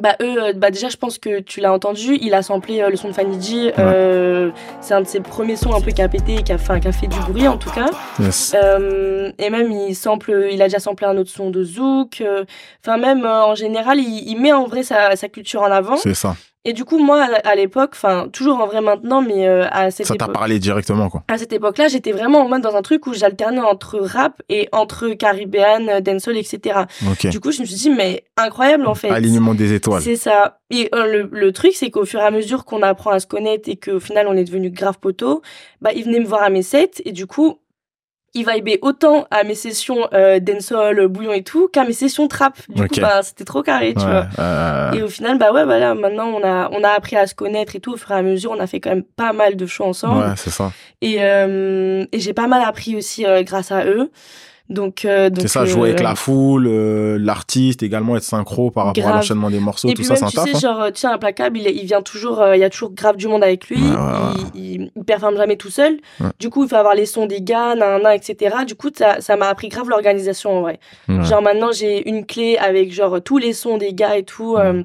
bah 0.00 0.16
eux, 0.20 0.42
euh, 0.42 0.52
bah 0.54 0.70
déjà, 0.70 0.88
je 0.88 0.96
pense 0.96 1.18
que 1.18 1.40
tu 1.40 1.60
l'as 1.60 1.72
entendu, 1.72 2.18
il 2.20 2.34
a 2.34 2.42
samplé 2.42 2.80
euh, 2.80 2.90
le 2.90 2.96
son 2.96 3.08
de 3.08 3.12
Fanny 3.12 3.40
G. 3.40 3.72
euh, 3.78 4.50
c'est 4.80 4.94
un 4.94 5.00
de 5.02 5.06
ses 5.06 5.20
premiers 5.20 5.56
sons 5.56 5.72
un 5.74 5.80
peu 5.80 5.92
qui 5.92 6.02
a 6.02 6.08
pété, 6.08 6.42
qui 6.42 6.52
a, 6.52 6.56
enfin, 6.56 6.80
qui 6.80 6.88
a 6.88 6.92
fait 6.92 7.06
du 7.06 7.18
bruit 7.20 7.46
en 7.46 7.56
tout 7.56 7.70
cas. 7.70 7.90
Yes. 8.18 8.54
Euh, 8.60 9.30
et 9.38 9.50
même 9.50 9.70
il 9.70 9.94
sample, 9.94 10.48
il 10.50 10.60
a 10.62 10.66
déjà 10.66 10.80
samplé 10.80 11.06
un 11.06 11.16
autre 11.16 11.30
son 11.30 11.50
de 11.50 11.62
Zouk. 11.62 12.20
euh, 12.20 12.44
Enfin 12.84 12.96
même 12.98 13.24
en 13.24 13.54
général, 13.54 13.98
il, 13.98 14.28
il 14.28 14.40
met 14.40 14.52
en 14.52 14.66
vrai 14.66 14.82
sa, 14.82 15.14
sa 15.16 15.28
culture 15.28 15.62
en 15.62 15.70
avant. 15.70 15.96
C'est 15.96 16.14
ça. 16.14 16.36
Et 16.64 16.72
du 16.72 16.84
coup 16.84 16.98
moi 16.98 17.26
à, 17.44 17.54
l'époque, 17.54 17.90
enfin 17.92 18.28
toujours 18.32 18.58
en 18.58 18.66
vrai 18.66 18.80
maintenant, 18.80 19.20
mais 19.20 19.46
euh, 19.46 19.66
à 19.70 19.90
cette 19.90 20.06
Ça 20.06 20.14
t'a 20.14 20.24
époque, 20.24 20.34
parlé 20.34 20.58
directement, 20.58 21.10
quoi. 21.10 21.22
à 21.28 21.36
cette 21.36 21.52
époque-là, 21.52 21.88
j'étais 21.88 22.12
vraiment 22.12 22.40
en 22.40 22.48
mode 22.48 22.62
dans 22.62 22.74
un 22.74 22.82
truc 22.82 23.06
où 23.06 23.12
j'alternais 23.12 23.60
entre 23.60 23.98
rap 23.98 24.40
et 24.48 24.68
entre 24.72 25.10
caribéan, 25.10 26.00
dancehall, 26.00 26.38
etc. 26.38 26.80
Ok. 27.10 27.26
Du 27.28 27.40
coup 27.40 27.52
je 27.52 27.60
me 27.60 27.66
suis 27.66 27.76
dit 27.76 27.90
mais 27.90 28.24
incroyable 28.36 28.86
en 28.86 28.94
fait. 28.94 29.10
Alignement 29.10 29.54
des 29.54 29.74
étoiles. 29.74 30.02
C'est 30.02 30.16
ça. 30.16 30.58
Et 30.70 30.88
euh, 30.94 31.06
le, 31.06 31.28
le 31.30 31.52
truc, 31.52 31.72
c'est 31.74 31.90
qu'au 31.90 32.04
fur 32.06 32.20
et 32.20 32.24
à 32.24 32.30
mesure 32.30 32.64
qu'on 32.64 32.82
apprend 32.82 33.10
à 33.10 33.20
se 33.20 33.26
connaître 33.26 33.68
et 33.68 33.76
qu'au 33.76 34.00
final 34.00 34.26
on 34.26 34.32
est 34.34 34.44
devenu 34.44 34.70
grave 34.70 34.98
poteau, 34.98 35.42
bah 35.82 35.90
il 35.94 36.04
venait 36.04 36.20
me 36.20 36.26
voir 36.26 36.42
à 36.42 36.50
mes 36.50 36.62
sets 36.62 37.02
et 37.04 37.12
du 37.12 37.26
coup 37.26 37.58
il 38.34 38.44
vibait 38.48 38.78
autant 38.82 39.26
à 39.30 39.44
mes 39.44 39.54
sessions 39.54 40.08
euh, 40.12 40.40
dancehall, 40.40 41.06
bouillon 41.08 41.32
et 41.32 41.42
tout 41.44 41.68
qu'à 41.68 41.84
mes 41.84 41.92
sessions 41.92 42.26
trap. 42.28 42.56
Du 42.68 42.86
coup 42.88 43.00
bah 43.00 43.22
c'était 43.22 43.44
trop 43.44 43.62
carré, 43.62 43.94
tu 43.94 44.04
Ouais, 44.04 44.10
vois. 44.10 44.26
euh, 44.38 44.92
Et 44.92 45.02
au 45.02 45.08
final 45.08 45.38
bah 45.38 45.52
ouais 45.52 45.64
voilà 45.64 45.94
maintenant 45.94 46.26
on 46.28 46.42
a 46.44 46.68
on 46.72 46.82
a 46.82 46.88
appris 46.90 47.16
à 47.16 47.26
se 47.26 47.34
connaître 47.34 47.76
et 47.76 47.80
tout 47.80 47.92
au 47.92 47.96
fur 47.96 48.10
et 48.10 48.14
à 48.14 48.22
mesure 48.22 48.50
on 48.50 48.60
a 48.60 48.66
fait 48.66 48.80
quand 48.80 48.90
même 48.90 49.04
pas 49.04 49.32
mal 49.32 49.56
de 49.56 49.66
shows 49.66 49.84
ensemble 49.84 50.20
ouais, 50.20 50.34
c'est 50.36 50.50
ça. 50.50 50.72
et 51.00 51.16
euh, 51.20 52.04
et 52.12 52.18
j'ai 52.20 52.32
pas 52.34 52.46
mal 52.48 52.62
appris 52.62 52.96
aussi 52.96 53.24
euh, 53.24 53.42
grâce 53.42 53.70
à 53.72 53.84
eux. 53.86 54.10
Donc, 54.74 55.04
euh, 55.04 55.30
C'est 55.40 55.48
ça, 55.48 55.64
jouer 55.64 55.90
avec 55.90 56.00
la 56.02 56.14
foule, 56.14 56.66
euh, 56.68 57.16
l'artiste, 57.18 57.82
également 57.82 58.16
être 58.16 58.22
synchro 58.22 58.70
par 58.70 58.86
rapport 58.86 59.06
à 59.08 59.14
l'enchaînement 59.14 59.48
des 59.50 59.60
morceaux, 59.60 59.88
Et 59.88 59.92
tout 59.94 60.02
puis 60.02 60.04
ça, 60.04 60.16
c'est 60.16 60.24
un 60.24 60.28
tu 60.28 60.36
taf. 60.36 60.44
sais, 60.44 60.56
hein. 60.56 60.58
genre, 60.58 60.86
tu 60.92 61.00
sais, 61.00 61.06
implacable, 61.06 61.58
il, 61.58 61.66
il 61.68 61.86
vient 61.86 62.02
toujours, 62.02 62.40
euh, 62.42 62.56
il 62.56 62.60
y 62.60 62.64
a 62.64 62.70
toujours 62.70 62.92
grave 62.92 63.16
du 63.16 63.28
monde 63.28 63.42
avec 63.42 63.68
lui. 63.68 63.78
Il, 63.78 64.60
il, 64.60 64.90
il 64.96 65.04
performe 65.04 65.36
jamais 65.36 65.56
tout 65.56 65.70
seul. 65.70 65.98
Ouais. 66.20 66.26
Du 66.38 66.50
coup, 66.50 66.64
il 66.64 66.68
faut 66.68 66.76
avoir 66.76 66.94
les 66.94 67.06
sons 67.06 67.26
des 67.26 67.40
gars, 67.40 67.74
nanana, 67.74 68.14
etc. 68.14 68.56
Du 68.66 68.74
coup, 68.74 68.90
ça, 68.94 69.20
ça 69.20 69.36
m'a 69.36 69.46
appris 69.48 69.68
grave 69.68 69.88
l'organisation, 69.88 70.58
en 70.58 70.60
vrai. 70.62 70.78
Ouais. 71.08 71.24
Genre, 71.24 71.40
maintenant, 71.40 71.70
j'ai 71.72 72.08
une 72.08 72.26
clé 72.26 72.56
avec, 72.58 72.92
genre, 72.92 73.22
tous 73.22 73.38
les 73.38 73.52
sons 73.52 73.78
des 73.78 73.94
gars 73.94 74.16
et 74.18 74.24
tout. 74.24 74.56
euh, 74.56 74.82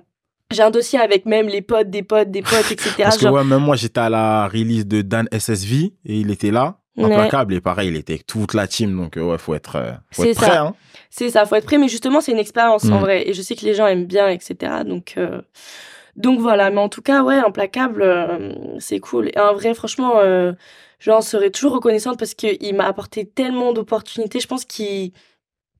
j'ai 0.51 0.63
un 0.63 0.71
dossier 0.71 0.97
avec 0.97 1.27
même 1.27 1.47
les 1.47 1.61
potes, 1.61 1.91
des 1.91 2.01
potes, 2.01 2.31
des 2.31 2.41
potes, 2.41 2.71
etc. 2.71 2.89
Parce 3.03 3.17
que 3.17 3.23
genre, 3.23 3.33
ouais, 3.35 3.43
même 3.43 3.61
moi, 3.61 3.75
j'étais 3.75 3.99
à 3.99 4.09
la 4.09 4.47
release 4.47 4.87
de 4.87 5.03
Dan 5.03 5.27
SSV 5.31 5.93
et 6.05 6.15
il 6.19 6.31
était 6.31 6.49
là, 6.49 6.79
Ouais. 7.07 7.13
implacable. 7.13 7.53
Et 7.53 7.61
pareil, 7.61 7.89
il 7.89 7.95
était 7.95 8.19
toute 8.19 8.53
la 8.53 8.67
team. 8.67 8.95
Donc, 8.97 9.17
euh, 9.17 9.21
ouais, 9.23 9.37
faut 9.37 9.53
être, 9.55 9.75
euh, 9.77 9.91
faut 10.11 10.23
C'est 10.23 10.29
être 10.31 10.37
prêt. 10.37 10.47
ça. 10.47 10.61
Hein. 10.61 10.75
C'est 11.09 11.29
ça, 11.29 11.45
faut 11.45 11.55
être 11.55 11.65
prêt, 11.65 11.77
mais 11.77 11.87
justement, 11.87 12.21
c'est 12.21 12.31
une 12.31 12.37
expérience 12.39 12.85
en 12.85 12.97
Mm. 12.97 13.01
vrai. 13.01 13.29
Et 13.29 13.33
je 13.33 13.41
sais 13.41 13.55
que 13.55 13.65
les 13.65 13.73
gens 13.73 13.87
aiment 13.87 14.05
bien, 14.05 14.27
etc. 14.29 14.83
Donc, 14.85 15.13
euh, 15.17 15.41
donc 16.15 16.39
voilà. 16.39 16.69
Mais 16.69 16.79
en 16.81 16.89
tout 16.89 17.01
cas, 17.01 17.23
ouais, 17.23 17.35
implacable, 17.37 18.01
euh, 18.03 18.53
c'est 18.79 18.99
cool. 18.99 19.29
Et 19.35 19.39
en 19.39 19.53
vrai, 19.53 19.73
franchement, 19.73 20.15
j'en 20.99 21.21
serais 21.21 21.49
toujours 21.49 21.73
reconnaissante 21.73 22.19
parce 22.19 22.33
qu'il 22.33 22.75
m'a 22.75 22.85
apporté 22.85 23.25
tellement 23.25 23.73
d'opportunités. 23.73 24.39
Je 24.39 24.47
pense 24.47 24.65
qu'il 24.65 25.11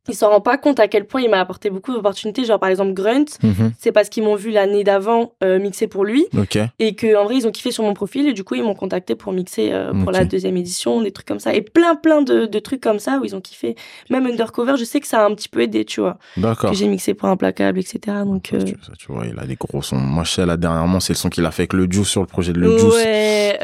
il 0.10 0.15
s'en 0.15 0.30
rend 0.30 0.41
pas 0.41 0.58
compte 0.58 0.80
à 0.80 0.88
quel 0.88 1.06
point 1.06 1.22
il 1.22 1.30
m'a 1.30 1.39
apporté 1.39 1.69
beaucoup 1.69 1.93
d'opportunités. 1.93 2.43
Genre, 2.45 2.60
par 2.60 2.69
exemple, 2.69 2.93
Grunt, 2.93 3.26
Mhm. 3.43 3.72
c'est 3.80 3.91
parce 3.91 4.10
qu'ils 4.10 4.24
m'ont 4.24 4.36
vu 4.36 4.52
l'année 4.52 4.84
d'avant 4.84 5.34
euh, 5.43 5.60
mixer 5.60 5.88
pour 5.88 6.04
lui. 6.06 6.26
Ok. 6.38 6.58
Et 6.80 6.95
que 6.95 7.15
en 7.15 7.24
vrai, 7.26 7.36
ils 7.38 7.48
ont 7.48 7.52
kiffé 7.52 7.72
sur 7.72 7.84
mon 7.84 7.93
profil. 7.93 8.28
Et 8.28 8.34
du 8.34 8.43
coup, 8.43 8.56
ils 8.56 8.63
m'ont 8.63 8.76
contacté 8.76 9.15
pour 9.15 9.32
mixer 9.34 9.69
euh, 9.72 9.93
pour 9.93 10.12
la 10.12 10.26
deuxième 10.26 10.58
édition, 10.58 11.02
des 11.02 11.12
trucs 11.12 11.28
comme 11.28 11.39
ça. 11.39 11.54
Et 11.54 11.62
plein, 11.62 11.95
plein 11.95 12.22
de, 12.22 12.45
de 12.45 12.60
trucs 12.60 12.82
comme 12.82 13.00
ça 13.00 13.19
où 13.22 13.26
ils 13.26 13.36
ont 13.36 13.41
kiffé. 13.41 13.76
Même 14.10 14.26
Undercover, 14.26 14.76
je 14.78 14.84
sais 14.84 15.00
que 15.00 15.08
ça 15.08 15.22
a 15.22 15.26
un 15.26 15.34
petit 15.36 15.50
peu 15.50 15.62
aidé, 15.62 15.86
tu 15.86 16.02
vois 16.02 16.17
D'accord. 16.38 16.72
que 16.72 16.76
j'ai 16.76 16.88
mixé 16.88 17.13
pour 17.13 17.30
Implacable, 17.30 17.80
etc. 17.80 18.00
Donc, 18.26 18.54
euh, 18.54 18.63
Tu, 18.63 18.76
ça, 18.86 18.93
tu 18.98 19.12
vois, 19.12 19.26
il 19.26 19.38
a 19.39 19.45
des 19.45 19.56
gros 19.56 19.82
sons. 19.82 19.95
Moi, 19.98 20.24
je 20.24 20.32
sais, 20.32 20.45
là, 20.45 20.58
dernièrement, 20.58 21.00
c'est 21.00 21.13
le 21.13 21.17
son 21.17 21.30
qu'il 21.30 21.45
a 21.45 21.52
fait 21.52 21.63
avec 21.63 21.74
le 21.74 21.88
Juice 21.89 22.08
sur 22.08 22.22
le 22.22 22.28
projet 22.28 22.54
de 22.54 22.60
le 22.60 22.78
Juice. 22.78 22.93
ouais, 22.93 23.58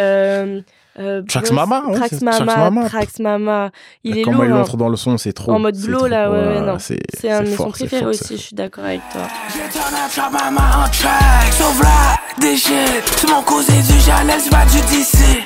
euh, 0.99 1.21
Trax 1.27 1.51
Mama, 1.51 1.83
ouais, 1.87 1.95
Trax 1.95 2.15
c'est 2.17 2.25
Trax 2.25 2.39
Mama. 2.45 2.85
Trax 2.89 3.19
Mama. 3.19 3.69
Il 4.03 4.17
est 4.17 4.21
Comment 4.21 4.43
il 4.43 4.49
lourd. 4.49 4.59
hein. 4.59 4.61
entre 4.61 4.77
dans 4.77 4.89
le 4.89 4.95
son, 4.95 5.17
c'est 5.17 5.33
trop. 5.33 5.51
En 5.51 5.59
mode 5.59 5.77
blow, 5.77 5.97
trop- 5.99 6.07
là, 6.07 6.31
ouais, 6.31 6.37
ouais, 6.37 6.61
non. 6.61 6.77
C'est 6.79 6.99
C'est 7.17 7.29
un 7.31 7.41
de 7.43 7.49
mes 7.49 7.55
sons 7.55 7.69
préférés 7.71 8.05
aussi, 8.05 8.37
je 8.37 8.41
suis 8.41 8.55
d'accord 8.55 8.85
avec 8.85 9.01
toi. 9.11 9.21
Sauf 11.51 11.81
là, 11.81 12.17
des 12.39 12.55
shit 12.55 13.25
mon 13.29 13.41
causé 13.41 13.73
du 13.73 13.99
Chanel, 14.01 14.39
c'est 14.39 14.49
pas 14.51 14.65
du 14.65 14.77
DC 14.81 15.43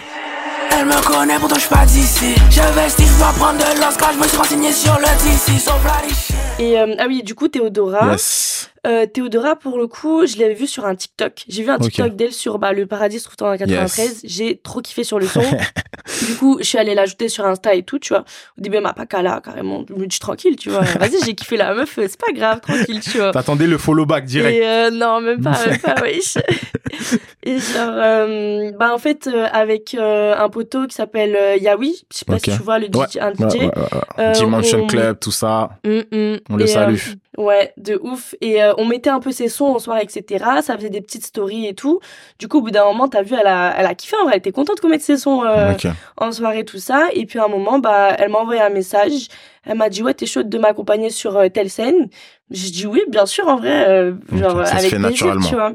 Elle 0.72 0.86
me 0.86 1.02
connaît, 1.06 1.38
pourtant 1.40 1.56
je 1.56 1.62
suis 1.62 1.70
pas 1.70 1.86
d'ici 1.86 2.36
J'investis, 2.50 3.08
je 3.12 3.18
dois 3.18 3.34
prendre 3.38 3.58
de 3.58 3.80
l'os 3.80 3.98
Quand 3.98 4.12
je 4.14 4.20
me 4.20 4.28
suis 4.28 4.38
renseigné 4.38 4.72
sur 4.72 4.94
le 4.98 5.06
DC 5.24 5.60
Sauf 5.60 5.84
là, 5.86 5.94
des 6.08 6.14
shit 6.14 6.36
Et 6.60 6.80
euh, 6.80 6.96
ah 7.00 7.06
oui, 7.08 7.24
du 7.24 7.36
coup, 7.36 7.48
Théodora. 7.48 8.12
Yes. 8.12 8.70
Euh, 8.88 9.06
Théodora, 9.06 9.56
pour 9.58 9.78
le 9.78 9.88
coup, 9.88 10.26
je 10.26 10.38
l'avais 10.38 10.54
vu 10.54 10.66
sur 10.68 10.86
un 10.86 10.96
TikTok. 10.96 11.44
J'ai 11.48 11.64
vu 11.64 11.70
un 11.70 11.76
Ok. 11.76 11.82
TikTok 11.84 12.16
d'elle 12.16 12.32
sur 12.32 12.60
bah, 12.60 12.72
Le 12.72 12.86
Paradis 12.86 13.20
se 13.20 13.26
trouve 13.30 13.48
en 13.50 13.58
93. 13.58 14.22
J'ai 14.24 14.58
trop 14.58 14.82
kiffé 14.82 15.04
sur 15.04 15.20
le 15.20 15.28
son. 15.28 15.42
du 16.28 16.36
coup, 16.36 16.58
je 16.60 16.64
suis 16.64 16.78
allée 16.78 16.96
l'ajouter 16.96 17.28
sur 17.30 17.46
Insta 17.46 17.74
et 17.76 17.84
tout, 17.84 18.00
tu 18.00 18.14
vois. 18.14 18.24
Au 18.58 18.62
début, 18.62 18.78
elle 18.78 18.84
m'a 18.84 18.94
pas 18.94 19.06
cala, 19.06 19.42
carrément. 19.44 19.84
Je 19.90 19.94
me 19.96 20.08
dis 20.08 20.20
tranquille, 20.20 20.56
tu 20.56 20.70
vois. 20.70 20.82
Vas-y, 20.82 21.24
j'ai 21.26 21.36
kiffé 21.36 21.58
la 21.58 21.74
meuf, 21.74 21.96
c'est 21.96 22.18
pas 22.20 22.32
grave, 22.32 22.62
tranquille, 22.62 23.02
tu 23.02 23.18
vois. 23.18 23.32
T'attendais 23.32 23.68
le 23.68 23.78
follow 23.78 24.06
back 24.06 24.26
direct. 24.26 24.58
Et 24.58 24.66
euh, 24.66 24.90
non, 24.92 25.20
même 25.22 25.42
pas, 25.42 25.58
même 25.66 25.80
pas, 25.80 25.96
wesh. 26.02 26.38
Et 27.44 27.58
genre, 27.60 27.94
euh, 27.96 28.72
bah 28.78 28.94
en 28.94 28.98
fait, 28.98 29.28
euh, 29.28 29.46
avec 29.52 29.94
euh, 29.96 30.36
un 30.38 30.50
poteau 30.50 30.88
qui 30.88 30.96
s'appelle 30.96 31.36
euh, 31.36 31.56
Yawi, 31.58 32.04
je 32.12 32.18
sais 32.18 32.26
pas 32.26 32.38
si 32.38 32.52
tu 32.52 32.62
vois 32.64 32.80
le 32.80 32.88
DJ, 32.88 32.96
Ouais, 32.98 33.20
un 33.22 33.32
DJ. 33.34 33.56
ouais. 33.56 33.72
Euh, 34.20 34.32
Dimension 34.34 34.82
on- 34.84 34.88
Club, 34.88 35.20
tout 35.20 35.32
ça. 35.32 35.70
Mm, 35.86 36.00
mm. 36.12 36.38
On 36.50 36.56
le 36.58 36.68
salue. 36.68 36.98
Ouais, 37.38 37.74
de 37.78 38.00
ouf. 38.02 38.36
Et 38.42 38.64
euh, 38.64 38.74
on 38.78 38.86
mettait 38.86 39.10
un 39.10 39.20
peu 39.20 39.32
ses 39.32 39.50
sons 39.50 39.66
en 39.66 39.80
soirée, 39.80 40.04
etc. 40.04 40.46
Ça 40.62 40.76
faisait 40.76 40.90
des 40.90 41.02
petites 41.02 41.26
stories 41.26 41.68
et 41.68 41.74
tout. 41.74 42.00
Du 42.40 42.48
coup, 42.48 42.58
au 42.58 42.62
bout 42.62 42.72
d'un 42.72 42.86
moment, 42.86 43.08
t'as 43.08 43.22
vu, 43.22 43.36
elle 43.40 43.48
a, 43.48 43.74
elle 43.78 43.86
a 43.86 43.96
kiffé 43.96 44.16
en 44.18 44.24
vrai. 44.24 44.34
Elle 44.34 44.40
était 44.40 44.52
contente 44.52 44.80
qu'on 44.80 44.90
mette 44.90 45.02
ses 45.02 45.18
sons 45.18 45.44
euh, 45.44 45.74
ok. 45.74 45.88
en 46.18 46.32
soirée, 46.32 46.66
tout 46.66 46.80
ça. 46.80 47.08
Et 47.14 47.26
puis 47.26 47.40
à 47.40 47.46
un 47.46 47.48
moment, 47.48 47.80
bah, 47.80 48.16
elle 48.18 48.30
m'a 48.30 48.40
envoyé 48.40 48.62
un 48.62 48.70
message. 48.70 49.28
Elle 49.64 49.78
m'a 49.78 49.90
dit, 49.90 50.02
ouais, 50.02 50.14
t'es 50.14 50.26
chaude 50.26 50.50
de 50.50 50.58
m'accompagner 50.58 51.10
sur 51.10 51.38
euh, 51.38 51.50
telle 51.50 51.70
scène. 51.70 52.10
J'ai 52.50 52.72
dit 52.72 52.88
oui, 52.88 53.02
bien 53.08 53.26
sûr, 53.26 53.48
en 53.48 53.58
vrai. 53.58 53.88
euh, 53.88 54.14
genre, 54.32 54.66
ça 54.66 54.74
se 54.74 54.78
avec 54.78 54.90
fait 54.90 54.98
plaisir, 55.00 55.38
tu 55.48 55.56
vois. 55.56 55.74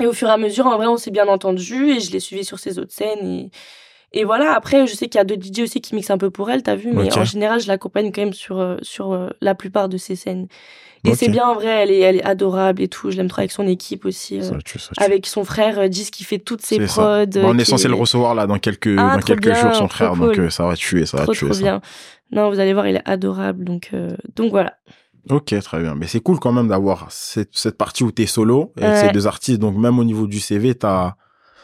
Et 0.00 0.06
au 0.06 0.12
fur 0.12 0.28
et 0.28 0.32
à 0.32 0.36
mesure, 0.36 0.66
en 0.66 0.76
vrai, 0.76 0.86
on 0.86 0.96
s'est 0.96 1.10
bien 1.12 1.28
entendu 1.28 1.90
et 1.90 2.00
je 2.00 2.10
l'ai 2.10 2.20
suivi 2.20 2.44
sur 2.44 2.58
ses 2.58 2.78
autres 2.78 2.92
scènes. 2.92 3.26
Et, 3.26 3.50
et 4.14 4.24
voilà, 4.24 4.54
après, 4.54 4.86
je 4.86 4.94
sais 4.94 5.08
qu'il 5.08 5.18
y 5.18 5.20
a 5.20 5.24
d'autres 5.24 5.42
DJ 5.42 5.60
aussi 5.60 5.80
qui 5.80 5.94
mixent 5.94 6.10
un 6.10 6.18
peu 6.18 6.30
pour 6.30 6.50
elle, 6.50 6.62
t'as 6.62 6.76
vu, 6.76 6.92
mais 6.92 7.12
en 7.16 7.24
général, 7.24 7.60
je 7.60 7.68
l'accompagne 7.68 8.12
quand 8.12 8.22
même 8.22 8.32
sur, 8.32 8.58
euh, 8.58 8.76
sur 8.82 9.12
euh, 9.12 9.28
la 9.40 9.54
plupart 9.54 9.88
de 9.88 9.96
ses 9.98 10.16
scènes. 10.16 10.46
Et 11.06 11.14
c'est 11.14 11.28
bien, 11.28 11.44
en 11.46 11.54
vrai, 11.54 11.66
elle 11.66 11.90
est, 11.90 11.98
elle 12.00 12.16
est 12.16 12.24
adorable 12.24 12.80
et 12.80 12.88
tout. 12.88 13.10
Je 13.10 13.18
l'aime 13.18 13.28
trop 13.28 13.40
avec 13.40 13.50
son 13.52 13.66
équipe 13.66 14.06
aussi. 14.06 14.38
euh, 14.38 14.42
Ça, 14.42 14.56
tu- 14.64 14.78
ça, 14.78 14.88
tu- 14.96 15.04
avec 15.04 15.26
son 15.26 15.44
frère, 15.44 15.78
euh, 15.78 15.88
Dis, 15.88 16.10
qui 16.10 16.24
fait 16.24 16.38
toutes 16.38 16.62
ses 16.62 16.78
prods. 16.80 17.02
On 17.36 17.54
euh, 17.54 17.58
est 17.58 17.64
censé 17.66 17.88
le 17.88 17.94
recevoir 17.94 18.34
là 18.34 18.46
dans 18.46 18.58
quelques, 18.58 18.86
Ah, 18.98 19.16
dans 19.16 19.20
quelques 19.20 19.42
bien, 19.42 19.54
jours, 19.54 19.74
son 19.74 19.88
frère. 19.88 20.16
Donc 20.16 20.32
cool. 20.34 20.44
euh, 20.44 20.50
ça 20.50 20.66
va 20.66 20.74
tuer, 20.76 21.04
ça 21.04 21.18
va 21.18 21.26
tuer 21.26 21.44
trop 21.48 21.52
ça. 21.52 21.60
bien. 21.60 21.80
Non, 22.32 22.48
vous 22.48 22.58
allez 22.58 22.72
voir, 22.72 22.86
il 22.88 22.96
est 22.96 23.02
adorable. 23.06 23.64
Donc, 23.64 23.90
euh, 23.92 24.16
donc 24.34 24.50
voilà. 24.50 24.78
Ok, 25.28 25.54
très 25.62 25.80
bien. 25.80 25.94
Mais 25.94 26.06
c'est 26.06 26.20
cool 26.20 26.38
quand 26.38 26.52
même 26.52 26.68
d'avoir 26.68 27.06
cette, 27.10 27.50
cette 27.52 27.76
partie 27.76 28.02
où 28.02 28.10
t'es 28.10 28.24
solo 28.26 28.72
et 28.78 28.84
Ouais. 28.84 28.96
ces 28.96 29.10
deux 29.10 29.26
artistes. 29.26 29.58
Donc 29.60 29.76
même 29.76 29.98
au 29.98 30.04
niveau 30.04 30.26
du 30.26 30.40
CV, 30.40 30.74
t'as. 30.74 31.16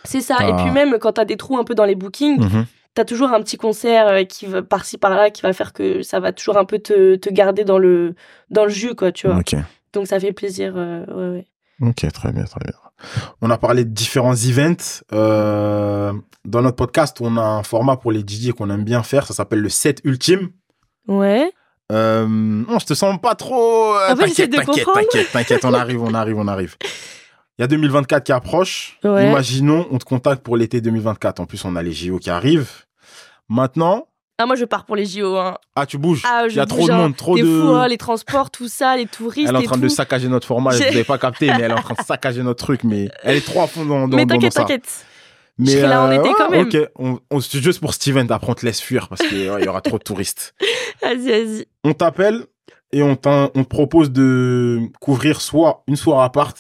C'est 0.05 0.21
ça. 0.21 0.37
Et 0.49 0.53
puis 0.55 0.71
même 0.71 0.99
quand 0.99 1.13
t'as 1.13 1.25
des 1.25 1.37
trous 1.37 1.59
un 1.59 1.65
peu 1.65 1.75
dans 1.75 1.85
les 1.85 1.95
bookings, 1.95 2.41
Mhm. 2.41 2.67
t'as 2.95 3.05
toujours 3.05 3.31
un 3.33 3.41
petit 3.43 3.57
concert 3.57 4.09
euh, 4.09 4.25
qui 4.25 4.47
va 4.47 4.63
par-ci 4.63 4.99
par-là 4.99 5.31
qui 5.31 5.43
va 5.43 5.53
faire 5.53 5.73
que 5.73 6.03
ça 6.03 6.21
va 6.21 6.33
toujours 6.33 6.57
un 6.59 6.65
peu 6.65 6.79
te, 6.79 7.17
te 7.17 7.29
garder 7.31 7.65
dans 7.65 7.79
le 7.79 8.15
dans 8.51 8.65
le 8.65 8.71
jus 8.71 8.95
quoi 8.95 9.13
tu 9.13 9.27
vois 9.29 9.37
donc 9.93 10.07
ça 10.07 10.19
fait 10.21 10.33
plaisir 10.33 10.75
euh, 10.77 11.05
ouais, 11.07 11.39
ouais. 11.39 11.47
Ok, 11.89 12.07
très 12.13 12.31
bien, 12.33 12.45
très 12.45 12.61
bien. 12.63 12.75
On 13.41 13.49
a 13.51 13.57
parlé 13.57 13.85
de 13.87 13.91
différents 13.91 14.35
events. 14.35 15.03
Euh, 15.15 16.13
dans 16.45 16.61
notre 16.61 16.77
podcast, 16.77 17.17
on 17.23 17.39
a 17.39 17.43
un 17.43 17.63
format 17.63 17.97
pour 17.97 18.13
les 18.13 18.21
DJ 18.21 18.53
qu'on 18.53 18.69
aime 18.69 18.85
bien 18.85 19.03
faire. 19.03 19.27
Ça 19.27 19.33
s'appelle 19.33 19.61
le 19.61 19.71
set 19.71 20.01
ultime. 20.05 20.51
ouais 21.09 21.51
Euh, 21.91 22.27
non, 22.29 22.79
je 22.79 22.85
te 22.87 22.93
sens 22.93 23.19
pas 23.21 23.35
trop. 23.35 23.95
En 23.97 24.15
fait, 24.15 24.27
j'essaie 24.29 24.49
t'inquiète, 24.49 24.87
t'inquiète, 24.93 25.33
t'inquiète. 25.33 25.65
On 25.65 25.73
arrive, 25.73 26.03
on 26.03 26.13
arrive, 26.13 26.37
on 26.37 26.49
arrive. 26.49 26.77
Il 27.61 27.63
y 27.63 27.65
a 27.65 27.67
2024 27.67 28.25
qui 28.25 28.33
approche. 28.33 28.99
Ouais. 29.05 29.29
Imaginons, 29.29 29.87
on 29.91 29.99
te 29.99 30.05
contacte 30.07 30.43
pour 30.43 30.57
l'été 30.57 30.81
2024. 30.81 31.41
En 31.41 31.45
plus, 31.45 31.63
on 31.67 31.77
a 31.77 31.83
les 31.83 31.93
JO 31.93 32.19
qui 32.19 32.31
arrivent. 32.31 32.71
Maintenant, 33.51 34.07
ah 34.39 34.47
moi 34.47 34.57
je 34.57 34.65
pars 34.65 34.87
pour 34.87 34.97
les 34.97 35.05
JO 35.05 35.37
hein. 35.37 35.59
ah, 35.77 35.85
tu 35.85 35.99
bouges. 35.99 36.23
ah 36.25 36.45
Il 36.47 36.53
je 36.53 36.57
y 36.57 36.61
a 36.61 36.65
bouge, 36.65 36.79
trop 36.79 36.87
de 36.89 36.93
hein. 36.93 36.97
monde, 36.97 37.17
trop 37.19 37.37
de. 37.37 37.43
fou, 37.45 37.69
hein, 37.75 37.87
les 37.87 37.99
transports 37.99 38.51
tout 38.51 38.69
ça 38.69 38.97
les 38.97 39.05
touristes 39.05 39.51
Elle 39.51 39.57
est 39.57 39.59
en 39.59 39.61
et 39.61 39.65
train 39.65 39.75
tout 39.75 39.83
de 39.83 39.89
saccager 39.89 40.29
notre 40.29 40.47
format. 40.47 40.71
Vous 40.71 40.79
n'avez 40.79 41.05
pas 41.05 41.19
capté, 41.19 41.49
mais 41.49 41.65
elle 41.65 41.73
est 41.73 41.75
en 41.75 41.83
train 41.83 41.93
de 41.93 42.01
saccager 42.07 42.43
notre 42.43 42.65
truc. 42.65 42.83
Mais 42.83 43.11
elle 43.23 43.37
est 43.37 43.45
trop 43.45 43.61
à 43.61 43.67
fond 43.67 43.85
dans, 43.85 44.09
dans, 44.09 44.17
mais 44.17 44.25
t'inquiète 44.25 44.55
t'inquiète 44.55 45.05
Mais 45.59 45.73
serai 45.73 45.89
là 45.89 46.01
en 46.05 46.11
été 46.13 46.33
quand 46.39 46.49
même. 46.49 46.67
Ok, 46.67 46.79
on, 46.97 47.19
on- 47.31 47.41
c'est 47.41 47.61
juste 47.61 47.81
pour 47.81 47.93
Steven. 47.93 48.33
Après, 48.33 48.51
on 48.51 48.55
te 48.55 48.65
laisse 48.65 48.81
fuir 48.81 49.07
parce 49.09 49.21
qu'il 49.21 49.43
y 49.43 49.69
aura 49.69 49.83
trop 49.83 49.99
de 49.99 50.03
touristes. 50.05 50.55
vas-y 51.03 51.29
vas-y 51.29 51.67
On 51.85 51.93
t'appelle 51.93 52.47
et 52.93 53.03
on, 53.03 53.11
on 53.27 53.49
te 53.65 53.69
propose 53.69 54.11
de 54.11 54.81
couvrir 54.99 55.43
soit 55.43 55.83
une 55.87 55.97
soirée 55.97 56.25
à 56.25 56.31
part, 56.31 56.55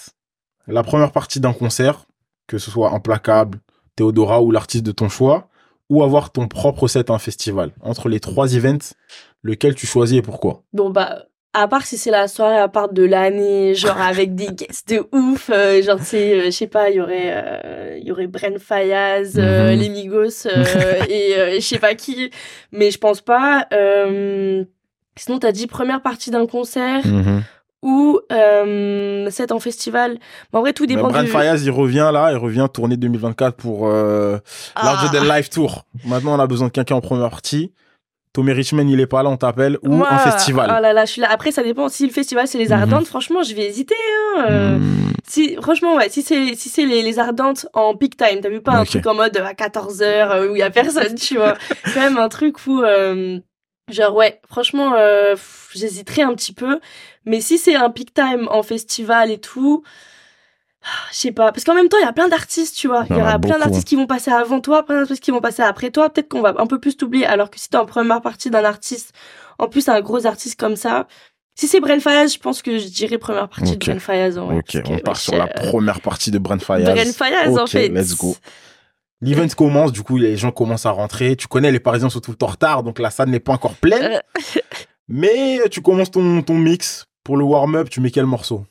la 0.70 0.82
première 0.82 1.12
partie 1.12 1.40
d'un 1.40 1.52
concert, 1.52 2.06
que 2.46 2.58
ce 2.58 2.70
soit 2.70 2.92
Implacable, 2.92 3.58
Théodora 3.96 4.40
ou 4.42 4.50
l'artiste 4.50 4.84
de 4.84 4.92
ton 4.92 5.08
choix, 5.08 5.48
ou 5.88 6.02
avoir 6.02 6.30
ton 6.30 6.46
propre 6.48 6.86
set 6.88 7.10
à 7.10 7.14
un 7.14 7.18
festival. 7.18 7.72
Entre 7.82 8.08
les 8.08 8.20
trois 8.20 8.54
events, 8.54 8.94
lequel 9.42 9.74
tu 9.74 9.86
choisis 9.86 10.18
et 10.18 10.22
pourquoi? 10.22 10.62
Bon 10.72 10.90
bah 10.90 11.24
à 11.52 11.66
part 11.66 11.84
si 11.84 11.98
c'est 11.98 12.12
la 12.12 12.28
soirée 12.28 12.58
à 12.58 12.68
part 12.68 12.92
de 12.92 13.02
l'année, 13.02 13.74
genre 13.74 14.00
avec 14.00 14.36
des 14.36 14.52
guests 14.52 14.88
de 14.88 15.04
ouf, 15.12 15.50
euh, 15.52 15.82
genre 15.82 15.98
tu 15.98 16.04
sais, 16.04 16.32
euh, 16.38 16.44
je 16.46 16.50
sais 16.50 16.68
pas, 16.68 16.90
il 16.90 16.96
y 16.96 17.00
aurait, 17.00 17.32
euh, 17.34 17.98
y 18.00 18.12
aurait 18.12 18.28
Bren 18.28 18.58
Fayaz, 18.60 19.32
euh, 19.36 19.72
Mhm. 19.72 19.80
les 19.80 19.88
Migos 19.88 20.46
et 21.10 21.56
je 21.60 21.66
sais 21.66 21.80
pas 21.80 21.96
qui, 21.96 22.30
mais 22.70 22.92
je 22.92 22.98
pense 22.98 23.20
pas. 23.20 23.66
Sinon 25.16 25.38
t'as 25.40 25.52
dit 25.52 25.66
première 25.66 26.02
partie 26.02 26.30
d'un 26.30 26.46
concert 26.46 27.02
ou 27.82 28.20
euh, 28.30 29.30
set 29.30 29.52
en 29.52 29.58
festival. 29.60 30.18
Mais 30.52 30.58
en 30.58 30.62
vrai 30.62 30.72
tout 30.72 30.84
Mais 30.84 30.94
dépend 30.96 31.08
Brad 31.08 31.24
du. 31.24 31.30
Fayaz, 31.30 31.62
il 31.64 31.70
revient 31.70 32.10
là, 32.12 32.30
il 32.32 32.36
revient 32.36 32.66
tourner 32.72 32.96
2024 32.96 33.56
pour 33.56 33.88
euh, 33.88 34.38
Ah. 34.74 34.84
Larger 34.84 35.16
Than 35.18 35.24
Life 35.34 35.50
Tour. 35.50 35.84
Maintenant, 36.04 36.36
on 36.36 36.40
a 36.40 36.46
besoin 36.46 36.68
de 36.68 36.72
quelqu'un 36.72 36.96
en 36.96 37.00
première 37.00 37.30
partie. 37.30 37.72
Tommy 38.32 38.52
Richman, 38.52 38.88
il 38.88 39.00
est 39.00 39.06
pas 39.08 39.24
là, 39.24 39.30
on 39.30 39.36
t'appelle. 39.36 39.76
Ou 39.82 39.88
Moi, 39.90 40.08
un 40.08 40.18
festival. 40.18 40.72
Oh 40.78 40.80
là 40.80 40.92
là, 40.92 41.04
je 41.04 41.10
suis 41.12 41.20
là. 41.20 41.28
Après, 41.32 41.50
ça 41.50 41.64
dépend. 41.64 41.88
Si 41.88 42.06
le 42.06 42.12
festival 42.12 42.46
c'est 42.46 42.58
les 42.58 42.66
Mhm. 42.68 42.72
Ardentes, 42.82 43.06
franchement, 43.06 43.42
je 43.42 43.54
vais 43.56 43.66
hésiter. 43.66 43.96
Hein, 44.36 44.44
euh. 44.48 44.76
Hmm. 44.78 45.12
Si, 45.26 45.56
franchement, 45.60 45.96
ouais, 45.96 46.08
si 46.10 46.22
c'est 46.22 46.54
si 46.54 46.68
c'est 46.68 46.86
les, 46.86 47.02
les 47.02 47.18
ardentes 47.18 47.66
en 47.72 47.94
peak 47.96 48.16
time, 48.16 48.40
t'as 48.40 48.48
vu 48.48 48.60
pas 48.60 48.72
un 48.72 48.84
truc 48.84 49.04
en 49.06 49.14
mode 49.14 49.36
euh, 49.36 49.44
à 49.44 49.52
14h 49.54 50.48
où 50.48 50.54
il 50.54 50.58
y 50.58 50.62
a 50.62 50.70
personne, 50.70 51.14
tu 51.16 51.36
vois. 51.36 51.54
Quand 51.94 52.00
même 52.00 52.18
un 52.18 52.28
truc 52.28 52.64
où 52.68 52.82
euh, 52.82 53.38
genre 53.90 54.14
ouais, 54.14 54.40
franchement 54.48 54.92
euh, 54.96 55.32
pff, 55.32 55.59
j'hésiterais 55.78 56.22
un 56.22 56.34
petit 56.34 56.52
peu, 56.52 56.80
mais 57.24 57.40
si 57.40 57.58
c'est 57.58 57.76
un 57.76 57.90
peak 57.90 58.14
time 58.14 58.48
en 58.50 58.62
festival 58.62 59.30
et 59.30 59.38
tout 59.38 59.82
je 61.12 61.16
sais 61.16 61.32
pas, 61.32 61.52
parce 61.52 61.64
qu'en 61.64 61.74
même 61.74 61.88
temps, 61.88 61.98
il 62.00 62.04
y 62.04 62.08
a 62.08 62.12
plein 62.12 62.28
d'artistes, 62.28 62.76
tu 62.76 62.88
vois. 62.88 63.04
Il 63.10 63.16
y 63.16 63.20
aura 63.20 63.38
plein 63.38 63.58
d'artistes 63.58 63.86
qui 63.86 63.96
vont 63.96 64.06
passer 64.06 64.30
avant 64.30 64.60
toi, 64.60 64.84
plein 64.84 64.96
d'artistes 64.96 65.22
qui 65.22 65.30
vont 65.30 65.40
passer 65.40 65.62
après 65.62 65.90
toi. 65.90 66.08
Peut-être 66.08 66.28
qu'on 66.28 66.40
va 66.40 66.54
un 66.56 66.66
peu 66.66 66.78
plus 66.78 66.96
t'oublier, 66.96 67.26
alors 67.26 67.50
que 67.50 67.60
si 67.60 67.68
t'es 67.68 67.76
en 67.76 67.84
première 67.84 68.22
partie 68.22 68.50
d'un 68.50 68.64
artiste 68.64 69.12
En 69.58 69.68
plus, 69.68 69.88
un 69.88 70.00
gros 70.00 70.26
artiste 70.26 70.58
comme 70.58 70.76
ça. 70.76 71.06
Si 71.54 71.68
c'est 71.68 71.80
Bren 71.80 72.00
Fayaz, 72.00 72.32
je 72.32 72.38
pense 72.38 72.62
que 72.62 72.78
je 72.78 72.86
dirais 72.86 73.18
première 73.18 73.48
partie 73.48 73.76
de 73.76 73.84
Bren 73.84 74.00
Fayaz. 74.00 74.38
en 74.38 74.46
vrai, 74.46 74.56
Ok, 74.56 74.82
que, 74.82 74.88
on 74.90 74.98
part 75.00 75.18
sur 75.18 75.36
la 75.36 75.44
euh, 75.44 75.68
première 75.70 76.00
partie 76.00 76.30
de 76.30 76.38
Brent 76.38 76.62
Fayaz. 76.62 76.90
Bren 76.94 77.12
Fayaz, 77.12 77.58
en 77.58 77.66
fait. 77.66 77.88
let's 77.88 78.16
go. 78.16 78.34
L'event 79.20 79.48
commence, 79.54 79.92
du 79.92 80.02
coup, 80.02 80.16
les 80.16 80.38
gens 80.38 80.50
commencent 80.50 80.86
à 80.86 80.90
rentrer. 80.92 81.36
Tu 81.36 81.46
connais, 81.46 81.70
les 81.70 81.80
Parisiens 81.80 82.08
sont 82.08 82.20
tout 82.20 82.30
le 82.30 82.38
temps 82.38 82.46
en 82.46 82.50
retard, 82.52 82.82
donc 82.82 82.98
la 82.98 83.10
salle 83.10 83.28
n'est 83.28 83.40
pas 83.40 83.52
encore 83.52 83.74
pleine. 83.74 84.22
Mais 85.10 85.58
tu 85.70 85.82
commences 85.82 86.10
ton, 86.10 86.40
ton 86.42 86.54
mix. 86.54 87.06
Pour 87.24 87.36
le 87.36 87.44
warm-up, 87.44 87.90
tu 87.90 88.00
mets 88.00 88.10
quel 88.10 88.24
morceau? 88.26 88.64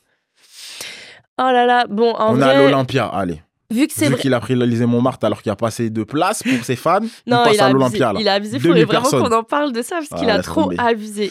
Oh 1.38 1.42
là 1.52 1.64
là, 1.64 1.86
bon, 1.88 2.12
en 2.14 2.32
On 2.32 2.34
vrai, 2.34 2.50
à 2.54 2.58
l'Olympia, 2.62 3.06
allez. 3.06 3.40
vu 3.70 3.86
que 3.86 3.92
c'est 3.94 4.06
Vu 4.06 4.12
vrai. 4.12 4.20
qu'il 4.20 4.34
a 4.34 4.40
pris 4.40 4.54
l'Elysée 4.56 4.84
Montmartre 4.86 5.24
alors 5.24 5.40
qu'il 5.42 5.48
n'y 5.50 5.52
a 5.54 5.56
pas 5.56 5.68
assez 5.68 5.88
de 5.88 6.02
place 6.02 6.42
pour 6.42 6.64
ses 6.64 6.76
fans, 6.76 7.00
Non, 7.26 7.38
on 7.40 7.44
passe 7.44 7.54
il 7.54 7.60
a 7.60 7.64
à 7.66 7.70
l'Olympia. 7.72 8.12
Il 8.18 8.28
a 8.28 8.34
abusé. 8.34 8.56
Il 8.56 8.62
2000 8.62 8.82
faudrait 8.86 9.00
vraiment 9.00 9.28
qu'on 9.28 9.36
en 9.36 9.42
parle 9.44 9.72
de 9.72 9.80
ça 9.82 9.96
parce 9.96 10.08
Ah, 10.12 10.16
qu'il 10.18 10.28
a 10.30 10.36
laisse 10.38 10.46
trop 10.46 10.64
tomber. 10.64 10.76
abusé. 10.78 11.30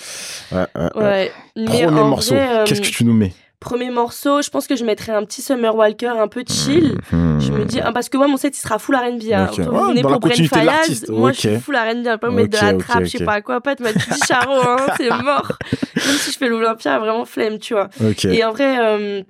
Ouais, 0.51 0.57
ouais, 0.75 0.81
ouais. 0.95 1.03
Ouais. 1.03 1.31
Mais 1.57 1.65
Premier 1.65 1.85
en 1.87 2.07
morceau, 2.07 2.35
euh, 2.35 2.63
qu'est-ce 2.65 2.81
que 2.81 2.87
tu 2.87 3.03
nous 3.05 3.13
mets? 3.13 3.33
Premier 3.59 3.89
morceau, 3.89 4.41
je 4.41 4.49
pense 4.49 4.67
que 4.67 4.77
je 4.77 4.85
mettrais 4.85 5.11
un 5.11 5.25
petit 5.25 5.41
Summer 5.41 5.75
Walker 5.75 6.07
un 6.07 6.29
peu 6.29 6.45
chill. 6.47 6.97
Hmm. 7.11 7.39
Je 7.41 7.51
me 7.51 7.65
dis, 7.65 7.81
ah, 7.81 7.91
parce 7.91 8.07
que 8.07 8.15
moi, 8.15 8.27
mon 8.27 8.37
set, 8.37 8.57
il 8.57 8.61
sera 8.61 8.79
full 8.79 8.95
R&B. 8.95 9.33
Hein. 9.33 9.49
Ok. 9.51 9.59
Autant 9.59 9.71
Ouais, 9.71 9.79
vous 9.79 9.87
venez 9.89 10.01
dans 10.01 10.09
la 10.09 10.13
pour 10.15 10.21
Bren 10.21 10.31
continuité 10.31 10.59
de 10.59 10.69
Fayaz, 10.69 11.05
moi, 11.09 11.31
je 11.33 11.39
suis 11.39 11.59
full 11.59 11.75
R&B. 11.75 12.17
Pas 12.19 12.29
me 12.29 12.35
mettre 12.35 12.57
de 12.57 12.65
la 12.65 12.73
trappe, 12.75 13.03
je 13.03 13.17
sais 13.17 13.25
pas 13.25 13.41
quoi. 13.41 13.59
Pas 13.59 13.75
te 13.75 13.83
mettre 13.83 13.99
du 13.99 14.15
charo, 14.25 14.53
hein, 14.53 14.77
c'est 14.95 15.09
mort. 15.23 15.51
Même 15.95 16.15
si 16.15 16.31
je 16.31 16.37
fais 16.37 16.47
l'Olympia, 16.47 16.99
vraiment 16.99 17.25
flemme, 17.25 17.59
tu 17.59 17.73
vois. 17.73 17.89
Et 18.23 18.43
en 18.45 18.51
vrai, 18.51 18.77
euh, 18.79 19.23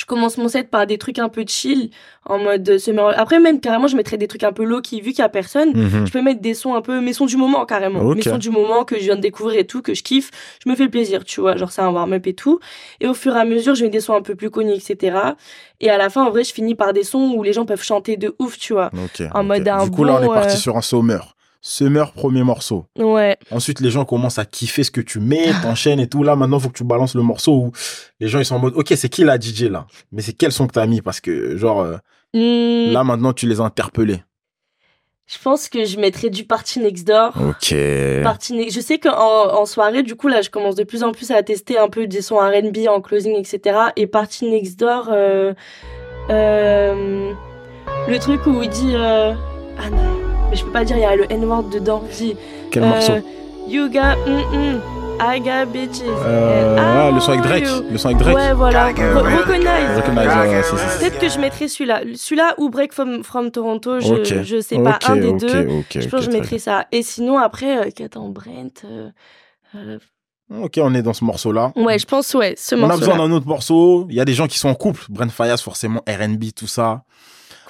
je 0.00 0.06
commence 0.06 0.38
mon 0.38 0.48
set 0.48 0.70
par 0.70 0.86
des 0.86 0.96
trucs 0.96 1.18
un 1.18 1.28
peu 1.28 1.44
chill, 1.46 1.90
en 2.24 2.38
mode 2.38 2.78
Summer 2.78 3.12
Après, 3.18 3.38
même 3.38 3.60
carrément, 3.60 3.86
je 3.86 3.96
mettrais 3.96 4.16
des 4.16 4.28
trucs 4.28 4.44
un 4.44 4.52
peu 4.52 4.64
low 4.64 4.80
qui, 4.80 5.00
vu 5.02 5.10
qu'il 5.10 5.18
y 5.18 5.22
a 5.22 5.28
personne, 5.28 5.72
Mhm. 5.76 6.06
je 6.06 6.12
peux 6.12 6.22
mettre 6.22 6.40
des 6.40 6.54
sons 6.54 6.74
un 6.74 6.80
peu, 6.80 7.00
mes 7.00 7.12
sons 7.12 7.26
du 7.26 7.36
moment 7.36 7.66
carrément. 7.66 8.00
Ok. 8.00 8.16
Mes 8.16 8.22
sons 8.22 8.38
du 8.38 8.48
moment 8.50 8.84
que 8.84 8.96
je 8.96 9.02
viens 9.02 9.16
de 9.16 9.20
découvrir 9.20 9.58
et 9.60 9.66
tout, 9.66 9.82
que 9.82 9.92
je 9.92 10.02
kiffe. 10.02 10.30
Je 10.64 10.70
me 10.70 10.74
fais 10.74 10.88
plaisir, 10.88 11.24
tu 11.24 11.40
vois. 11.42 11.56
Genre, 11.56 11.70
c'est 11.70 11.82
un 11.82 11.90
warm-up 11.90 12.26
et 12.26 12.34
tout. 12.34 12.60
Et 13.00 13.06
au 13.08 13.14
fur 13.14 13.36
et 13.36 13.40
à 13.40 13.44
mesure, 13.44 13.74
je 13.74 13.84
mets 13.84 13.90
des 13.90 14.00
sons 14.00 14.14
un 14.14 14.22
peu 14.22 14.34
plus 14.34 14.48
connus, 14.50 14.72
etc. 14.72 15.18
Et 15.80 15.90
à 15.90 15.98
la 15.98 16.08
fin, 16.08 16.24
en 16.24 16.30
vrai, 16.30 16.44
je 16.44 16.52
finis 16.54 16.74
par 16.74 16.92
des 16.94 17.02
sons 17.04 17.34
où 17.36 17.42
les 17.42 17.52
gens 17.52 17.66
peuvent 17.66 17.82
chanter 17.82 18.16
de 18.16 18.34
ouf, 18.38 18.58
tu 18.58 18.72
vois. 18.72 18.90
Ok, 18.94 19.22
en 19.34 19.44
mode 19.44 19.68
un 19.68 19.84
Du 19.84 19.90
coup, 19.90 20.04
là, 20.04 20.18
on 20.20 20.24
est 20.24 20.28
parti 20.34 20.56
euh, 20.56 20.58
sur 20.58 20.76
un 20.76 20.82
Summer. 20.82 21.34
Summer, 21.62 22.12
premier 22.12 22.42
morceau. 22.42 22.86
Ouais. 22.98 23.36
Ensuite, 23.50 23.80
les 23.80 23.90
gens 23.90 24.04
commencent 24.06 24.38
à 24.38 24.44
kiffer 24.46 24.82
ce 24.82 24.90
que 24.90 25.00
tu 25.02 25.20
mets, 25.20 25.50
t'enchaînes 25.62 26.00
et 26.00 26.08
tout. 26.08 26.22
Là, 26.22 26.34
maintenant, 26.36 26.58
faut 26.58 26.68
que 26.70 26.78
tu 26.78 26.84
balances 26.84 27.14
le 27.14 27.22
morceau 27.22 27.52
où 27.52 27.72
les 28.18 28.28
gens, 28.28 28.38
ils 28.38 28.44
sont 28.46 28.54
en 28.56 28.60
mode, 28.60 28.74
OK, 28.76 28.92
c'est 28.96 29.08
qui 29.10 29.24
la 29.24 29.38
DJ 29.38 29.64
là? 29.64 29.86
Mais 30.12 30.22
c'est 30.22 30.32
quel 30.32 30.52
son 30.52 30.66
que 30.66 30.72
t'as 30.72 30.86
mis? 30.86 31.02
Parce 31.02 31.20
que, 31.20 31.56
genre, 31.56 31.80
euh, 31.82 31.96
Hmm, 32.32 32.92
là, 32.92 33.02
maintenant, 33.02 33.32
tu 33.32 33.48
les 33.48 33.60
as 33.60 33.64
interpellés. 33.64 34.22
je 35.26 35.36
pense 35.42 35.68
que 35.68 35.84
je 35.84 35.98
mettrais 35.98 36.30
du 36.30 36.44
Party 36.44 36.78
Next 36.80 37.06
Door. 37.06 37.32
OK. 37.36 37.74
Party 38.22 38.52
Ne- 38.54 38.70
Je 38.70 38.80
sais 38.80 38.98
qu'en 38.98 39.12
en 39.52 39.66
soirée, 39.66 40.02
du 40.04 40.14
coup, 40.14 40.28
là, 40.28 40.40
je 40.40 40.48
commence 40.48 40.76
de 40.76 40.84
plus 40.84 41.02
en 41.02 41.10
plus 41.12 41.30
à 41.32 41.42
tester 41.42 41.76
un 41.78 41.88
peu 41.88 42.06
des 42.06 42.22
sons 42.22 42.36
R&B 42.38 42.86
en 42.88 43.00
closing, 43.00 43.34
etc. 43.36 43.76
Et 43.96 44.06
Party 44.06 44.48
Next 44.48 44.78
Door, 44.78 45.08
euh, 45.12 45.52
euh, 46.30 47.32
le 48.08 48.18
truc 48.18 48.46
où 48.46 48.62
il 48.62 48.68
dit... 48.70 48.94
ah 48.96 49.90
non, 49.90 50.19
mais 50.50 50.56
je 50.56 50.64
peux 50.64 50.70
pas 50.72 50.84
dire, 50.84 50.96
il 50.96 51.02
y 51.02 51.04
a 51.04 51.16
le 51.16 51.30
N-word 51.32 51.64
dedans. 51.70 52.02
Quel 52.70 52.82
euh, 52.82 52.86
morceau 52.86 53.12
You 53.68 53.88
got... 53.88 54.16
mm, 54.26 54.56
mm, 54.56 54.80
I 55.22 55.38
got 55.38 55.66
bitches. 55.70 56.00
euh, 56.06 56.76
ah, 56.78 57.10
le 57.12 57.20
son 57.20 57.32
avec 57.32 57.42
Drake. 57.42 57.64
you? 57.66 57.84
Le 57.90 57.98
son 57.98 58.08
avec 58.08 58.18
Drake. 58.18 58.34
Ouais, 58.34 58.54
voilà. 58.54 58.90
Re-. 58.90 59.38
Recognize. 59.38 59.98
Ouais, 59.98 60.62
Peut-être 60.98 61.18
que 61.18 61.28
je 61.28 61.38
mettrais 61.38 61.68
celui-là. 61.68 62.00
Celui-là 62.14 62.54
ou 62.56 62.70
Break 62.70 62.94
from, 62.94 63.22
from 63.22 63.50
Toronto, 63.50 64.00
je, 64.00 64.14
Ok. 64.14 64.42
je 64.42 64.60
sais 64.62 64.78
pas. 64.78 64.98
Un 65.06 65.16
des 65.16 65.32
deux. 65.34 65.68
je 65.90 66.08
pense 66.08 66.10
que 66.10 66.20
je 66.20 66.30
très 66.30 66.40
mettrais 66.40 66.58
ça. 66.58 66.86
Et 66.90 67.02
sinon, 67.02 67.36
après, 67.38 67.86
euh, 67.86 67.90
qu'attends, 67.94 68.30
Brent... 68.30 68.82
euh, 68.86 69.10
euh. 69.76 69.98
Ok, 70.62 70.80
on 70.82 70.94
est 70.94 71.02
dans 71.02 71.12
ce 71.12 71.22
morceau-là. 71.24 71.72
Ouais, 71.76 71.98
je 71.98 72.06
pense, 72.06 72.34
ouais, 72.34 72.54
ce 72.56 72.74
On 72.74 72.78
a 72.78 72.86
morceau. 72.88 72.98
besoin 73.00 73.18
d'un 73.18 73.30
autre 73.30 73.46
morceau. 73.46 74.06
Il 74.08 74.16
y 74.16 74.20
a 74.20 74.24
des 74.24 74.34
gens 74.34 74.46
qui 74.48 74.58
sont 74.58 74.68
en 74.70 74.74
couple. 74.74 75.04
Brent 75.10 75.30
Fayaz, 75.30 75.58
forcément, 75.62 76.00
R&B, 76.08 76.46
tout 76.56 76.66
ça. 76.66 77.02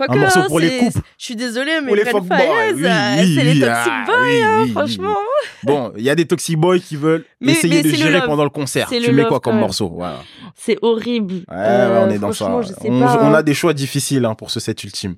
Quoique, 0.07 0.13
un 0.13 0.23
morceau 0.23 0.41
hein, 0.41 0.47
pour 0.49 0.61
les 0.61 0.79
couples. 0.79 0.99
Je 1.19 1.25
suis 1.27 1.37
désolée, 1.37 1.81
mais 1.85 1.95
les. 1.95 2.05
Fayez, 2.05 2.15
Oui, 2.21 2.85
euh, 2.87 3.17
oui, 3.21 3.35
c'est 3.37 3.45
les 3.45 3.53
oui, 3.53 3.61
toxic 3.61 3.93
ah, 3.93 4.05
boys, 4.07 4.17
hein, 4.45 4.67
franchement. 4.73 5.17
Bon, 5.63 5.93
il 5.97 6.03
y 6.03 6.09
a 6.09 6.15
des 6.15 6.27
toxic 6.27 6.57
boys 6.57 6.79
qui 6.79 6.97
veulent 6.97 7.25
Mais- 7.43 7.53
essayer 7.53 7.77
mais 7.77 7.83
de 7.83 7.89
le 7.89 7.95
gérer 7.95 8.13
love. 8.15 8.25
pendant 8.27 8.45
le 8.45 8.51
concert. 8.51 8.89
Tu 8.89 8.99
le 8.99 9.13
mets 9.13 9.25
quoi 9.27 9.41
comme 9.41 9.59
morceau? 9.59 9.91
Voilà. 9.95 10.21
C'est 10.57 10.79
horrible. 10.81 11.35
Ouais, 11.35 11.45
Euh, 11.51 11.93
ouais, 12.07 12.07
on 12.09 12.11
est 12.15 12.19
dans 12.19 12.33
ça. 12.33 12.47
on, 12.51 12.61
pas, 13.01 13.19
on 13.21 13.27
hein. 13.27 13.35
a 13.35 13.43
des 13.43 13.53
choix 13.55 13.75
difficiles 13.75 14.25
hein, 14.25 14.35
pour 14.35 14.51
ce 14.51 14.59
set 14.59 14.83
ultime. 14.85 15.17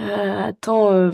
Euh, 0.00 0.48
attends, 0.48 0.92
euh, 0.92 1.10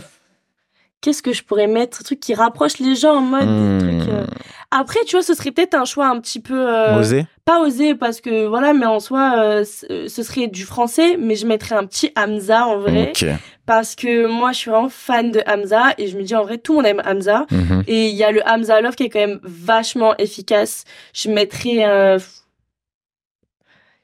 qu'est-ce 1.03 1.21
que 1.21 1.33
je 1.33 1.43
pourrais 1.43 1.67
mettre 1.67 1.99
Un 2.01 2.03
truc 2.03 2.19
qui 2.19 2.33
rapproche 2.33 2.79
les 2.79 2.95
gens 2.95 3.17
en 3.17 3.21
mode. 3.21 3.41
Des 3.79 3.97
trucs, 3.99 4.09
euh. 4.13 4.25
Après, 4.71 4.99
tu 5.05 5.15
vois, 5.15 5.21
ce 5.21 5.35
serait 5.35 5.51
peut-être 5.51 5.75
un 5.75 5.85
choix 5.85 6.07
un 6.07 6.19
petit 6.19 6.39
peu. 6.39 6.55
euh, 6.67 6.97
Osé 6.99 7.27
pas 7.45 7.59
osé, 7.59 7.93
parce 7.93 8.21
que 8.21 8.47
voilà, 8.47 8.71
mais 8.73 8.85
en 8.85 9.01
soi, 9.01 9.33
euh, 9.37 9.63
c- 9.65 10.07
ce 10.07 10.23
serait 10.23 10.47
du 10.47 10.63
français, 10.63 11.17
mais 11.19 11.35
je 11.35 11.45
mettrais 11.45 11.75
un 11.75 11.85
petit 11.85 12.09
Hamza 12.17 12.65
en 12.65 12.77
vrai. 12.79 13.09
Ok. 13.13 13.25
Parce 13.65 13.95
que 13.95 14.27
moi, 14.27 14.53
je 14.53 14.57
suis 14.59 14.71
vraiment 14.71 14.87
fan 14.89 15.29
de 15.29 15.41
Hamza 15.45 15.93
et 15.97 16.07
je 16.07 16.17
me 16.17 16.23
dis 16.23 16.35
en 16.35 16.43
vrai, 16.43 16.57
tout 16.57 16.71
le 16.71 16.77
monde 16.77 16.85
aime 16.87 17.01
Hamza. 17.05 17.45
Mhm. 17.51 17.83
Et 17.87 18.07
il 18.09 18.15
y 18.15 18.23
a 18.23 18.31
le 18.31 18.41
Hamza 18.47 18.79
Love 18.81 18.95
qui 18.95 19.03
est 19.03 19.09
quand 19.09 19.19
même 19.19 19.39
vachement 19.43 20.15
efficace. 20.17 20.85
Je 21.13 21.29
mettrais. 21.29 21.85
euh, 21.85 22.17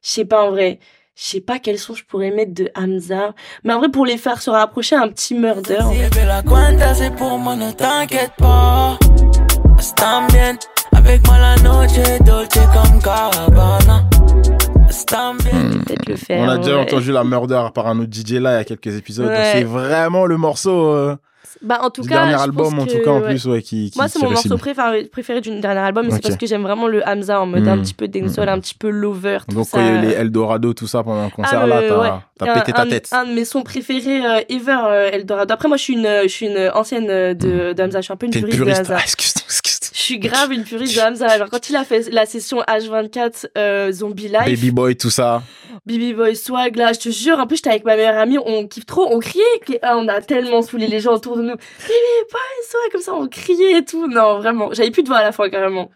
Je 0.02 0.10
sais 0.10 0.26
pas 0.26 0.44
en 0.46 0.52
vrai. 0.52 0.80
Je 1.22 1.26
sais 1.26 1.42
pas 1.42 1.60
quel 1.60 1.78
son 1.78 1.96
je 1.96 2.06
pourrais 2.06 2.32
mettre 2.32 2.54
de 2.54 2.72
Hamza. 2.76 3.34
Mais 3.66 3.74
en 3.74 3.80
vrai, 3.80 3.90
pour 3.90 4.06
les 4.06 4.18
faire 4.18 4.42
se 4.42 4.50
rapprocher, 4.50 4.96
un 4.96 5.10
petit 5.10 5.36
murder. 5.36 5.80
en 5.82 5.92
vrai. 5.92 6.10
Bébé, 6.10 6.26
la 6.26 6.42
cuenta 6.42 6.94
c'est 6.94 7.14
pour 7.14 7.38
moi, 7.38 7.58
ne 7.58 7.72
t'inquiète 7.72 8.32
pas. 8.38 8.98
Están 9.78 10.28
bien, 10.28 10.58
avec 10.94 11.28
moi 11.28 11.38
la 11.38 11.56
noche 11.58 11.92
dolce 12.26 12.60
comme 12.74 13.00
Gabbana. 13.00 14.06
Están 14.90 15.36
bien. 15.40 15.82
Peut-être 15.86 16.08
le 16.08 16.16
faire. 16.16 16.40
On 16.42 16.48
a 16.48 16.58
déjà 16.58 16.76
ouais. 16.76 16.82
entendu 16.84 17.12
la 17.12 17.26
murder 17.26 17.68
par 17.76 17.88
un 17.88 18.00
autre 18.00 18.14
DJ 18.14 18.34
là 18.36 18.54
il 18.54 18.58
y 18.60 18.62
a 18.62 18.64
quelques 18.64 18.96
épisodes. 18.96 19.28
Ouais. 19.28 19.52
c'est 19.52 19.64
vraiment 19.66 20.26
le 20.26 20.38
morceau 20.38 20.88
euh, 20.88 21.18
Bah, 21.62 21.80
en 21.82 21.90
tout 21.90 22.02
cas. 22.04 22.26
dernier 22.26 22.42
album, 22.42 22.80
en 22.80 22.86
tout 22.86 23.00
cas 23.04 23.10
en 23.12 23.22
ouais. 23.22 23.28
plus, 23.30 23.46
ouais, 23.48 23.62
qui, 23.62 23.92
qui 23.92 23.98
Moi, 23.98 24.08
c'est 24.08 24.20
mon 24.22 24.30
morceau 24.32 24.58
préféré, 24.58 25.06
préféré 25.06 25.42
du 25.42 25.60
dernier 25.60 25.80
album, 25.80 26.06
mais 26.06 26.12
c'est 26.14 26.22
parce 26.22 26.38
que 26.38 26.46
j'aime 26.46 26.62
vraiment 26.64 26.88
le 26.88 27.02
Hamza 27.08 27.42
en 27.42 27.46
mode 27.46 27.68
un 27.68 27.76
Mm. 27.78 27.82
petit 27.82 27.94
peu 27.94 28.08
dancehall, 28.08 28.48
Mm. 28.48 28.52
un 28.52 28.60
petit 28.60 28.76
peu 28.76 28.90
lover, 28.90 29.40
tout 29.50 29.56
Donc 29.56 29.66
ça. 29.68 29.78
quand 29.78 29.84
il 29.84 29.88
y 29.88 29.90
a 29.90 29.94
eu 29.96 30.06
les 30.08 30.14
Eldorado, 30.14 30.74
tout 30.74 30.88
ça 30.88 31.04
pendant 31.04 31.22
un 31.24 31.30
concert 31.30 31.62
Ah, 31.64 31.68
là, 31.68 31.78
euh, 31.78 31.90
t'as 31.90 32.46
ouais. 32.46 32.50
Un- 32.52 32.54
pété 32.60 32.72
ta 32.74 32.82
un, 32.84 32.88
tête. 32.88 33.10
Un 33.12 33.26
de 33.26 33.34
mes 33.34 33.46
sons 33.46 33.64
préférés 33.64 34.26
euh, 34.26 34.42
ever, 34.50 34.78
euh, 34.88 35.10
Eldorado. 35.12 35.54
Après, 35.54 35.68
moi, 35.68 35.78
je 35.78 35.84
suis 35.84 35.94
une, 35.94 36.08
je 36.24 36.28
suis 36.28 36.46
une 36.48 36.70
ancienne 36.74 37.08
de, 37.08 37.74
de 37.74 37.84
Hamza. 37.84 38.00
Je 38.00 38.04
suis 38.06 38.14
un 38.14 38.18
peu 38.18 38.26
une 38.28 38.32
puriste, 38.32 38.60
de 38.60 38.64
Hamza. 38.72 38.96
Ah, 38.98 39.02
excuse-moi, 39.04 39.44
excuse-moi. 39.50 39.79
Je 40.00 40.06
suis 40.06 40.20
grave 40.20 40.54
une 40.54 40.64
puriste 40.64 40.96
de 40.96 41.02
Hamza. 41.02 41.38
Genre, 41.38 41.50
quand 41.50 41.70
il 41.70 41.76
a 41.76 41.84
fait 41.84 42.10
la 42.10 42.26
session 42.26 42.62
H24 42.62 43.48
euh, 43.58 43.92
Zombie 43.92 44.30
Life, 44.30 44.46
Baby 44.46 44.72
Boy, 44.72 44.96
tout 44.96 45.10
ça. 45.10 45.44
Baby 45.86 46.14
Boy 46.14 46.38
Swag, 46.38 46.78
là, 46.78 46.94
je 46.94 47.00
te 47.00 47.10
jure, 47.10 47.38
en 47.38 47.46
plus, 47.46 47.58
j'étais 47.58 47.72
avec 47.72 47.84
ma 47.84 47.98
meilleure 47.98 48.18
amie, 48.18 48.38
on 48.38 48.66
kiffe 48.66 48.86
trop, 48.86 49.14
on 49.14 49.20
criait, 49.20 49.44
ah, 49.82 49.98
on 49.98 50.08
a 50.08 50.22
tellement 50.22 50.62
saoulé 50.62 50.88
les 50.88 51.02
gens 51.02 51.14
autour 51.16 51.36
de 51.36 51.42
nous. 51.42 51.50
Baby 51.50 52.22
Boy 52.32 52.40
Swag, 52.70 52.92
comme 52.94 53.02
ça, 53.02 53.14
on 53.14 53.28
criait 53.28 53.80
et 53.80 53.84
tout. 53.84 54.08
Non, 54.08 54.40
vraiment, 54.40 54.70
j'avais 54.72 54.90
plus 54.90 55.04
de 55.04 55.10
voix 55.10 55.18
à 55.18 55.24
la 55.24 55.32
fin, 55.34 55.50
carrément. 55.50 55.92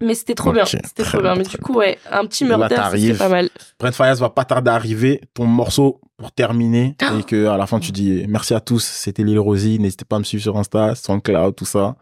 Mais 0.00 0.14
c'était 0.14 0.34
trop 0.34 0.48
Ok, 0.48 0.54
bien, 0.54 0.64
c'était 0.64 1.02
trop 1.02 1.20
bien. 1.20 1.34
bien, 1.34 1.42
Mais 1.42 1.48
du 1.48 1.58
coup, 1.58 1.74
ouais, 1.74 1.98
un 2.10 2.24
petit 2.24 2.46
murder, 2.46 2.74
t'arrives. 2.74 3.18
pas 3.18 3.28
mal. 3.28 3.50
Brent 3.78 3.92
Fayaz 3.92 4.18
va 4.18 4.30
pas 4.30 4.46
tarder 4.46 4.70
à 4.70 4.74
arriver. 4.74 5.20
Ton 5.34 5.44
morceau 5.44 6.00
pour 6.16 6.32
terminer. 6.32 6.96
Ah. 7.02 7.12
Et 7.20 7.22
que 7.22 7.46
à 7.48 7.58
la 7.58 7.66
fin, 7.66 7.78
tu 7.78 7.92
dis 7.92 8.24
merci 8.28 8.54
à 8.54 8.60
tous. 8.60 8.82
C'était 8.82 9.22
Lil 9.22 9.38
Rosie. 9.38 9.78
N'hésitez 9.78 10.06
pas 10.06 10.16
à 10.16 10.18
me 10.20 10.24
suivre 10.24 10.42
sur 10.42 10.56
Insta, 10.56 10.94
SoundCloud, 10.94 11.54
tout 11.54 11.66
ça. 11.66 11.96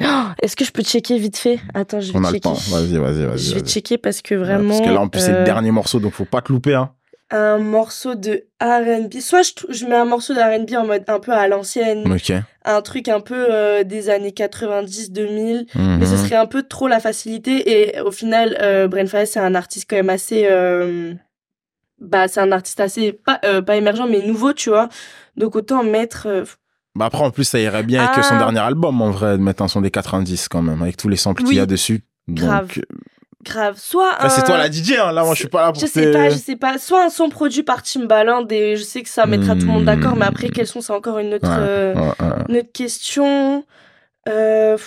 Oh, 0.00 0.04
Est-ce 0.42 0.56
que 0.56 0.64
je 0.64 0.72
peux 0.72 0.82
checker 0.82 1.18
vite 1.18 1.36
fait? 1.36 1.60
Attends, 1.74 2.00
je 2.00 2.12
vais 2.12 2.18
On 2.18 2.24
a 2.24 2.28
le 2.28 2.34
checker. 2.34 2.40
temps. 2.40 2.54
Vas-y, 2.54 2.96
vas-y, 2.98 3.24
vas-y. 3.24 3.38
Je 3.38 3.54
vais 3.54 3.60
checker 3.60 3.98
parce 3.98 4.22
que 4.22 4.34
Ouais, 4.34 4.40
vraiment. 4.40 4.68
Parce 4.68 4.80
que 4.80 4.90
là, 4.94 5.00
en 5.00 5.08
plus, 5.08 5.20
c'est 5.20 5.32
le 5.32 5.38
euh, 5.38 5.44
dernier 5.44 5.70
morceau, 5.70 6.00
donc 6.00 6.12
faut 6.12 6.24
pas 6.24 6.40
te 6.42 6.52
louper. 6.52 6.74
Hein. 6.74 6.90
Un 7.30 7.58
morceau 7.58 8.14
de 8.14 8.44
RB. 8.60 9.18
Soit 9.20 9.42
je, 9.42 9.72
je 9.72 9.86
mets 9.86 9.96
un 9.96 10.04
morceau 10.04 10.34
de 10.34 10.40
RB 10.40 10.74
en 10.76 10.86
mode 10.86 11.04
un 11.08 11.18
peu 11.20 11.32
à 11.32 11.48
l'ancienne, 11.48 12.12
Ok. 12.12 12.32
un 12.64 12.82
truc 12.82 13.08
un 13.08 13.20
peu 13.20 13.46
euh, 13.50 13.82
des 13.82 14.10
années 14.10 14.32
90-2000, 14.32 15.66
mais 15.74 15.82
Mhm. 15.82 16.06
ce 16.06 16.16
serait 16.18 16.36
un 16.36 16.46
peu 16.46 16.62
trop 16.64 16.86
la 16.86 17.00
facilité. 17.00 17.70
Et 17.96 18.00
au 18.00 18.10
final, 18.12 18.56
euh, 18.60 18.88
c'est 19.26 19.40
un 19.40 19.54
artiste 19.54 19.86
quand 19.88 19.96
même 19.96 20.10
assez. 20.10 20.46
euh, 20.50 21.14
Bah, 22.00 22.28
c'est 22.28 22.40
un 22.40 22.52
artiste 22.52 22.80
assez. 22.80 23.12
Pas, 23.12 23.40
pas 23.62 23.76
émergent, 23.76 24.06
mais 24.08 24.20
nouveau, 24.26 24.52
tu 24.52 24.68
vois. 24.68 24.88
Donc 25.36 25.56
autant 25.56 25.82
mettre. 25.82 26.44
Euh, 26.94 26.98
Bah 26.98 27.06
après, 27.06 27.22
en 27.22 27.30
plus, 27.30 27.44
ça 27.44 27.58
irait 27.58 27.82
bien 27.82 28.04
avec 28.04 28.24
son 28.24 28.34
Ah. 28.34 28.38
dernier 28.38 28.60
album, 28.60 29.00
en 29.02 29.10
vrai, 29.10 29.32
de 29.36 29.42
mettre 29.42 29.62
un 29.62 29.68
son 29.68 29.80
des 29.80 29.90
90 29.90 30.48
quand 30.48 30.62
même, 30.62 30.80
avec 30.82 30.96
tous 30.96 31.08
les 31.08 31.16
samples 31.16 31.42
qu'il 31.42 31.50
Oui. 31.50 31.56
y 31.56 31.60
a 31.60 31.66
dessus. 31.66 32.04
Donc, 32.28 32.78
euh, 32.78 32.82
grave. 33.44 33.74
Soit. 33.78 34.12
après, 34.14 34.30
c'est 34.30 34.44
toi 34.44 34.56
la 34.56 34.70
DJ, 34.70 34.92
hein. 34.98 35.12
Là, 35.12 35.24
moi, 35.24 35.34
je 35.34 35.40
suis 35.40 35.48
pas 35.48 35.66
là 35.66 35.72
pour 35.72 35.80
Je 35.82 35.86
sais 35.86 36.10
pas, 36.10 36.30
je 36.30 36.36
sais 36.36 36.56
pas. 36.56 36.78
Soit 36.78 37.04
un 37.04 37.10
son 37.10 37.28
produit 37.28 37.62
par 37.62 37.82
Timbaland 37.82 38.46
et 38.48 38.76
je 38.76 38.82
sais 38.82 39.02
que 39.02 39.08
ça 39.10 39.26
mettra 39.26 39.54
tout 39.54 39.62
le 39.66 39.72
monde 39.72 39.84
d'accord, 39.84 40.16
mais 40.16 40.24
après, 40.24 40.46
Hmm. 40.48 40.52
quels 40.52 40.66
sont, 40.66 40.80
c'est 40.80 40.92
encore 40.92 41.18
une 41.18 41.34
autre, 41.34 41.46
Ouais, 41.48 41.56
euh, 41.58 41.94
ouais, 41.94 42.00
ouais. 42.20 42.44
une 42.48 42.56
autre 42.58 42.72
question. 42.72 43.64
Euh, 44.28 44.78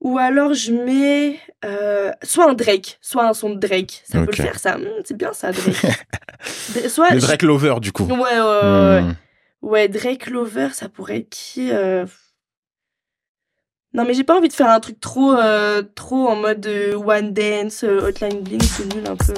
ou 0.00 0.16
alors 0.16 0.54
je 0.54 0.72
mets 0.72 1.38
euh, 1.62 2.10
soit 2.22 2.48
un 2.48 2.54
Drake, 2.54 2.98
soit 3.02 3.26
un 3.28 3.34
son 3.34 3.50
de 3.50 3.58
Drake. 3.58 4.02
Ça 4.10 4.20
peut 4.20 4.30
le 4.30 4.32
faire, 4.42 4.58
ça. 4.58 4.78
Hmm, 4.78 4.84
c'est 5.04 5.16
bien 5.16 5.34
ça, 5.34 5.52
Drake. 5.52 5.76
Soit 6.88 7.10
Drake 7.16 7.42
Lover, 7.42 7.74
du 7.82 7.92
coup. 7.92 8.04
Ouais, 8.04 8.14
ouais, 8.14 8.40
ouais, 8.40 8.40
ouais. 8.40 9.04
Ouais, 9.62 9.88
Drake 9.88 10.26
Lover, 10.28 10.68
ça 10.72 10.88
pourrait 10.88 11.18
être 11.18 11.30
qui 11.30 11.70
euh, 11.70 12.06
Non, 13.92 14.04
mais 14.04 14.14
j'ai 14.14 14.24
pas 14.24 14.36
envie 14.36 14.48
de 14.48 14.52
faire 14.52 14.70
un 14.70 14.80
truc 14.80 15.00
trop, 15.00 15.34
euh, 15.34 15.82
trop 15.94 16.28
en 16.28 16.36
mode 16.36 16.66
euh, 16.66 16.94
One 16.94 17.32
Dance, 17.32 17.82
Hotline 17.82 18.40
Bling, 18.40 18.62
c'est 18.62 18.94
nul 18.94 19.06
un 19.06 19.16
peu. 19.16 19.34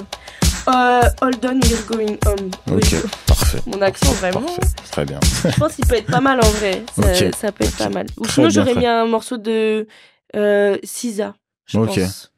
Hold 0.66 1.44
on, 1.44 1.60
we're 1.68 1.86
going 1.86 2.18
home. 2.26 2.50
Oui, 2.68 2.76
Ok, 2.76 3.10
parfait. 3.26 3.58
Mon 3.66 3.82
accent, 3.82 4.12
vraiment. 4.12 4.42
Parfait, 4.42 4.60
très 4.90 5.04
bien. 5.04 5.18
Je 5.44 5.58
pense 5.58 5.74
qu'il 5.74 5.86
peut 5.86 5.96
être 5.96 6.06
pas 6.06 6.20
mal 6.20 6.38
en 6.38 6.48
vrai. 6.50 6.84
Ça, 7.34 7.50
peut 7.50 7.64
être 7.64 7.76
pas 7.76 7.88
mal. 7.88 8.06
Ou 8.18 8.28
sinon, 8.28 8.48
j'aurais 8.50 8.76
mis 8.76 8.86
un 8.86 9.06
morceau 9.06 9.38
de 9.38 9.88
Sisa. 10.84 11.34
Je 11.66 11.78
Ok. 11.78 11.86
pense. 11.86 12.31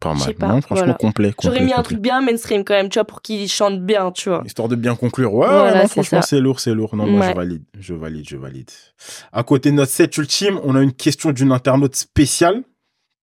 Pas 0.00 0.14
mal. 0.14 0.34
pas, 0.34 0.46
non, 0.48 0.60
franchement, 0.62 0.84
voilà. 0.86 0.94
complet. 0.94 1.34
J'aurais 1.42 1.58
complet, 1.58 1.66
mis 1.66 1.72
un 1.78 1.82
truc 1.82 1.98
bien 1.98 2.20
mainstream 2.22 2.64
quand 2.64 2.72
même, 2.74 2.88
tu 2.88 2.98
vois, 2.98 3.04
pour 3.04 3.20
qu'il 3.20 3.46
chante 3.48 3.80
bien, 3.84 4.10
tu 4.12 4.30
vois. 4.30 4.42
Histoire 4.46 4.66
de 4.68 4.74
bien 4.76 4.96
conclure. 4.96 5.34
Ouais, 5.34 5.46
Voilà, 5.46 5.82
non, 5.82 5.88
franchement, 5.88 6.22
c'est 6.22 6.40
lourd, 6.40 6.58
c'est 6.58 6.72
lourd. 6.74 6.96
Non, 6.96 7.06
moi, 7.06 7.28
je 7.30 7.34
valide. 7.36 7.62
Je 7.78 7.92
valide, 7.94 8.26
je 8.28 8.36
valide. 8.38 8.70
À 9.32 9.42
côté 9.42 9.70
de 9.70 9.76
notre 9.76 9.92
set 9.92 10.16
ultime, 10.16 10.58
on 10.64 10.74
a 10.74 10.80
une 10.82 10.92
question 10.92 11.32
d'une 11.32 11.52
internaute 11.52 11.94
spéciale 11.96 12.62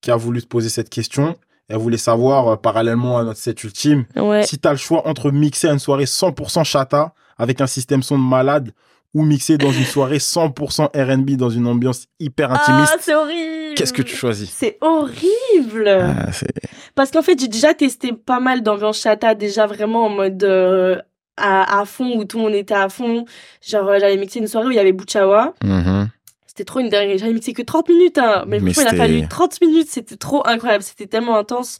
qui 0.01 0.11
a 0.11 0.15
voulu 0.15 0.41
te 0.41 0.47
poser 0.47 0.69
cette 0.69 0.89
question. 0.89 1.35
Elle 1.67 1.77
voulait 1.77 1.97
savoir, 1.97 2.47
euh, 2.47 2.55
parallèlement 2.55 3.17
à 3.17 3.23
notre 3.23 3.39
set 3.39 3.61
ultime, 3.63 4.05
Ouais. 4.15 4.45
si 4.45 4.57
tu 4.59 4.67
as 4.67 4.71
le 4.71 4.77
choix 4.77 5.07
entre 5.07 5.31
mixer 5.31 5.67
une 5.67 5.79
soirée 5.79 6.05
100% 6.05 6.63
chata 6.63 7.13
avec 7.37 7.59
un 7.59 7.67
système 7.67 8.03
son 8.03 8.17
de 8.17 8.23
malade 8.23 8.71
ou 9.13 9.23
mixer 9.23 9.57
dans 9.57 9.71
une 9.71 9.85
soirée 9.85 10.17
100% 10.19 10.89
R&B 10.93 11.31
dans 11.31 11.49
une 11.49 11.65
ambiance 11.67 12.05
hyper 12.19 12.51
Ah, 12.51 12.61
intimiste, 12.61 12.97
c'est 13.01 13.15
horrible. 13.15 13.73
qu'est-ce 13.75 13.93
que 13.93 14.01
tu 14.01 14.15
choisis? 14.15 14.49
C'est 14.51 14.77
horrible. 14.81 15.87
Ah, 15.87 16.31
c'est- 16.31 16.47
Parce 16.95 17.11
qu'en 17.11 17.21
fait, 17.21 17.39
j'ai 17.39 17.47
déjà 17.47 17.73
testé 17.73 18.11
pas 18.13 18.39
mal 18.39 18.61
d'ambiance 18.63 18.99
chata, 19.01 19.33
déjà 19.35 19.65
vraiment 19.65 20.05
en 20.05 20.09
mode 20.09 20.43
euh, 20.43 20.97
à, 21.37 21.79
à 21.81 21.85
fond, 21.85 22.17
où 22.17 22.25
tout 22.25 22.37
le 22.37 22.43
monde 22.43 22.55
était 22.55 22.73
à 22.73 22.89
fond. 22.89 23.25
Genre, 23.65 23.87
euh, 23.87 23.97
j'avais 23.99 24.17
mixé 24.17 24.39
une 24.39 24.47
soirée 24.47 24.67
où 24.67 24.71
il 24.71 24.75
y 24.77 24.79
avait 24.79 24.91
Bouchawa. 24.93 25.53
Mhm. 25.63 26.09
C'était 26.47 26.63
trop 26.65 26.79
une 26.79 26.89
dinguerie. 26.89 27.19
J'avais 27.19 27.33
mixé 27.33 27.53
que 27.53 27.61
30 27.61 27.87
minutes, 27.89 28.17
hein. 28.17 28.43
Mais, 28.47 28.59
Mais 28.59 28.71
il 28.71 28.87
a 28.87 28.93
fallu 28.95 29.27
30 29.27 29.61
minutes. 29.61 29.87
C'était 29.89 30.15
trop 30.17 30.41
incroyable. 30.47 30.83
C'était 30.83 31.05
tellement 31.05 31.37
intense. 31.37 31.77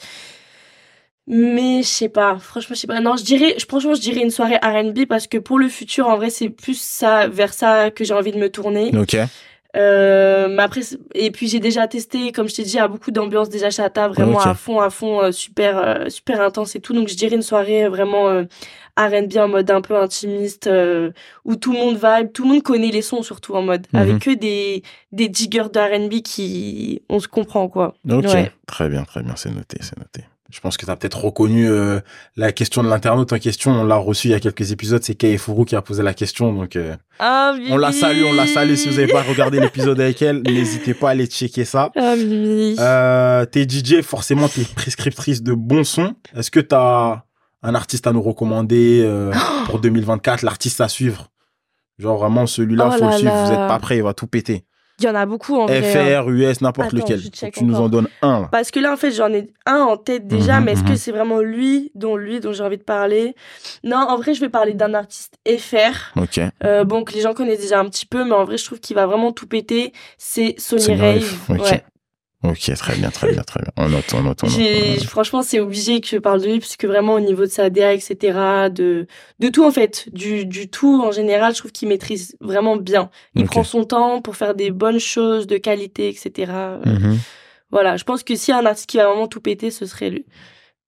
Mais 1.27 1.83
je 1.83 1.87
sais 1.87 2.09
pas. 2.09 2.37
Franchement, 2.39 2.73
je 2.75 2.79
sais 2.81 2.87
pas. 2.87 2.99
Non, 3.01 3.17
je 3.17 3.23
dirais, 3.23 3.55
je, 3.57 3.65
franchement, 3.65 3.93
je 3.95 4.01
dirais 4.01 4.21
une 4.21 4.31
soirée 4.31 4.55
R&B 4.63 5.05
parce 5.07 5.27
que 5.27 5.37
pour 5.37 5.59
le 5.59 5.67
futur, 5.67 6.07
en 6.07 6.15
vrai, 6.15 6.29
c'est 6.29 6.49
plus 6.49 6.79
ça, 6.79 7.27
vers 7.27 7.53
ça 7.53 7.91
que 7.91 8.03
j'ai 8.05 8.13
envie 8.13 8.31
de 8.31 8.37
me 8.37 8.49
tourner. 8.49 8.91
Ok. 8.97 9.17
Euh, 9.75 10.47
mais 10.49 10.63
après, 10.63 10.81
et 11.13 11.29
puis 11.29 11.47
j'ai 11.47 11.59
déjà 11.59 11.87
testé, 11.87 12.31
comme 12.31 12.47
je 12.47 12.55
t'ai 12.55 12.63
dit, 12.63 12.79
à 12.79 12.87
beaucoup 12.87 13.11
d'ambiance 13.11 13.49
déjà 13.49 13.69
chata, 13.69 14.07
vraiment 14.07 14.39
à 14.39 14.55
fond, 14.55 14.79
à 14.79 14.89
fond, 14.89 15.21
euh, 15.21 15.31
super, 15.31 15.77
euh, 15.77 16.09
super 16.09 16.41
intense 16.41 16.75
et 16.75 16.79
tout. 16.79 16.93
Donc 16.93 17.09
je 17.09 17.15
dirais 17.15 17.35
une 17.35 17.41
soirée 17.43 17.83
euh, 17.83 17.89
vraiment 17.89 18.43
R&B 18.97 19.37
en 19.37 19.47
mode 19.49 19.69
un 19.69 19.81
peu 19.81 19.95
intimiste, 19.97 20.67
où 21.45 21.55
tout 21.57 21.73
le 21.73 21.77
monde 21.77 21.95
vibe, 22.01 22.31
tout 22.33 22.43
le 22.43 22.49
monde 22.49 22.63
connaît 22.63 22.89
les 22.89 23.03
sons 23.03 23.21
surtout 23.21 23.53
en 23.55 23.61
mode, 23.61 23.85
Mhm. 23.93 23.99
avec 23.99 24.19
que 24.19 24.33
des 24.33 24.81
des 25.11 25.27
diggers 25.27 25.69
de 25.71 25.79
R&B 25.79 26.21
qui, 26.23 27.03
on 27.09 27.19
se 27.19 27.27
comprend 27.27 27.67
quoi. 27.67 27.93
Ok, 28.09 28.23
Ouais. 28.25 28.51
très 28.65 28.89
bien, 28.89 29.03
très 29.03 29.21
bien, 29.21 29.35
c'est 29.35 29.51
noté, 29.51 29.77
c'est 29.81 29.97
noté. 29.97 30.21
Je 30.49 30.61
pense 30.61 30.77
que 30.77 30.85
tu 30.85 30.91
as 30.91 30.95
peut-être 30.95 31.25
reconnu 31.25 31.69
euh, 31.69 31.99
la 32.37 32.53
question 32.53 32.81
de 32.81 32.87
l'internaute 32.87 33.33
en 33.33 33.37
question. 33.39 33.71
On 33.71 33.83
l'a 33.83 33.97
reçu 33.97 34.29
il 34.29 34.31
y 34.31 34.33
a 34.33 34.39
quelques 34.39 34.71
épisodes. 34.71 35.03
C'est 35.03 35.15
Kay 35.15 35.37
Fourou 35.37 35.65
qui 35.65 35.75
a 35.75 35.81
posé 35.81 36.03
la 36.03 36.13
question. 36.13 36.53
Donc, 36.53 36.77
euh, 36.77 36.95
Ah, 37.19 37.53
on 37.69 37.75
la 37.77 37.91
salue, 37.91 38.23
on 38.25 38.33
la 38.33 38.47
salue. 38.47 38.75
Si 38.75 38.87
vous 38.89 38.95
n'avez 38.95 39.11
pas 39.11 39.23
regardé 39.23 39.59
l'épisode 39.59 39.99
avec 39.99 40.21
elle, 40.21 40.41
n'hésitez 40.43 40.93
pas 40.93 41.09
à 41.09 41.11
aller 41.11 41.25
checker 41.25 41.65
ça. 41.65 41.91
Ah. 41.97 42.13
Euh, 42.79 43.45
t'es 43.45 43.67
DJ, 43.67 44.01
forcément, 44.03 44.47
t'es 44.47 44.61
prescriptrice 44.75 45.43
de 45.43 45.53
bons 45.53 45.83
sons. 45.83 46.13
Est-ce 46.35 46.49
que 46.51 46.59
t'as 46.61 47.23
un 47.63 47.75
artiste 47.75 48.07
à 48.07 48.13
nous 48.13 48.21
recommander 48.21 49.01
euh, 49.03 49.33
pour 49.65 49.79
2024, 49.79 50.43
l'artiste 50.43 50.79
à 50.81 50.87
suivre? 50.87 51.29
Genre 51.99 52.17
vraiment 52.17 52.45
celui-là, 52.45 52.91
Oh 52.93 52.97
faut 52.97 53.05
le 53.05 53.11
suivre. 53.13 53.33
là. 53.33 53.45
Vous 53.45 53.51
êtes 53.51 53.67
pas 53.67 53.79
prêt, 53.79 53.97
il 53.97 54.03
va 54.03 54.13
tout 54.13 54.27
péter. 54.27 54.63
Il 54.99 55.05
y 55.05 55.09
en 55.09 55.13
a 55.15 55.27
beaucoup 55.27 55.55
en 55.55 55.67
vrai. 55.67 55.77
hein. 55.77 56.23
FR, 56.23 56.29
US, 56.29 56.61
n'importe 56.61 56.91
lequel. 56.93 57.21
Faut 57.21 57.29
que 57.29 57.51
tu 57.51 57.63
nous 57.65 57.75
en 57.75 57.87
donnes 57.87 58.07
un. 58.23 58.41
là. 58.41 58.49
Parce 58.51 58.71
que 58.71 58.79
là, 58.79 58.91
en 58.91 58.97
fait, 58.97 59.11
j'en 59.11 59.31
ai 59.31 59.47
un 59.67 59.81
en 59.81 59.95
tête 59.95 60.25
déjà, 60.27 60.57
Mhm, 60.59 60.65
mais 60.65 60.71
est-ce 60.71 60.81
mhm. 60.81 60.89
que 60.89 60.95
c'est 60.95 61.11
vraiment 61.11 61.39
lui 61.39 61.91
dont 61.93 62.15
lui 62.15 62.39
dont 62.39 62.51
j'ai 62.51 62.63
envie 62.63 62.77
de 62.79 62.83
parler? 62.83 63.35
Non, 63.83 63.97
en 63.97 64.17
vrai, 64.17 64.33
je 64.33 64.39
vais 64.41 64.49
parler 64.49 64.73
d'un 64.73 64.95
artiste 64.95 65.37
FR. 65.47 66.17
Ok. 66.19 66.39
Euh, 66.63 66.83
bon, 66.83 67.03
que 67.03 67.13
les 67.13 67.21
gens 67.21 67.33
connaissent 67.35 67.61
déjà 67.61 67.79
un 67.79 67.85
petit 67.85 68.07
peu, 68.07 68.23
mais 68.25 68.33
en 68.33 68.43
vrai, 68.43 68.57
je 68.57 68.65
trouve 68.65 68.79
qu'il 68.79 68.95
va 68.95 69.05
vraiment 69.05 69.31
tout 69.31 69.45
péter. 69.47 69.93
C'est 70.17 70.55
Sony, 70.57 70.95
Rave. 70.99 71.31
Ouais. 71.49 71.83
Ok, 72.49 72.73
très 72.75 72.95
bien, 72.95 73.09
très 73.09 73.31
bien, 73.31 73.41
très 73.43 73.61
bien. 73.61 73.71
On 73.77 73.89
note, 73.89 74.05
on 74.13 74.21
note, 74.23 74.43
on 74.43 74.47
note. 74.47 74.55
J'ai- 74.55 74.99
Franchement, 75.05 75.41
c'est 75.43 75.59
obligé 75.59 75.99
que 76.01 76.07
je 76.07 76.17
parle 76.17 76.41
de 76.41 76.47
lui, 76.47 76.59
puisque 76.59 76.85
vraiment, 76.85 77.13
au 77.15 77.19
niveau 77.19 77.41
de 77.43 77.49
sa 77.51 77.69
DA, 77.69 77.93
etc., 77.93 78.69
de, 78.71 79.07
de 79.39 79.47
tout, 79.49 79.65
en 79.65 79.71
fait, 79.71 80.05
du, 80.13 80.45
du 80.45 80.69
tout, 80.69 81.01
en 81.03 81.11
général, 81.11 81.53
je 81.53 81.59
trouve 81.59 81.71
qu'il 81.71 81.87
maîtrise 81.87 82.35
vraiment 82.41 82.77
bien. 82.77 83.09
Il 83.35 83.43
prend 83.45 83.63
son 83.63 83.83
temps 83.83 84.21
pour 84.21 84.35
faire 84.35 84.55
des 84.55 84.71
bonnes 84.71 84.99
choses, 84.99 85.47
de 85.47 85.57
qualité, 85.57 86.09
etc. 86.09 86.51
Euh, 86.51 86.77
Mhm. 86.85 87.17
Voilà, 87.69 87.97
je 87.97 88.05
pense 88.05 88.23
que 88.23 88.33
s'il 88.35 88.53
y 88.53 88.55
a 88.55 88.59
un 88.61 88.65
artiste 88.65 88.89
qui 88.89 88.95
va 88.97 89.07
vraiment 89.07 89.27
tout 89.27 89.41
péter, 89.41 89.71
ce 89.71 89.85
serait 89.85 90.09
lui. 90.09 90.25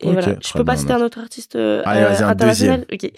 Et 0.01 0.05
voilà. 0.13 0.27
Je 0.41 0.53
peux 0.53 0.63
pas 0.63 0.77
citer 0.77 0.93
un 0.93 1.01
autre 1.01 1.19
artiste 1.19 1.57
euh, 1.57 1.81
Allez, 1.83 1.99
vas-y, 2.05 2.21
euh, 2.23 2.25
un 2.27 2.29
international? 2.29 2.85
Deuxième, 2.89 3.09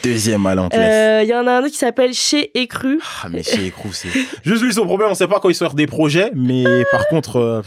te 0.69 0.75
laisse. 0.77 0.95
Euh, 0.95 1.21
Il 1.23 1.29
y 1.29 1.35
en 1.35 1.45
a 1.45 1.51
un 1.51 1.59
autre 1.59 1.69
qui 1.69 1.77
s'appelle 1.77 2.11
Chez 2.11 2.59
Écru. 2.59 2.99
Ah, 3.23 3.29
mais 3.29 3.43
chez 3.43 3.67
Écrou, 3.67 3.93
c'est. 3.93 4.09
Juste 4.43 4.63
lui, 4.63 4.73
son 4.73 4.85
problème, 4.85 5.09
on 5.11 5.13
sait 5.13 5.27
pas 5.27 5.39
quand 5.39 5.49
il 5.49 5.53
sort 5.53 5.75
des 5.75 5.85
projets, 5.85 6.31
mais 6.33 6.63
par 6.91 7.07
contre, 7.07 7.61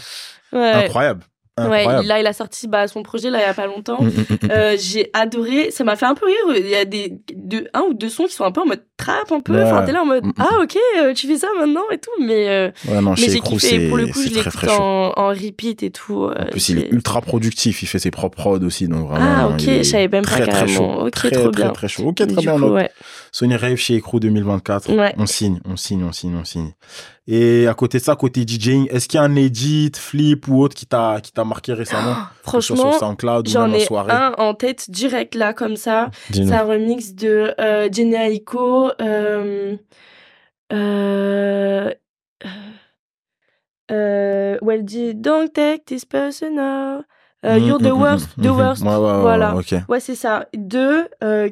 Incroyable. 0.55 1.25
Ouais, 1.57 1.85
là, 2.03 2.19
il 2.21 2.27
a 2.27 2.33
sorti 2.33 2.67
bah, 2.67 2.89
son 2.89 3.05
projet 3.05 3.31
là 3.31 3.39
il 3.39 3.43
y 3.43 3.45
a 3.45 3.55
pas 3.55 3.67
longtemps. 3.67 4.03
Mm, 4.03 4.07
mm, 4.09 4.11
mm. 4.43 4.51
Euh, 4.51 4.77
j'ai 4.79 5.11
adoré, 5.13 5.71
ça 5.71 5.85
m'a 5.85 5.95
fait 5.95 6.07
un 6.07 6.15
peu 6.17 6.27
rire. 6.27 6.57
Il 6.59 6.69
y 6.69 6.75
a 6.75 6.85
des 6.85 7.13
deux, 7.37 7.69
un 7.75 7.83
ou 7.83 7.95
deux 7.95 8.09
sons 8.09 8.25
qui 8.25 8.33
sont 8.35 8.43
un 8.45 8.51
peu 8.51 8.61
en 8.61 8.67
mode 8.67 8.83
trap, 8.97 9.31
un 9.31 9.39
peu. 9.39 9.63
Enfin, 9.63 9.85
t'es 9.85 9.93
là 9.93 10.03
en 10.03 10.07
mode 10.07 10.25
ah 10.39 10.59
ok, 10.61 10.77
euh, 10.99 11.13
tu 11.15 11.29
fais 11.29 11.37
ça 11.39 11.47
maintenant 11.59 11.85
et 11.93 11.99
tout, 11.99 12.11
mais 12.21 12.49
euh, 12.49 12.71
Ouais, 12.89 13.01
non, 13.01 13.11
mais 13.11 13.17
j'ai 13.29 13.39
kiffé. 13.39 13.69
c'est 13.69 13.89
Pour 13.89 13.99
le 13.99 14.07
coup, 14.09 14.21
je 14.23 14.29
très, 14.31 14.37
l'écoute 14.39 14.53
très 14.53 14.67
chaud. 14.67 14.83
en, 14.83 15.13
en 15.17 15.29
repeat 15.29 15.83
et 15.85 15.91
tout. 15.93 16.25
euh, 16.25 16.35
En 16.41 16.47
plus, 16.47 16.69
il 16.71 16.79
est 16.81 16.89
ultra 16.91 17.21
productif, 17.21 17.83
il 17.83 17.87
fait 17.87 18.01
ses 18.01 18.11
propres 18.11 18.37
prods 18.37 18.59
aussi, 18.65 18.89
donc 18.89 19.09
vraiment. 19.09 19.25
Ah 19.39 19.49
ok, 19.51 19.61
je 19.61 19.83
savais 19.85 20.09
même 20.09 20.25
pas 20.25 20.31
très, 20.33 20.43
très 20.49 20.51
carrément. 20.53 20.77
chaud. 20.99 21.07
Ok, 21.07 21.11
très, 21.13 21.31
trop 21.31 21.51
très, 21.51 21.63
bien. 21.63 21.71
très 21.73 21.87
chaud. 21.89 22.03
Ok, 22.07 22.17
très 22.17 22.27
bien. 22.27 22.59
coup, 22.59 22.65
ouais. 22.71 22.91
Sony 23.31 23.55
Rave 23.57 23.77
chez 23.77 23.95
Écrou 23.95 24.19
2024. 24.19 24.93
Ouais. 24.93 25.15
On 25.19 25.27
signe, 25.27 25.61
on 25.65 25.77
signe, 25.77 26.03
on 26.03 26.13
signe, 26.13 26.35
on 26.41 26.45
signe. 26.45 26.73
Et 27.27 27.67
à 27.67 27.73
côté 27.75 27.97
de 27.99 28.03
ça, 28.03 28.17
côté 28.17 28.45
DJing, 28.47 28.87
est-ce 28.91 29.09
qu'il 29.09 29.17
y 29.19 29.21
a 29.21 29.25
un 29.25 29.35
edit, 29.35 29.91
flip 29.97 30.47
ou 30.47 30.61
autre 30.63 30.75
qui 30.75 30.85
t'a 30.85 31.23
t'a 31.45 31.49
marqué 31.49 31.73
récemment 31.73 32.15
soit 32.43 32.43
Franchement, 32.43 32.91
sur 32.93 33.01
SoundCloud 33.01 33.49
ou 33.49 33.51
J'en 33.51 33.73
ai 33.73 33.81
soirée. 33.81 34.13
un 34.13 34.35
en 34.39 34.55
tête 34.55 34.91
direct 34.91 35.35
là 35.35 35.53
comme 35.53 35.77
ça. 35.77 36.11
C'est 36.33 36.51
un 36.53 36.63
remix 36.65 37.15
de 37.15 37.55
euh, 37.61 37.89
Jenny 37.93 38.15
Aiko. 38.15 38.91
Euh, 39.01 39.77
euh, 40.73 41.93
euh, 43.91 44.59
well, 44.63 44.83
dit, 44.85 45.15
don't 45.15 45.49
take 45.53 45.85
this 45.87 46.05
personal. 46.05 47.05
Euh, 47.45 47.59
Mm, 47.59 47.67
you're 47.67 47.79
the 47.79 47.91
mm, 47.93 48.01
worst, 48.01 48.29
the 48.41 48.47
mm. 48.47 48.57
worst. 48.57 48.83
Ouais, 48.83 48.89
ouais, 48.97 48.97
ouais, 48.99 49.21
voilà. 49.21 49.55
ok. 49.55 49.75
Ouais, 49.89 50.01
c'est 50.01 50.15
ça. 50.15 50.47
De 50.57 51.09
euh, 51.23 51.51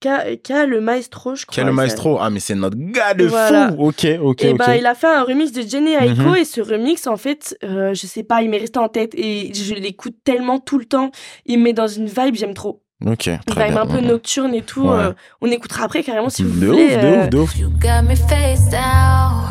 K, 0.00 0.08
K, 0.42 0.66
le 0.66 0.80
maestro, 0.80 1.34
je 1.34 1.44
crois. 1.44 1.54
Quel 1.62 1.66
il 1.68 1.72
maestro? 1.74 2.18
Ah, 2.20 2.30
mais 2.30 2.40
c'est 2.40 2.54
notre 2.54 2.76
gars 2.78 3.12
de 3.12 3.26
Voilà. 3.26 3.68
fou 3.68 3.88
Ok, 3.88 4.06
ok, 4.22 4.44
et 4.44 4.52
ok. 4.52 4.58
ben, 4.58 4.74
il 4.74 4.86
a 4.86 4.94
fait 4.94 5.06
un 5.14 5.24
remix 5.24 5.52
de 5.52 5.60
Jenny 5.60 5.92
Aiko 5.92 6.22
Mhm. 6.30 6.36
et 6.36 6.44
ce 6.46 6.60
remix, 6.62 7.06
en 7.06 7.16
fait, 7.18 7.56
euh, 7.64 7.92
je 7.92 8.06
sais 8.06 8.22
pas, 8.22 8.40
il 8.40 8.48
m'est 8.48 8.56
resté 8.58 8.78
en 8.78 8.88
tête 8.88 9.12
et 9.14 9.52
je 9.54 9.74
l'écoute 9.74 10.14
tellement 10.24 10.58
tout 10.58 10.78
le 10.78 10.86
temps. 10.86 11.10
Il 11.44 11.58
me 11.58 11.64
met 11.64 11.72
dans 11.74 11.86
une 11.88 12.06
vibe, 12.06 12.34
j'aime 12.34 12.54
trop. 12.54 12.82
Ok, 13.04 13.26
Une 13.26 13.38
très 13.46 13.64
vibe 13.66 13.72
bien. 13.74 13.82
un 13.82 13.86
peu 13.86 14.00
nocturne 14.00 14.54
et 14.54 14.62
tout. 14.62 14.88
Ouais. 14.88 14.96
euh, 14.98 15.12
on 15.42 15.50
écoutera 15.50 15.84
après 15.84 16.02
carrément 16.02 16.30
si 16.30 16.44
vous 16.44 16.58
de 16.58 16.66
voulez. 16.66 16.86
ouf, 16.96 17.02
de 17.02 17.08
ouf, 17.08 17.28
de 17.28 17.38
ouf. 17.38 17.58
You 17.58 17.68
got 17.78 18.02
me 18.08 18.16
face 18.16 18.70
down. 18.70 19.44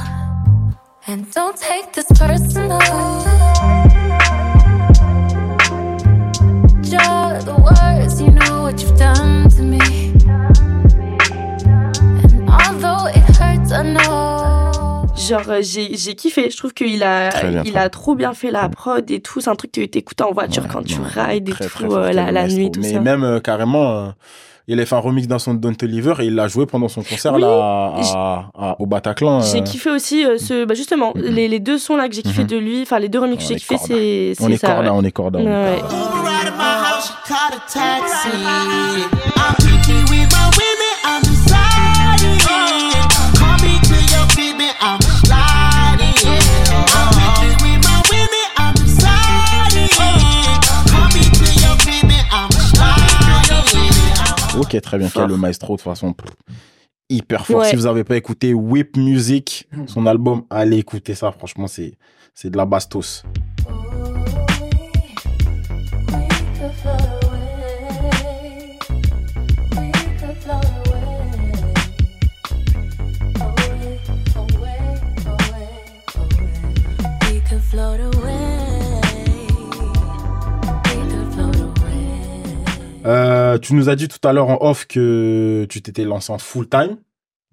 And 1.08 1.18
don't 1.36 1.54
take 1.56 1.92
this 1.94 2.06
personal. 2.18 2.80
You're 6.86 7.40
the 7.44 7.56
worst, 7.62 8.22
you 8.22 8.32
know 8.32 8.62
what 8.64 8.80
you've 8.82 8.98
done 8.98 9.50
to 9.50 9.64
me. 9.64 9.80
And 12.48 12.50
although 12.50 13.08
it 13.08 13.24
hurts, 13.38 13.72
I 13.72 13.84
know. 13.94 15.08
Genre, 15.16 15.62
j'ai 15.62 16.16
kiffé. 16.16 16.50
Je 16.52 16.58
trouve 16.58 16.74
qu'il 16.74 17.02
a, 17.04 17.32
il 17.64 17.78
a 17.78 17.90
trop 17.90 18.14
bien 18.16 18.34
fait 18.34 18.52
la 18.52 18.70
prod 18.70 19.10
et 19.10 19.20
tout. 19.20 19.42
C'est 19.42 19.50
un 19.50 19.56
truc 19.56 19.72
que 19.72 19.84
t'écoutes 19.86 20.22
en 20.22 20.32
voiture 20.32 20.64
Ouais, 20.64 20.70
quand 20.72 20.84
tu 20.86 21.00
rides 21.02 21.50
et 21.50 21.52
très, 21.52 21.66
tout, 21.66 21.88
très 21.88 21.92
euh, 21.92 22.12
la, 22.12 22.48
nuit, 22.48 22.70
tout 22.70 22.80
Mais 22.82 22.94
ça. 22.94 23.00
même 23.00 23.24
euh, 23.24 23.40
carrément, 23.40 23.92
euh, 23.92 24.08
il 24.68 24.80
a 24.80 24.86
fait 24.86 24.96
un 24.96 25.00
remix 25.00 25.28
d'un 25.28 25.40
son 25.40 25.54
de 25.54 25.60
Don't 25.60 25.76
Deliver 25.78 26.16
et 26.20 26.26
il 26.26 26.36
l'a 26.36 26.48
joué 26.48 26.66
pendant 26.66 26.88
son 26.88 27.04
concert 27.04 27.34
Oui, 27.34 27.42
là 27.42 27.94
à- 27.96 28.50
à- 28.58 28.76
au 28.80 28.86
Bataclan. 28.86 29.42
J'ai 29.42 29.60
euh, 29.60 29.64
kiffé 29.64 29.90
aussi 29.92 30.26
euh, 30.26 30.38
ce, 30.38 30.66
bah 30.66 30.74
justement, 30.74 31.12
Mhm. 31.16 31.22
les, 31.24 31.48
les 31.48 31.60
deux 31.60 31.78
sons 31.78 31.96
là 31.98 32.08
que 32.10 32.16
j'ai 32.16 32.22
kiffé 32.24 32.42
Mhm. 32.44 32.48
de 32.48 32.58
lui, 32.58 32.82
enfin 32.82 33.00
les 33.00 33.10
deux 33.10 33.20
remix 33.20 33.44
que 33.44 33.50
j'ai 33.50 33.56
kiffé, 33.60 33.78
c'est 33.78 34.34
on 34.40 34.46
ouais. 34.48 34.50
on 34.50 34.54
est 34.54 34.58
corda. 34.62 34.94
on 34.94 35.04
est 35.04 35.06
Ouais. 35.06 35.12
corda. 35.12 35.40
My 39.38 39.55
Ok, 54.66 54.82
très 54.82 54.98
bien. 54.98 55.10
Quel 55.14 55.28
le 55.28 55.38
maestro 55.38 55.74
de 55.74 55.78
toute 55.78 55.84
façon. 55.84 56.14
Hyper 57.10 57.46
fort. 57.46 57.60
Ouais. 57.62 57.70
Si 57.70 57.76
vous 57.76 57.84
n'avez 57.84 58.04
pas 58.04 58.18
écouté 58.18 58.54
Whip 58.54 58.98
Music, 58.98 59.68
son 59.88 60.06
album, 60.06 60.44
allez 60.50 60.78
écouter 60.78 61.16
ça. 61.16 61.32
Franchement, 61.32 61.68
c'est 61.68 61.94
C'est 62.34 62.50
de 62.50 62.58
la 62.58 62.66
bastos. 62.66 63.24
Euh, 83.06 83.58
tu 83.60 83.74
nous 83.74 83.90
as 83.90 83.96
dit 83.96 84.08
tout 84.08 84.26
à 84.28 84.34
l'heure 84.34 84.50
en 84.50 84.58
off 84.62 84.86
que 84.86 85.66
tu 85.70 85.82
t'étais 85.82 86.04
lancé 86.04 86.32
en 86.32 86.38
full 86.38 86.68
time 86.68 86.98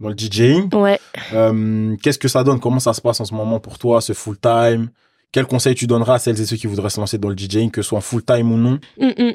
dans 0.00 0.08
le 0.08 0.16
DJing. 0.16 0.74
Ouais. 0.74 0.98
Euh, 1.32 1.96
Qu'est-ce 2.02 2.18
que 2.18 2.28
ça 2.28 2.42
donne? 2.44 2.60
Comment 2.60 2.80
ça 2.80 2.92
se 2.92 3.00
passe 3.00 3.20
en 3.20 3.24
ce 3.24 3.34
moment 3.34 3.60
pour 3.60 3.78
toi, 3.78 4.00
ce 4.00 4.12
full 4.12 4.38
time? 4.38 4.88
Quel 5.30 5.46
conseil 5.46 5.74
tu 5.74 5.86
donneras 5.86 6.14
à 6.14 6.18
celles 6.18 6.40
et 6.40 6.44
ceux 6.44 6.56
qui 6.56 6.66
voudraient 6.66 6.90
se 6.90 7.00
lancer 7.00 7.16
dans 7.16 7.30
le 7.30 7.36
DJing, 7.36 7.70
que 7.70 7.80
ce 7.82 7.88
soit 7.88 7.98
en 7.98 8.02
full 8.02 8.22
time 8.22 8.52
ou 8.52 8.56
non? 8.58 8.78
Mm, 8.98 9.06
mm. 9.06 9.34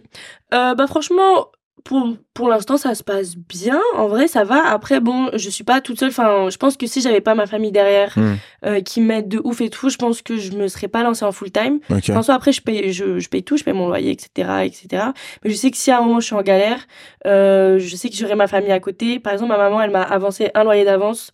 Euh, 0.53 0.75
bah 0.75 0.87
franchement, 0.87 1.47
pour, 1.83 2.15
pour 2.33 2.49
l'instant, 2.49 2.75
ça 2.77 2.95
se 2.95 3.03
passe 3.03 3.35
bien. 3.35 3.79
En 3.95 4.07
vrai, 4.07 4.27
ça 4.27 4.43
va. 4.43 4.67
Après, 4.67 4.99
bon, 4.99 5.29
je 5.33 5.49
suis 5.49 5.63
pas 5.63 5.79
toute 5.79 5.99
seule. 5.99 6.09
Enfin, 6.09 6.49
je 6.49 6.57
pense 6.57 6.75
que 6.75 6.85
si 6.87 7.01
j'avais 7.01 7.21
pas 7.21 7.33
ma 7.35 7.45
famille 7.47 7.71
derrière 7.71 8.13
Mm. 8.17 8.35
euh, 8.65 8.81
qui 8.81 8.99
m'aide 9.01 9.27
de 9.29 9.39
ouf 9.43 9.61
et 9.61 9.69
tout, 9.69 9.89
je 9.89 9.97
pense 9.97 10.21
que 10.21 10.37
je 10.37 10.51
me 10.53 10.67
serais 10.67 10.87
pas 10.87 11.03
lancée 11.03 11.23
en 11.25 11.31
full 11.31 11.51
time. 11.51 11.79
Ok. 11.89 12.09
Enfin, 12.09 12.23
soit 12.23 12.33
après, 12.35 12.51
je 12.51 12.61
paye, 12.61 12.91
je, 12.91 13.19
je 13.19 13.29
paye 13.29 13.43
tout, 13.43 13.57
je 13.57 13.63
paye 13.63 13.73
mon 13.73 13.87
loyer, 13.87 14.11
etc., 14.11 14.63
etc. 14.65 15.05
Mais 15.43 15.49
je 15.51 15.55
sais 15.55 15.71
que 15.71 15.77
si 15.77 15.91
à 15.91 15.99
un 15.99 16.01
moment 16.01 16.19
je 16.19 16.25
suis 16.25 16.35
en 16.35 16.41
galère, 16.41 16.79
euh, 17.25 17.79
je 17.79 17.95
sais 17.95 18.09
que 18.09 18.15
j'aurai 18.15 18.35
ma 18.35 18.47
famille 18.47 18.71
à 18.71 18.79
côté. 18.79 19.19
Par 19.19 19.33
exemple, 19.33 19.49
ma 19.51 19.57
maman, 19.57 19.81
elle 19.81 19.91
m'a 19.91 20.01
avancé 20.03 20.49
un 20.55 20.63
loyer 20.63 20.83
d'avance. 20.85 21.31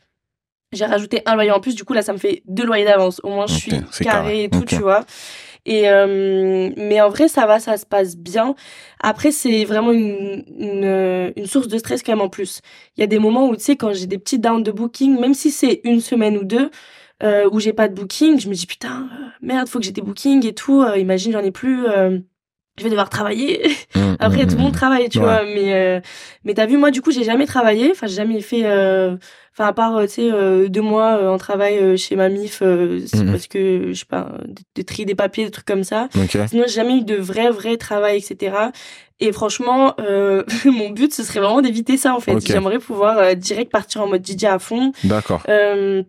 J'ai 0.71 0.85
rajouté 0.85 1.21
un 1.27 1.35
loyer 1.35 1.51
en 1.51 1.59
plus. 1.59 1.75
Du 1.75 1.83
coup, 1.83 1.93
là, 1.93 2.01
ça 2.01 2.13
me 2.13 2.17
fait 2.17 2.41
deux 2.47 2.65
loyers 2.65 2.85
d'avance. 2.85 3.21
Au 3.23 3.29
moins, 3.29 3.45
je 3.47 3.53
suis 3.53 3.69
carré 3.71 4.03
carré. 4.03 4.43
et 4.45 4.49
tout, 4.49 4.65
tu 4.65 4.77
vois. 4.77 5.05
Et 5.65 5.89
euh, 5.89 6.71
mais 6.75 6.99
en 7.01 7.09
vrai, 7.09 7.27
ça 7.29 7.45
va, 7.45 7.59
ça 7.59 7.77
se 7.77 7.85
passe 7.85 8.17
bien. 8.17 8.55
Après, 8.99 9.31
c'est 9.31 9.63
vraiment 9.65 9.91
une, 9.91 10.43
une, 10.57 11.33
une 11.37 11.45
source 11.47 11.67
de 11.69 11.77
stress 11.77 12.03
quand 12.03 12.11
même 12.13 12.21
en 12.21 12.29
plus. 12.29 12.61
Il 12.97 13.01
y 13.01 13.03
a 13.03 13.07
des 13.07 13.19
moments 13.19 13.47
où, 13.47 13.55
tu 13.55 13.63
sais, 13.63 13.75
quand 13.77 13.93
j'ai 13.93 14.07
des 14.07 14.17
petits 14.17 14.39
downs 14.39 14.63
de 14.63 14.71
booking, 14.71 15.19
même 15.19 15.33
si 15.33 15.51
c'est 15.51 15.81
une 15.85 16.01
semaine 16.01 16.37
ou 16.37 16.43
deux, 16.43 16.69
euh, 17.23 17.49
où 17.51 17.59
j'ai 17.59 17.73
pas 17.73 17.87
de 17.87 17.93
booking, 17.95 18.39
je 18.39 18.49
me 18.49 18.53
dis 18.55 18.65
putain, 18.67 19.09
euh, 19.13 19.27
merde, 19.41 19.67
faut 19.69 19.79
que 19.79 19.85
j'ai 19.85 19.91
des 19.91 20.01
bookings 20.01 20.45
et 20.45 20.53
tout. 20.53 20.81
euh, 20.81 20.97
imagine, 20.97 21.31
j'en 21.31 21.39
ai 21.43 21.51
plus. 21.51 21.85
Je 22.77 22.83
vais 22.83 22.89
devoir 22.89 23.09
travailler. 23.09 23.61
Mm, 23.95 24.13
Après, 24.19 24.43
mm, 24.45 24.47
tout 24.47 24.55
le 24.55 24.59
mm. 24.59 24.63
monde 24.63 24.73
travaille, 24.73 25.09
tu 25.09 25.19
Ouais. 25.19 25.25
vois. 25.25 25.43
Mais, 25.43 25.73
euh, 25.73 25.99
mais 26.43 26.53
t'as 26.53 26.65
vu, 26.65 26.77
moi, 26.77 26.91
du 26.91 27.01
coup, 27.01 27.11
j'ai 27.11 27.23
jamais 27.23 27.45
travaillé. 27.45 27.91
Enfin, 27.91 28.07
j'ai 28.07 28.15
jamais 28.15 28.41
fait. 28.41 28.65
euh, 28.65 29.15
Enfin, 29.55 29.67
à 29.67 29.73
part, 29.73 29.95
euh, 29.95 30.07
tu 30.07 30.13
sais, 30.13 30.31
euh, 30.31 30.67
deux 30.67 30.81
mois 30.81 31.31
en 31.31 31.37
travail 31.37 31.95
chez 31.95 32.15
ma 32.15 32.27
MIF, 32.27 32.63
c'est 33.05 33.23
parce 33.27 33.45
que, 33.45 33.89
je 33.89 33.99
sais 33.99 34.05
pas, 34.09 34.31
de, 34.47 34.63
de 34.75 34.81
trier 34.81 35.05
des 35.05 35.13
papiers, 35.13 35.45
des 35.45 35.51
trucs 35.51 35.67
comme 35.67 35.83
ça. 35.83 36.09
Ok. 36.17 36.35
Sinon, 36.49 36.63
j'ai 36.65 36.73
jamais 36.73 36.97
eu 36.97 37.03
de 37.03 37.13
vrai, 37.15 37.51
vrai 37.51 37.77
travail, 37.77 38.17
etc. 38.17 38.55
Et 39.19 39.31
franchement, 39.31 39.93
mon 40.65 40.89
but, 40.89 41.13
ce 41.13 41.21
serait 41.21 41.39
vraiment 41.39 41.61
d'éviter 41.61 41.97
ça, 41.97 42.15
en 42.15 42.19
fait. 42.19 42.39
J'aimerais 42.43 42.79
pouvoir 42.79 43.35
direct 43.35 43.71
partir 43.71 44.01
en 44.01 44.07
mode 44.07 44.25
DJ 44.25 44.45
à 44.45 44.57
fond. 44.57 44.91
D'accord. 45.03 45.43
Euh, 45.49 46.01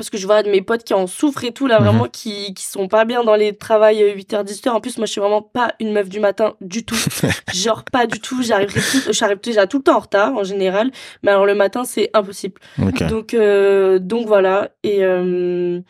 parce 0.00 0.08
que 0.08 0.16
je 0.16 0.24
vois 0.26 0.42
de 0.42 0.50
mes 0.50 0.62
potes 0.62 0.82
qui 0.82 0.94
en 0.94 1.06
souffrent 1.06 1.44
et 1.44 1.52
tout, 1.52 1.66
là, 1.66 1.78
Mhm. 1.78 1.86
vraiment, 1.86 2.08
qui, 2.08 2.54
qui 2.54 2.64
sont 2.64 2.88
pas 2.88 3.04
bien 3.04 3.22
dans 3.22 3.34
les 3.34 3.54
travails 3.54 4.02
8h, 4.14 4.44
10h. 4.44 4.74
En 4.74 4.80
plus, 4.80 4.96
moi, 4.96 5.04
je 5.04 5.12
suis 5.12 5.20
vraiment 5.20 5.42
pas 5.42 5.74
une 5.78 5.92
meuf 5.92 6.08
du 6.08 6.20
matin 6.20 6.54
du 6.62 6.86
tout. 6.86 6.94
Genre, 7.52 7.84
pas 7.84 8.06
du 8.06 8.18
tout. 8.18 8.42
J'arrive 8.42 9.40
déjà 9.42 9.66
tout 9.66 9.76
le 9.76 9.82
temps 9.82 9.96
en 9.96 10.00
retard, 10.00 10.34
en 10.34 10.42
général. 10.42 10.90
Mais 11.22 11.30
alors, 11.32 11.44
le 11.44 11.54
matin, 11.54 11.84
c'est 11.84 12.08
impossible. 12.14 12.58
Donc, 13.08 13.34
euh, 13.34 13.98
donc 13.98 14.26
voilà. 14.26 14.70
Et, 14.82 15.04
euh, 15.04 15.80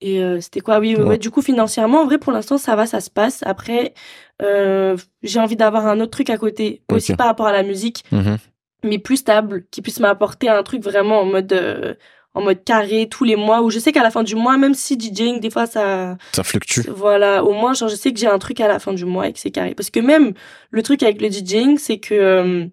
et 0.00 0.20
euh, 0.20 0.40
c'était 0.40 0.58
quoi? 0.60 0.80
Oui, 0.80 0.96
ouais, 0.96 1.04
Ouais. 1.04 1.18
du 1.18 1.30
coup, 1.30 1.40
financièrement, 1.40 2.00
en 2.02 2.06
vrai, 2.06 2.18
pour 2.18 2.32
l'instant, 2.32 2.58
ça 2.58 2.74
va, 2.74 2.86
ça 2.86 3.00
se 3.00 3.08
passe. 3.10 3.44
Après, 3.46 3.94
euh, 4.42 4.96
j'ai 5.22 5.38
envie 5.38 5.54
d'avoir 5.54 5.86
un 5.86 6.00
autre 6.00 6.10
truc 6.10 6.28
à 6.28 6.38
côté, 6.38 6.82
aussi 6.90 7.14
par 7.14 7.26
rapport 7.28 7.46
à 7.46 7.52
la 7.52 7.62
musique, 7.62 8.02
Mhm. 8.10 8.36
mais 8.82 8.98
plus 8.98 9.18
stable, 9.18 9.64
qui 9.70 9.80
puisse 9.80 10.00
m'apporter 10.00 10.48
un 10.48 10.64
truc 10.64 10.82
vraiment 10.82 11.20
en 11.20 11.24
mode, 11.24 11.52
euh, 11.52 11.94
en 12.34 12.42
mode 12.42 12.64
carré 12.64 13.08
tous 13.08 13.24
les 13.24 13.36
mois, 13.36 13.62
où 13.62 13.70
je 13.70 13.78
sais 13.78 13.92
qu'à 13.92 14.02
la 14.02 14.10
fin 14.10 14.22
du 14.24 14.34
mois, 14.34 14.56
même 14.56 14.74
si 14.74 14.98
DJing, 14.98 15.40
des 15.40 15.50
fois, 15.50 15.66
ça, 15.66 16.16
Ça 16.32 16.42
fluctue. 16.42 16.80
voilà, 16.88 17.44
au 17.44 17.52
moins, 17.52 17.74
genre, 17.74 17.88
je 17.88 17.94
sais 17.96 18.12
que 18.12 18.18
j'ai 18.18 18.26
un 18.26 18.38
truc 18.38 18.60
à 18.60 18.68
la 18.68 18.78
fin 18.78 18.92
du 18.92 19.04
mois 19.04 19.28
et 19.28 19.32
que 19.32 19.38
c'est 19.38 19.50
carré. 19.52 19.74
Parce 19.74 19.90
que 19.90 20.00
même, 20.00 20.32
le 20.70 20.82
truc 20.82 21.02
avec 21.02 21.20
le 21.22 21.28
DJing, 21.30 21.78
c'est 21.78 21.98
que 21.98 22.14
euh, 22.14 22.66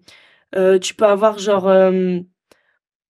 euh, 0.56 0.78
tu 0.78 0.94
peux 0.94 1.06
avoir, 1.06 1.38
genre, 1.38 1.68
euh, 1.68 2.18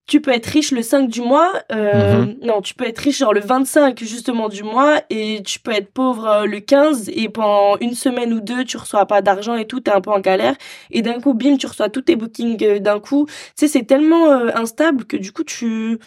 tu 0.09 0.21
peux 0.21 0.33
être 0.33 0.47
riche 0.47 0.73
le 0.73 0.83
5 0.83 1.09
du 1.09 1.21
mois, 1.23 1.51
euh, 1.71 2.27
non, 2.43 2.61
tu 2.61 2.75
peux 2.75 2.85
être 2.87 2.99
riche, 2.99 3.19
genre, 3.19 3.33
le 3.33 3.41
25, 3.41 3.99
justement, 4.03 4.49
du 4.49 4.63
mois, 4.65 5.01
et 5.11 5.43
tu 5.45 5.61
peux 5.61 5.71
être 5.71 5.93
pauvre 5.93 6.27
euh, 6.27 6.45
le 6.45 6.59
15, 6.59 7.09
et 7.15 7.29
pendant 7.29 7.79
une 7.81 7.95
semaine 7.95 8.33
ou 8.33 8.41
deux, 8.41 8.65
tu 8.65 8.77
reçois 8.77 9.07
pas 9.07 9.23
d'argent 9.23 9.55
et 9.55 9.65
tout, 9.65 9.79
t'es 9.81 9.93
un 9.93 10.01
peu 10.01 10.11
en 10.11 10.19
galère, 10.21 10.57
et 10.91 11.03
d'un 11.03 11.21
coup, 11.21 11.35
bim, 11.35 11.57
tu 11.57 11.67
reçois 11.67 11.89
tous 11.89 12.03
tes 12.03 12.17
bookings 12.17 12.63
euh, 12.65 12.79
d'un 12.81 12.99
coup. 12.99 13.27
Tu 13.27 13.33
sais, 13.55 13.69
c'est 13.69 13.85
tellement 13.85 14.27
euh, 14.33 14.51
instable 14.55 15.05
que, 15.05 15.17
du 15.17 15.33
coup, 15.33 15.45
tu... 15.45 15.99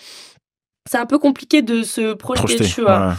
C'est 0.89 0.97
un 0.97 1.05
peu 1.05 1.17
compliqué 1.17 1.61
de 1.61 1.83
se 1.83 2.13
projeter, 2.13 2.55
Projeté. 2.55 2.65
tu 2.65 2.81
vois. 2.81 3.07
Ouais. 3.07 3.13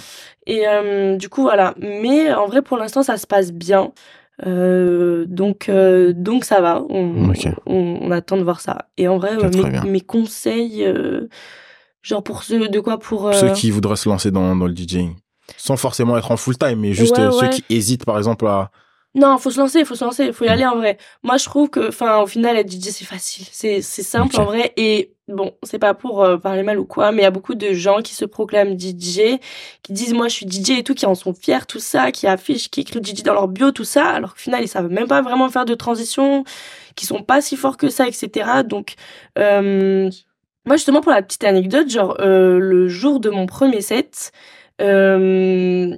Et 0.47 0.69
euh, 0.69 1.17
du 1.17 1.29
coup, 1.29 1.43
voilà. 1.43 1.75
Mais 1.79 2.33
en 2.33 2.47
vrai, 2.47 2.63
pour 2.63 2.77
l'instant, 2.77 3.03
ça 3.03 3.17
se 3.17 3.27
passe 3.27 3.53
bien. 3.53 3.93
Euh, 4.47 5.25
donc, 5.27 5.69
euh, 5.69 6.13
donc 6.15 6.45
ça 6.45 6.61
va. 6.61 6.85
On, 6.89 7.31
Ok. 7.31 7.49
on, 7.67 7.99
on 8.03 8.11
attend 8.13 8.37
de 8.37 8.43
voir 8.45 8.61
ça. 8.61 8.87
Et 8.97 9.09
en 9.09 9.19
vrai, 9.19 9.37
mes, 9.85 10.01
conseils, 10.01 10.87
genre 12.03 12.23
pour 12.23 12.45
ceux 12.45 12.69
de 12.69 12.81
quoi 12.81 12.99
pour. 12.99 13.35
Ceux 13.35 13.53
qui 13.53 13.71
voudraient 13.71 13.97
se 13.97 14.09
lancer 14.09 14.31
dans, 14.31 14.55
dans 14.55 14.67
le 14.67 14.75
DJing. 14.75 15.17
Sans 15.57 15.77
forcément 15.77 16.17
être 16.19 16.31
en 16.31 16.37
full 16.37 16.59
time, 16.59 16.79
mais 16.81 16.93
juste 16.93 17.19
Ouais, 17.19 17.31
ceux 17.33 17.49
qui 17.49 17.65
hésitent, 17.71 18.05
par 18.05 18.19
exemple, 18.19 18.47
à. 18.47 18.71
Non, 19.17 19.39
faut 19.39 19.51
se 19.51 19.59
lancer, 19.59 19.83
faut 19.87 19.95
se 19.95 20.05
lancer, 20.05 20.31
faut 20.35 20.45
y 20.45 20.49
aller 20.49 20.67
en 20.67 20.77
vrai. 20.77 20.99
Moi, 21.23 21.39
je 21.39 21.47
trouve 21.47 21.71
que, 21.71 21.89
enfin, 21.89 22.19
au 22.21 22.27
final, 22.27 22.55
être 22.59 22.71
DJ, 22.71 22.91
c'est 22.91 23.07
facile. 23.07 23.47
C'est, 23.51 23.81
c'est 23.81 24.03
simple 24.03 24.39
en 24.39 24.45
vrai. 24.45 24.75
Et 24.77 25.15
bon, 25.27 25.55
c'est 25.63 25.79
pas 25.79 25.95
pour 25.95 26.23
euh, 26.23 26.37
parler 26.37 26.63
mal 26.63 26.79
ou 26.79 26.85
quoi, 26.85 27.13
mais 27.13 27.23
il 27.23 27.25
y 27.25 27.27
a 27.27 27.31
beaucoup 27.31 27.55
de 27.55 27.73
gens 27.73 28.03
qui 28.03 28.15
se 28.15 28.27
proclament 28.27 28.79
DJ, 28.79 29.39
qui 29.83 29.93
disent, 29.95 30.13
moi, 30.13 30.29
je 30.29 30.35
suis 30.35 30.47
DJ 30.47 30.81
et 30.81 30.83
tout, 30.83 30.95
qui 30.95 31.07
en 31.07 31.15
sont 31.15 31.33
fiers, 31.33 31.65
tout 31.67 31.79
ça, 31.81 32.13
qui 32.13 32.27
affichent, 32.27 32.69
qui 32.71 32.83
écrivent 32.83 33.03
DJ 33.03 33.23
dans 33.23 33.33
leur 33.33 33.49
bio, 33.49 33.71
tout 33.71 33.85
ça, 33.85 34.07
alors 34.07 34.35
qu'au 34.35 34.41
final, 34.41 34.63
ils 34.63 34.69
savent 34.69 34.91
même 34.91 35.09
pas 35.09 35.23
vraiment 35.23 35.49
faire 35.49 35.65
de 35.65 35.75
transition, 35.75 36.45
qui 36.95 37.07
sont 37.07 37.23
pas 37.23 37.41
si 37.41 37.57
forts 37.57 37.79
que 37.79 37.89
ça, 37.89 38.07
etc. 38.07 38.65
Donc, 38.67 38.97
euh, 39.39 40.11
moi, 40.67 40.77
justement, 40.77 41.01
pour 41.01 41.13
la 41.13 41.23
petite 41.23 41.45
anecdote, 41.45 41.89
genre, 41.89 42.17
euh, 42.21 42.59
le 42.59 42.89
jour 42.89 43.19
de 43.21 43.31
mon 43.31 43.47
premier 43.47 43.81
set, 43.81 44.33
euh, 44.83 45.97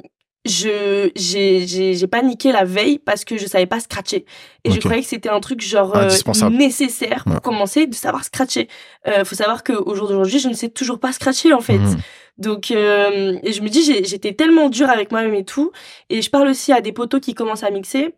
je 0.49 1.11
j'ai 1.15 2.07
paniqué 2.07 2.51
la 2.53 2.65
veille 2.65 2.99
parce 2.99 3.25
que 3.25 3.37
je 3.39 3.47
savais 3.47 3.67
pas 3.67 3.81
scratcher 3.81 4.25
et 4.65 4.71
je 4.71 4.79
croyais 4.81 5.03
que 5.03 5.09
c'était 5.09 5.29
un 5.29 5.41
truc 5.41 5.61
genre 5.61 5.95
euh, 5.97 6.09
nécessaire 6.51 7.25
pour 7.25 7.35
Ouais. 7.35 7.41
commencer 7.41 7.87
de 7.87 7.95
savoir 7.95 8.25
scratcher. 8.25 8.69
Euh, 9.07 9.25
faut 9.25 9.35
savoir 9.35 9.63
que 9.63 9.73
au 9.73 9.95
jour 9.95 10.09
d'aujourd'hui, 10.09 10.39
je 10.39 10.49
ne 10.49 10.55
sais 10.55 10.69
toujours 10.69 10.99
pas 10.99 11.13
scratcher 11.13 11.53
en 11.53 11.61
fait. 11.61 11.79
Mhm. 11.79 11.97
Donc 12.39 12.71
euh, 12.71 13.39
et 13.43 13.53
je 13.53 13.63
me 13.63 13.69
dis 13.69 13.83
j'étais 13.83 14.33
tellement 14.33 14.69
dure 14.69 14.91
avec 14.91 15.11
moi-même 15.13 15.35
et 15.35 15.45
tout 15.45 15.71
et 16.09 16.23
je 16.23 16.31
parle 16.31 16.49
aussi 16.49 16.73
à 16.73 16.81
des 16.81 16.93
potos 16.93 17.21
qui 17.21 17.35
commencent 17.35 17.65
à 17.65 17.71
mixer 17.71 18.15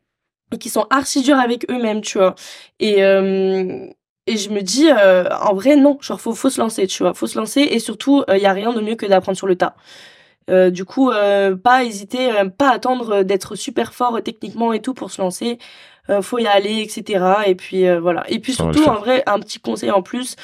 et 0.53 0.59
qui 0.59 0.69
sont 0.69 0.87
archi 0.91 1.23
durs 1.23 1.39
avec 1.39 1.69
eux-mêmes, 1.71 2.01
tu 2.01 2.19
vois. 2.19 2.35
Et 2.81 3.03
euh, 3.03 3.87
et 4.27 4.37
je 4.37 4.51
me 4.51 4.61
dis 4.61 4.89
en 4.93 5.55
vrai 5.55 5.75
non, 5.77 5.99
genre 6.01 6.21
faut 6.21 6.35
faut 6.35 6.51
se 6.51 6.61
lancer, 6.61 6.87
tu 6.87 7.03
vois, 7.03 7.15
faut 7.15 7.27
se 7.27 7.39
lancer 7.39 7.63
et 7.63 7.79
surtout 7.79 8.23
il 8.31 8.39
y 8.41 8.47
a 8.47 8.53
rien 8.53 8.73
de 8.73 8.81
mieux 8.81 8.95
que 8.95 9.07
d'apprendre 9.07 9.37
sur 9.39 9.47
le 9.47 9.57
tas. 9.57 9.75
Euh, 10.49 10.71
du 10.71 10.85
coup, 10.85 11.11
euh, 11.11 11.55
pas 11.57 11.85
hésiter, 11.85 12.31
euh, 12.33 12.47
pas 12.49 12.71
attendre 12.71 13.23
d'être 13.23 13.55
super 13.57 13.93
fort 13.95 14.17
euh, 14.17 14.21
techniquement 14.21 14.73
et 14.73 14.81
tout 14.81 14.95
pour 14.95 15.11
se 15.11 15.21
lancer. 15.21 15.59
Euh, 16.09 16.23
faut 16.23 16.39
y 16.39 16.47
aller, 16.47 16.81
etc. 16.81 17.25
Et 17.47 17.55
puis 17.55 17.87
euh, 17.87 18.01
voilà. 18.01 18.25
Et 18.29 18.41
puis 18.41 18.53
surtout, 18.55 18.83
en 18.85 18.95
vrai, 18.97 19.23
un 19.27 19.39
petit 19.39 19.61
conseil 19.61 19.91
en 19.93 20.03
plus. 20.03 20.35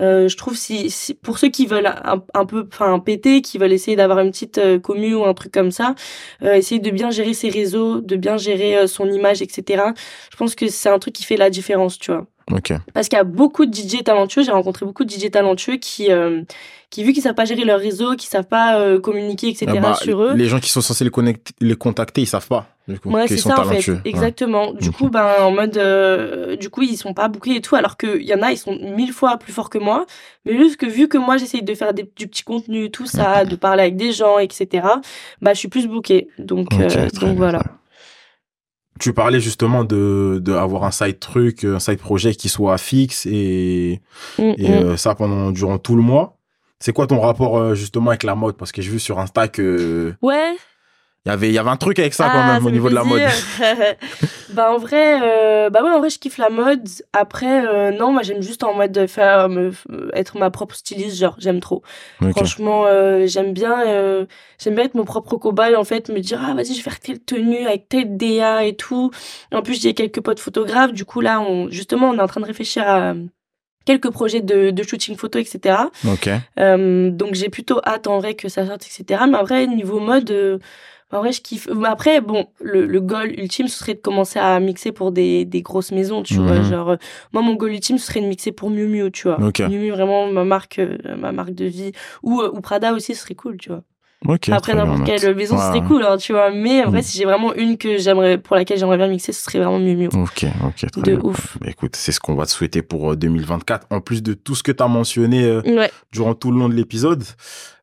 euh, 0.00 0.28
je 0.28 0.36
trouve 0.36 0.56
si, 0.56 0.90
si 0.90 1.14
pour 1.14 1.38
ceux 1.38 1.48
qui 1.48 1.66
veulent 1.66 1.86
un, 1.86 2.22
un 2.34 2.44
peu, 2.46 2.66
enfin 2.70 2.98
péter, 2.98 3.40
qui 3.40 3.58
veulent 3.58 3.72
essayer 3.72 3.96
d'avoir 3.96 4.18
une 4.20 4.32
petite 4.32 4.58
euh, 4.58 4.78
commu 4.80 5.14
ou 5.14 5.24
un 5.24 5.32
truc 5.34 5.52
comme 5.52 5.70
ça, 5.70 5.94
euh, 6.42 6.54
essayer 6.54 6.80
de 6.80 6.90
bien 6.90 7.10
gérer 7.10 7.32
ses 7.32 7.48
réseaux, 7.48 8.00
de 8.00 8.16
bien 8.16 8.36
gérer 8.36 8.76
euh, 8.76 8.86
son 8.88 9.08
image, 9.10 9.40
etc. 9.40 9.84
Je 10.32 10.36
pense 10.36 10.54
que 10.56 10.68
c'est 10.68 10.88
un 10.90 10.98
truc 10.98 11.14
qui 11.14 11.24
fait 11.24 11.36
la 11.36 11.48
différence, 11.48 11.98
tu 11.98 12.10
vois. 12.12 12.26
Ok. 12.52 12.72
Parce 12.92 13.08
qu'il 13.08 13.16
y 13.16 13.20
a 13.20 13.24
beaucoup 13.24 13.66
de 13.66 13.74
DJ 13.74 14.04
talentueux, 14.04 14.42
j'ai 14.42 14.52
rencontré 14.52 14.84
beaucoup 14.84 15.04
de 15.04 15.10
DJ 15.10 15.30
talentueux 15.30 15.76
qui, 15.76 16.10
euh, 16.12 16.42
qui 16.90 17.02
vu 17.02 17.12
qu'ils 17.12 17.22
savent 17.22 17.34
pas 17.34 17.46
gérer 17.46 17.64
leur 17.64 17.80
réseau, 17.80 18.16
qui 18.16 18.26
savent 18.26 18.46
pas 18.46 18.78
euh, 18.78 19.00
communiquer, 19.00 19.48
etc. 19.48 19.66
Ah 19.76 19.80
bah, 19.80 19.94
sur 19.94 20.22
eux. 20.22 20.34
Les 20.34 20.46
gens 20.46 20.60
qui 20.60 20.68
sont 20.70 20.82
censés 20.82 21.04
les, 21.04 21.10
connecter, 21.10 21.54
les 21.60 21.74
contacter, 21.74 22.20
ils 22.20 22.26
savent 22.26 22.46
pas. 22.46 22.66
Du 22.86 23.00
coup, 23.00 23.10
Ouais, 23.10 23.26
c'est 23.26 23.38
sont 23.38 23.48
ça 23.48 23.60
en 23.60 23.64
fait, 23.64 23.68
talentueux. 23.70 23.94
Ouais. 23.94 24.00
exactement. 24.04 24.72
Du 24.74 24.90
coup, 24.90 25.08
ben 25.08 25.26
en 25.40 25.50
mode, 25.52 25.78
euh, 25.78 26.54
du 26.56 26.68
coup, 26.68 26.82
ils 26.82 26.98
sont 26.98 27.14
pas 27.14 27.28
bouclés 27.28 27.54
et 27.56 27.60
tout, 27.62 27.76
alors 27.76 27.96
qu'il 27.96 28.22
y 28.22 28.34
en 28.34 28.42
a, 28.42 28.52
ils 28.52 28.58
sont 28.58 28.78
mille 28.78 29.12
fois 29.12 29.38
plus 29.38 29.54
forts 29.54 29.70
que 29.70 29.78
moi. 29.78 30.04
Mais 30.44 30.54
juste 30.58 30.76
que 30.76 30.84
vu 30.84 31.08
que 31.08 31.16
moi, 31.16 31.38
j'essaye 31.38 31.62
de 31.62 31.74
faire 31.74 31.94
des, 31.94 32.02
du 32.14 32.28
petit 32.28 32.42
contenu, 32.42 32.90
tout 32.90 33.06
ça, 33.06 33.46
de 33.46 33.56
parler 33.56 33.84
avec 33.84 33.96
des 33.96 34.12
gens, 34.12 34.38
etc. 34.38 34.86
Bah, 35.40 35.54
je 35.54 35.60
suis 35.60 35.68
plus 35.68 35.86
bouquée. 35.88 36.28
Donc, 36.38 36.68
Ok, 36.74 36.80
euh, 36.80 37.08
donc 37.08 37.20
bien, 37.20 37.32
voilà. 37.32 37.62
Tu 39.00 39.12
parlais 39.12 39.40
justement 39.40 39.84
de, 39.84 40.38
de 40.42 40.52
avoir 40.52 40.84
un 40.84 40.90
side 40.92 41.18
truc, 41.18 41.64
un 41.64 41.80
side 41.80 41.98
projet 41.98 42.34
qui 42.34 42.48
soit 42.48 42.78
fixe 42.78 43.26
et, 43.26 44.00
Mm, 44.38 44.42
et 44.56 44.68
mm. 44.68 44.72
euh, 44.72 44.96
ça 44.96 45.14
pendant 45.14 45.50
durant 45.50 45.78
tout 45.78 45.96
le 45.96 46.02
mois. 46.02 46.38
C'est 46.78 46.92
quoi 46.92 47.06
ton 47.06 47.20
rapport 47.20 47.56
euh, 47.58 47.74
justement 47.74 48.10
avec 48.10 48.22
la 48.22 48.34
mode? 48.34 48.56
Parce 48.56 48.70
que 48.72 48.82
j'ai 48.82 48.90
vu 48.90 49.00
sur 49.00 49.18
Insta 49.18 49.48
que 49.48 50.14
Ouais. 50.22 50.54
Il 51.26 51.30
y 51.30 51.32
avait, 51.32 51.48
il 51.48 51.54
y 51.54 51.58
avait 51.58 51.70
un 51.70 51.76
truc 51.78 51.98
avec 51.98 52.12
ça 52.12 52.24
quand 52.24 52.38
Ah, 52.38 52.52
même 52.52 52.66
au 52.66 52.70
niveau 52.70 52.90
de 52.90 52.94
la 52.94 53.02
mode. 53.02 53.22
bah 54.50 54.70
en 54.70 54.76
vrai, 54.76 55.20
euh, 55.22 55.70
bah 55.70 55.82
ouais, 55.82 55.88
en 55.88 55.98
vrai, 55.98 56.10
je 56.10 56.18
kiffe 56.18 56.36
la 56.36 56.50
mode. 56.50 56.86
Après, 57.14 57.66
euh, 57.66 57.92
non, 57.92 58.12
moi 58.12 58.20
j'aime 58.22 58.42
juste 58.42 58.62
en 58.62 58.74
mode 58.74 58.92
de 58.92 59.06
faire, 59.06 59.48
me, 59.48 59.72
être 60.12 60.36
ma 60.36 60.50
propre 60.50 60.74
styliste, 60.74 61.18
genre 61.18 61.36
j'aime 61.38 61.60
trop. 61.60 61.82
Franchement, 62.32 62.84
euh, 62.86 63.26
j'aime 63.26 63.54
bien, 63.54 63.86
euh, 63.86 64.26
j'aime 64.62 64.74
bien 64.74 64.84
être 64.84 64.94
mon 64.96 65.06
propre 65.06 65.38
cobaye 65.38 65.76
en 65.76 65.84
fait, 65.84 66.10
me 66.10 66.20
dire 66.20 66.42
ah 66.46 66.52
vas-y 66.52 66.74
je 66.74 66.76
vais 66.76 66.82
faire 66.82 67.00
telle 67.00 67.20
tenue 67.20 67.66
avec 67.66 67.88
telle 67.88 68.18
DA 68.18 68.64
et 68.66 68.76
tout. 68.76 69.10
En 69.50 69.62
plus 69.62 69.80
j'ai 69.80 69.94
quelques 69.94 70.20
potes 70.20 70.40
photographes, 70.40 70.92
du 70.92 71.06
coup 71.06 71.22
là 71.22 71.40
on 71.40 71.70
justement 71.70 72.10
on 72.10 72.18
est 72.18 72.22
en 72.22 72.26
train 72.28 72.42
de 72.42 72.46
réfléchir 72.46 72.86
à 72.86 73.14
quelques 73.86 74.10
projets 74.10 74.40
de, 74.40 74.70
de 74.70 74.82
shooting 74.82 75.16
photo 75.16 75.38
etc. 75.38 75.76
Euh, 76.58 77.10
donc 77.10 77.34
j'ai 77.34 77.48
plutôt 77.48 77.80
hâte 77.84 78.06
en 78.06 78.18
vrai 78.18 78.34
que 78.34 78.48
ça 78.48 78.66
sorte 78.66 78.84
etc. 78.86 79.22
Mais 79.28 79.36
en 79.38 79.42
vrai 79.44 79.66
niveau 79.66 80.00
mode 80.00 80.30
euh, 80.30 80.58
en 81.14 81.20
vrai, 81.20 81.32
je 81.32 81.40
kiffe. 81.40 81.68
Mais 81.74 81.88
Après, 81.88 82.20
bon, 82.20 82.46
le, 82.60 82.86
le 82.86 83.00
goal 83.00 83.32
ultime, 83.38 83.68
ce 83.68 83.78
serait 83.78 83.94
de 83.94 84.00
commencer 84.00 84.38
à 84.38 84.58
mixer 84.60 84.92
pour 84.92 85.12
des, 85.12 85.44
des 85.44 85.62
grosses 85.62 85.92
maisons, 85.92 86.22
tu 86.22 86.34
vois. 86.36 86.58
Mhm. 86.58 86.64
Genre, 86.70 86.90
euh, 86.90 86.96
moi, 87.32 87.42
mon 87.42 87.54
goal 87.54 87.72
ultime, 87.72 87.98
ce 87.98 88.06
serait 88.06 88.20
de 88.20 88.26
mixer 88.26 88.52
pour 88.52 88.70
Miu 88.70 88.86
Miu, 88.86 89.10
tu 89.10 89.28
vois. 89.28 89.38
Miu 89.38 89.78
Miu, 89.78 89.90
vraiment, 89.90 90.26
ma 90.30 90.44
marque, 90.44 90.78
euh, 90.78 90.98
ma 91.16 91.32
marque 91.32 91.54
de 91.54 91.64
vie. 91.66 91.92
Ou, 92.22 92.40
euh, 92.40 92.50
ou 92.52 92.60
Prada 92.60 92.92
aussi, 92.92 93.14
ce 93.14 93.22
serait 93.22 93.34
cool, 93.34 93.56
tu 93.56 93.68
vois. 93.70 93.82
Après, 94.52 94.74
n'importe 94.74 95.04
quelle 95.04 95.34
maison, 95.36 95.58
ce 95.58 95.64
serait 95.66 95.82
cool, 95.86 96.02
hein, 96.02 96.16
tu 96.16 96.32
vois. 96.32 96.50
Mais 96.50 96.82
en 96.82 96.88
vrai, 96.88 97.00
Mhm. 97.00 97.04
si 97.04 97.18
j'ai 97.18 97.24
vraiment 97.26 97.52
une 97.54 97.76
que 97.76 97.98
j'aimerais, 97.98 98.38
pour 98.38 98.56
laquelle 98.56 98.78
j'aimerais 98.78 98.96
bien 98.96 99.06
mixer, 99.08 99.32
ce 99.32 99.42
serait 99.42 99.58
vraiment 99.58 99.78
Miu 99.78 99.94
Miu. 99.96 100.06
Ok, 100.14 100.46
ok, 100.64 100.90
très 100.90 101.02
De 101.02 101.10
bien. 101.16 101.20
ouf. 101.22 101.58
Bah, 101.60 101.66
écoute, 101.68 101.94
c'est 101.94 102.10
ce 102.10 102.20
qu'on 102.20 102.34
va 102.34 102.46
te 102.46 102.50
souhaiter 102.50 102.80
pour 102.80 103.12
euh, 103.12 103.16
2024. 103.16 103.86
En 103.90 104.00
plus 104.00 104.22
de 104.22 104.32
tout 104.32 104.54
ce 104.54 104.62
que 104.62 104.72
tu 104.72 104.82
as 104.82 104.88
mentionné 104.88 105.44
euh, 105.44 105.60
Ouais. 105.66 105.90
durant 106.10 106.34
tout 106.34 106.50
le 106.52 106.58
long 106.58 106.70
de 106.70 106.74
l'épisode. 106.74 107.22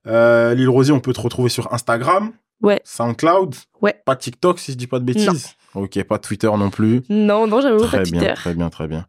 Euh, 0.08 0.56
Lille 0.56 0.70
Rosier, 0.70 0.94
on 0.94 1.00
peut 1.00 1.14
te 1.14 1.22
retrouver 1.22 1.50
sur 1.50 1.72
Instagram, 1.74 2.32
Ouais. 2.62 2.82
SoundCloud, 2.84 3.56
Ouais. 3.82 3.96
pas 4.06 4.16
TikTok 4.16 4.60
si 4.60 4.72
je 4.74 4.78
dis 4.78 4.88
pas 4.88 5.00
de 5.00 5.06
bêtises? 5.06 5.56
Ok, 5.74 6.04
pas 6.04 6.20
Twitter 6.20 6.48
non 6.58 6.70
plus. 6.70 7.02
Non, 7.10 7.48
non, 7.48 7.62
j'avoue 7.62 7.80
pas 7.82 7.88
Très 7.88 8.04
bien, 8.04 8.20
Twitter. 8.20 8.34
très 8.36 8.54
bien, 8.54 8.70
très 8.70 8.88
bien. 8.88 9.06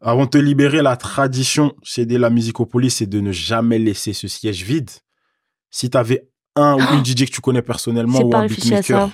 Avant 0.00 0.24
de 0.24 0.30
te 0.30 0.38
libérer, 0.38 0.80
la 0.82 0.96
tradition 0.96 1.74
chez 1.82 2.04
La 2.06 2.30
Musicopolis, 2.30 2.90
c'est 2.96 3.06
de 3.06 3.20
ne 3.20 3.30
jamais 3.30 3.78
laisser 3.78 4.12
ce 4.14 4.26
siège 4.26 4.62
vide. 4.62 4.90
Si 5.70 5.90
tu 5.90 5.98
avais 5.98 6.26
un 6.56 6.74
ou 6.76 6.94
une 6.94 7.04
DJ 7.04 7.26
que 7.26 7.30
tu 7.30 7.40
connais 7.40 7.62
personnellement 7.62 8.20
ou 8.20 8.34
un 8.34 8.44
à 8.44 8.46
beatmaker 8.48 9.08
ça. 9.08 9.10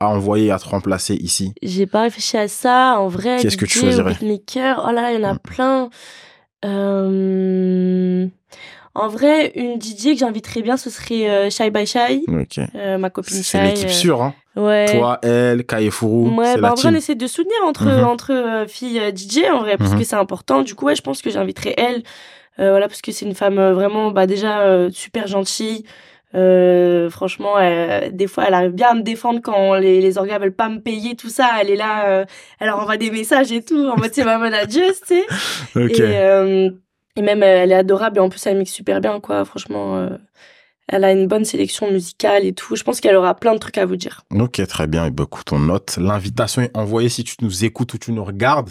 à 0.00 0.08
envoyer 0.08 0.50
à 0.50 0.58
te 0.58 0.68
remplacer 0.68 1.14
ici, 1.14 1.52
J'ai 1.62 1.86
pas 1.86 2.02
réfléchi 2.02 2.36
à 2.36 2.48
ça. 2.48 2.98
En 2.98 3.08
vrai, 3.08 3.38
Qu'est-ce 3.40 3.56
que 3.56 3.64
tu 3.64 3.78
choisirais? 3.78 4.12
beatmaker, 4.14 4.84
oh 4.86 4.90
là 4.92 5.02
là, 5.02 5.12
il 5.12 5.20
y 5.20 5.24
en 5.24 5.28
a 5.30 5.34
Mm. 5.34 5.38
plein. 5.38 5.90
Euh, 6.64 8.26
En 8.96 9.08
vrai, 9.08 9.52
une 9.56 9.80
DJ 9.80 10.12
que 10.14 10.18
j'inviterais 10.18 10.62
bien, 10.62 10.76
ce 10.76 10.88
serait 10.90 11.28
euh, 11.28 11.50
Shy 11.50 11.70
by 11.70 11.86
Shy, 11.86 12.24
ok. 12.28 12.64
euh, 12.74 12.98
ma 12.98 13.10
copine 13.10 13.36
Shy. 13.36 13.42
C'est 13.44 13.62
l'équipe 13.62 13.88
euh, 13.88 13.92
sûre, 13.92 14.22
hein. 14.22 14.34
Ouais. 14.56 14.86
Toi, 14.98 15.18
elle, 15.22 15.64
Kayefourou, 15.66 16.30
Ouais, 16.30 16.54
bah 16.54 16.60
la 16.68 16.72
en 16.72 16.74
vrai, 16.76 16.88
on 16.90 16.94
essaie 16.94 17.14
de 17.14 17.26
soutenir 17.26 17.56
entre, 17.66 17.84
Mhm. 17.84 18.04
entre 18.04 18.32
euh, 18.32 18.66
filles 18.66 18.98
euh, 19.00 19.10
DJ, 19.12 19.50
en 19.52 19.58
vrai, 19.60 19.76
parce 19.76 19.92
Mhm. 19.92 19.98
que 19.98 20.04
c'est 20.04 20.16
important. 20.16 20.62
Du 20.62 20.74
coup, 20.74 20.86
ouais, 20.86 20.96
je 20.96 21.02
pense 21.02 21.20
que 21.20 21.28
j'inviterai 21.30 21.74
elle. 21.76 22.02
Euh, 22.58 22.70
voilà, 22.70 22.88
parce 22.88 23.02
que 23.02 23.12
c'est 23.12 23.26
une 23.26 23.34
femme 23.34 23.56
vraiment, 23.72 24.12
bah, 24.12 24.26
déjà, 24.26 24.60
euh, 24.62 24.88
super 24.90 25.26
gentille. 25.26 25.84
Euh, 26.34 27.08
franchement, 27.10 27.58
elle- 27.58 28.16
des 28.16 28.26
fois, 28.26 28.44
elle 28.48 28.54
arrive 28.54 28.72
bien 28.72 28.88
à 28.88 28.94
me 28.94 29.02
défendre 29.02 29.40
quand 29.42 29.74
les, 29.74 30.00
les 30.00 30.18
orgas 30.18 30.38
veulent 30.38 30.52
pas 30.54 30.68
me 30.68 30.80
payer, 30.80 31.16
tout 31.16 31.28
ça. 31.28 31.50
Elle 31.60 31.70
est 31.70 31.76
là, 31.76 32.06
euh, 32.08 32.24
elle 32.58 32.68
leur 32.68 32.78
envoie 32.80 32.96
des 32.96 33.10
messages 33.10 33.52
et 33.52 33.62
tout, 33.62 33.86
en 33.88 33.96
mode 33.96 34.10
c'est 34.12 34.24
ma 34.24 34.38
manageuse, 34.38 35.00
tu 35.06 35.14
sais. 35.16 35.24
Ok. 35.76 35.90
Et, 35.98 36.02
euh, 36.18 36.70
et 37.16 37.22
même, 37.22 37.42
euh, 37.42 37.62
elle 37.62 37.72
est 37.72 37.76
adorable 37.76 38.18
et 38.18 38.20
en 38.20 38.28
plus, 38.28 38.44
elle 38.46 38.58
mixe 38.58 38.72
super 38.72 39.00
bien, 39.00 39.20
quoi. 39.20 39.44
Franchement, 39.44 39.96
euh, 39.96 40.10
elle 40.88 41.02
a 41.04 41.10
une 41.12 41.26
bonne 41.26 41.44
sélection 41.44 41.90
musicale 41.90 42.44
et 42.44 42.52
tout. 42.52 42.76
Je 42.76 42.84
pense 42.84 43.00
qu'elle 43.00 43.16
aura 43.16 43.34
plein 43.34 43.54
de 43.54 43.58
trucs 43.58 43.78
à 43.78 43.86
vous 43.86 43.96
dire. 43.96 44.22
Ok, 44.32 44.64
très 44.68 44.86
bien. 44.86 45.06
Et 45.06 45.10
ben, 45.10 45.24
écoute, 45.24 45.50
on 45.52 45.58
note. 45.58 45.96
L'invitation 46.00 46.62
est 46.62 46.76
envoyée 46.76 47.08
si 47.08 47.24
tu 47.24 47.34
nous 47.40 47.64
écoutes 47.64 47.94
ou 47.94 47.98
tu 47.98 48.12
nous 48.12 48.24
regardes. 48.24 48.70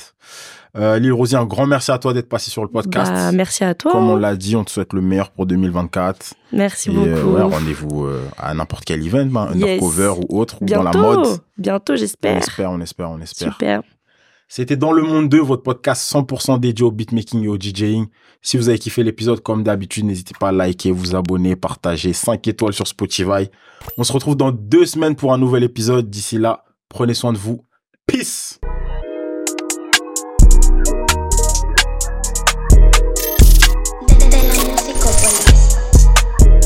Euh, 0.77 0.99
Lille 0.99 1.13
Rosier, 1.13 1.37
un 1.37 1.45
grand 1.45 1.65
merci 1.67 1.91
à 1.91 1.97
toi 1.97 2.13
d'être 2.13 2.27
passé 2.27 2.51
sur 2.51 2.61
le 2.61 2.67
podcast. 2.67 3.11
Bah, 3.11 3.31
merci 3.31 3.63
à 3.63 3.73
toi. 3.73 3.91
Comme 3.93 4.09
on 4.09 4.17
l'a 4.17 4.35
dit, 4.35 4.55
on 4.57 4.63
te 4.65 4.71
souhaite 4.71 4.91
le 4.93 4.99
meilleur 5.01 5.31
pour 5.31 5.45
2024. 5.45 6.33
Merci 6.51 6.89
Et 6.89 6.93
beaucoup. 6.93 7.07
euh, 7.07 7.23
ouais, 7.33 7.41
rendez-vous 7.43 8.05
euh, 8.05 8.25
à 8.37 8.53
n'importe 8.53 8.83
quel 8.85 9.05
event, 9.05 9.25
ben, 9.25 9.49
Yes. 9.53 9.63
undercover 9.81 10.13
ou 10.29 10.39
autre, 10.39 10.57
ou 10.61 10.65
dans 10.65 10.83
la 10.83 10.91
mode. 10.91 11.39
bientôt, 11.57 11.93
On 11.93 11.95
j'espère. 11.95 12.37
espère, 12.37 12.71
on 12.71 12.81
espère, 12.81 13.09
on 13.09 13.19
espère. 13.21 13.53
Super. 13.53 13.81
C'était 14.47 14.77
Dans 14.77 14.91
le 14.91 15.01
Monde 15.01 15.27
2, 15.29 15.39
votre 15.39 15.63
podcast 15.63 16.11
100% 16.13 16.59
dédié 16.59 16.85
au 16.85 16.91
beatmaking 16.91 17.43
et 17.43 17.47
au 17.47 17.57
DJing. 17.57 18.07
Si 18.41 18.57
vous 18.57 18.69
avez 18.69 18.77
kiffé 18.77 19.03
l'épisode, 19.03 19.41
comme 19.41 19.63
d'habitude, 19.63 20.05
n'hésitez 20.05 20.35
pas 20.39 20.49
à 20.49 20.51
liker, 20.51 20.91
vous 20.91 21.15
abonner, 21.15 21.55
partager 21.55 22.13
5 22.13 22.47
étoiles 22.47 22.73
sur 22.73 22.87
Spotify. 22.87 23.49
On 23.97 24.03
se 24.03 24.13
retrouve 24.13 24.35
dans 24.35 24.51
deux 24.51 24.85
semaines 24.85 25.15
pour 25.15 25.33
un 25.33 25.39
nouvel 25.39 25.63
épisode. 25.63 26.09
D'ici 26.09 26.37
là, 26.37 26.63
prenez 26.89 27.15
soin 27.15 27.33
de 27.33 27.37
vous. 27.37 27.65
Peace! 28.05 28.59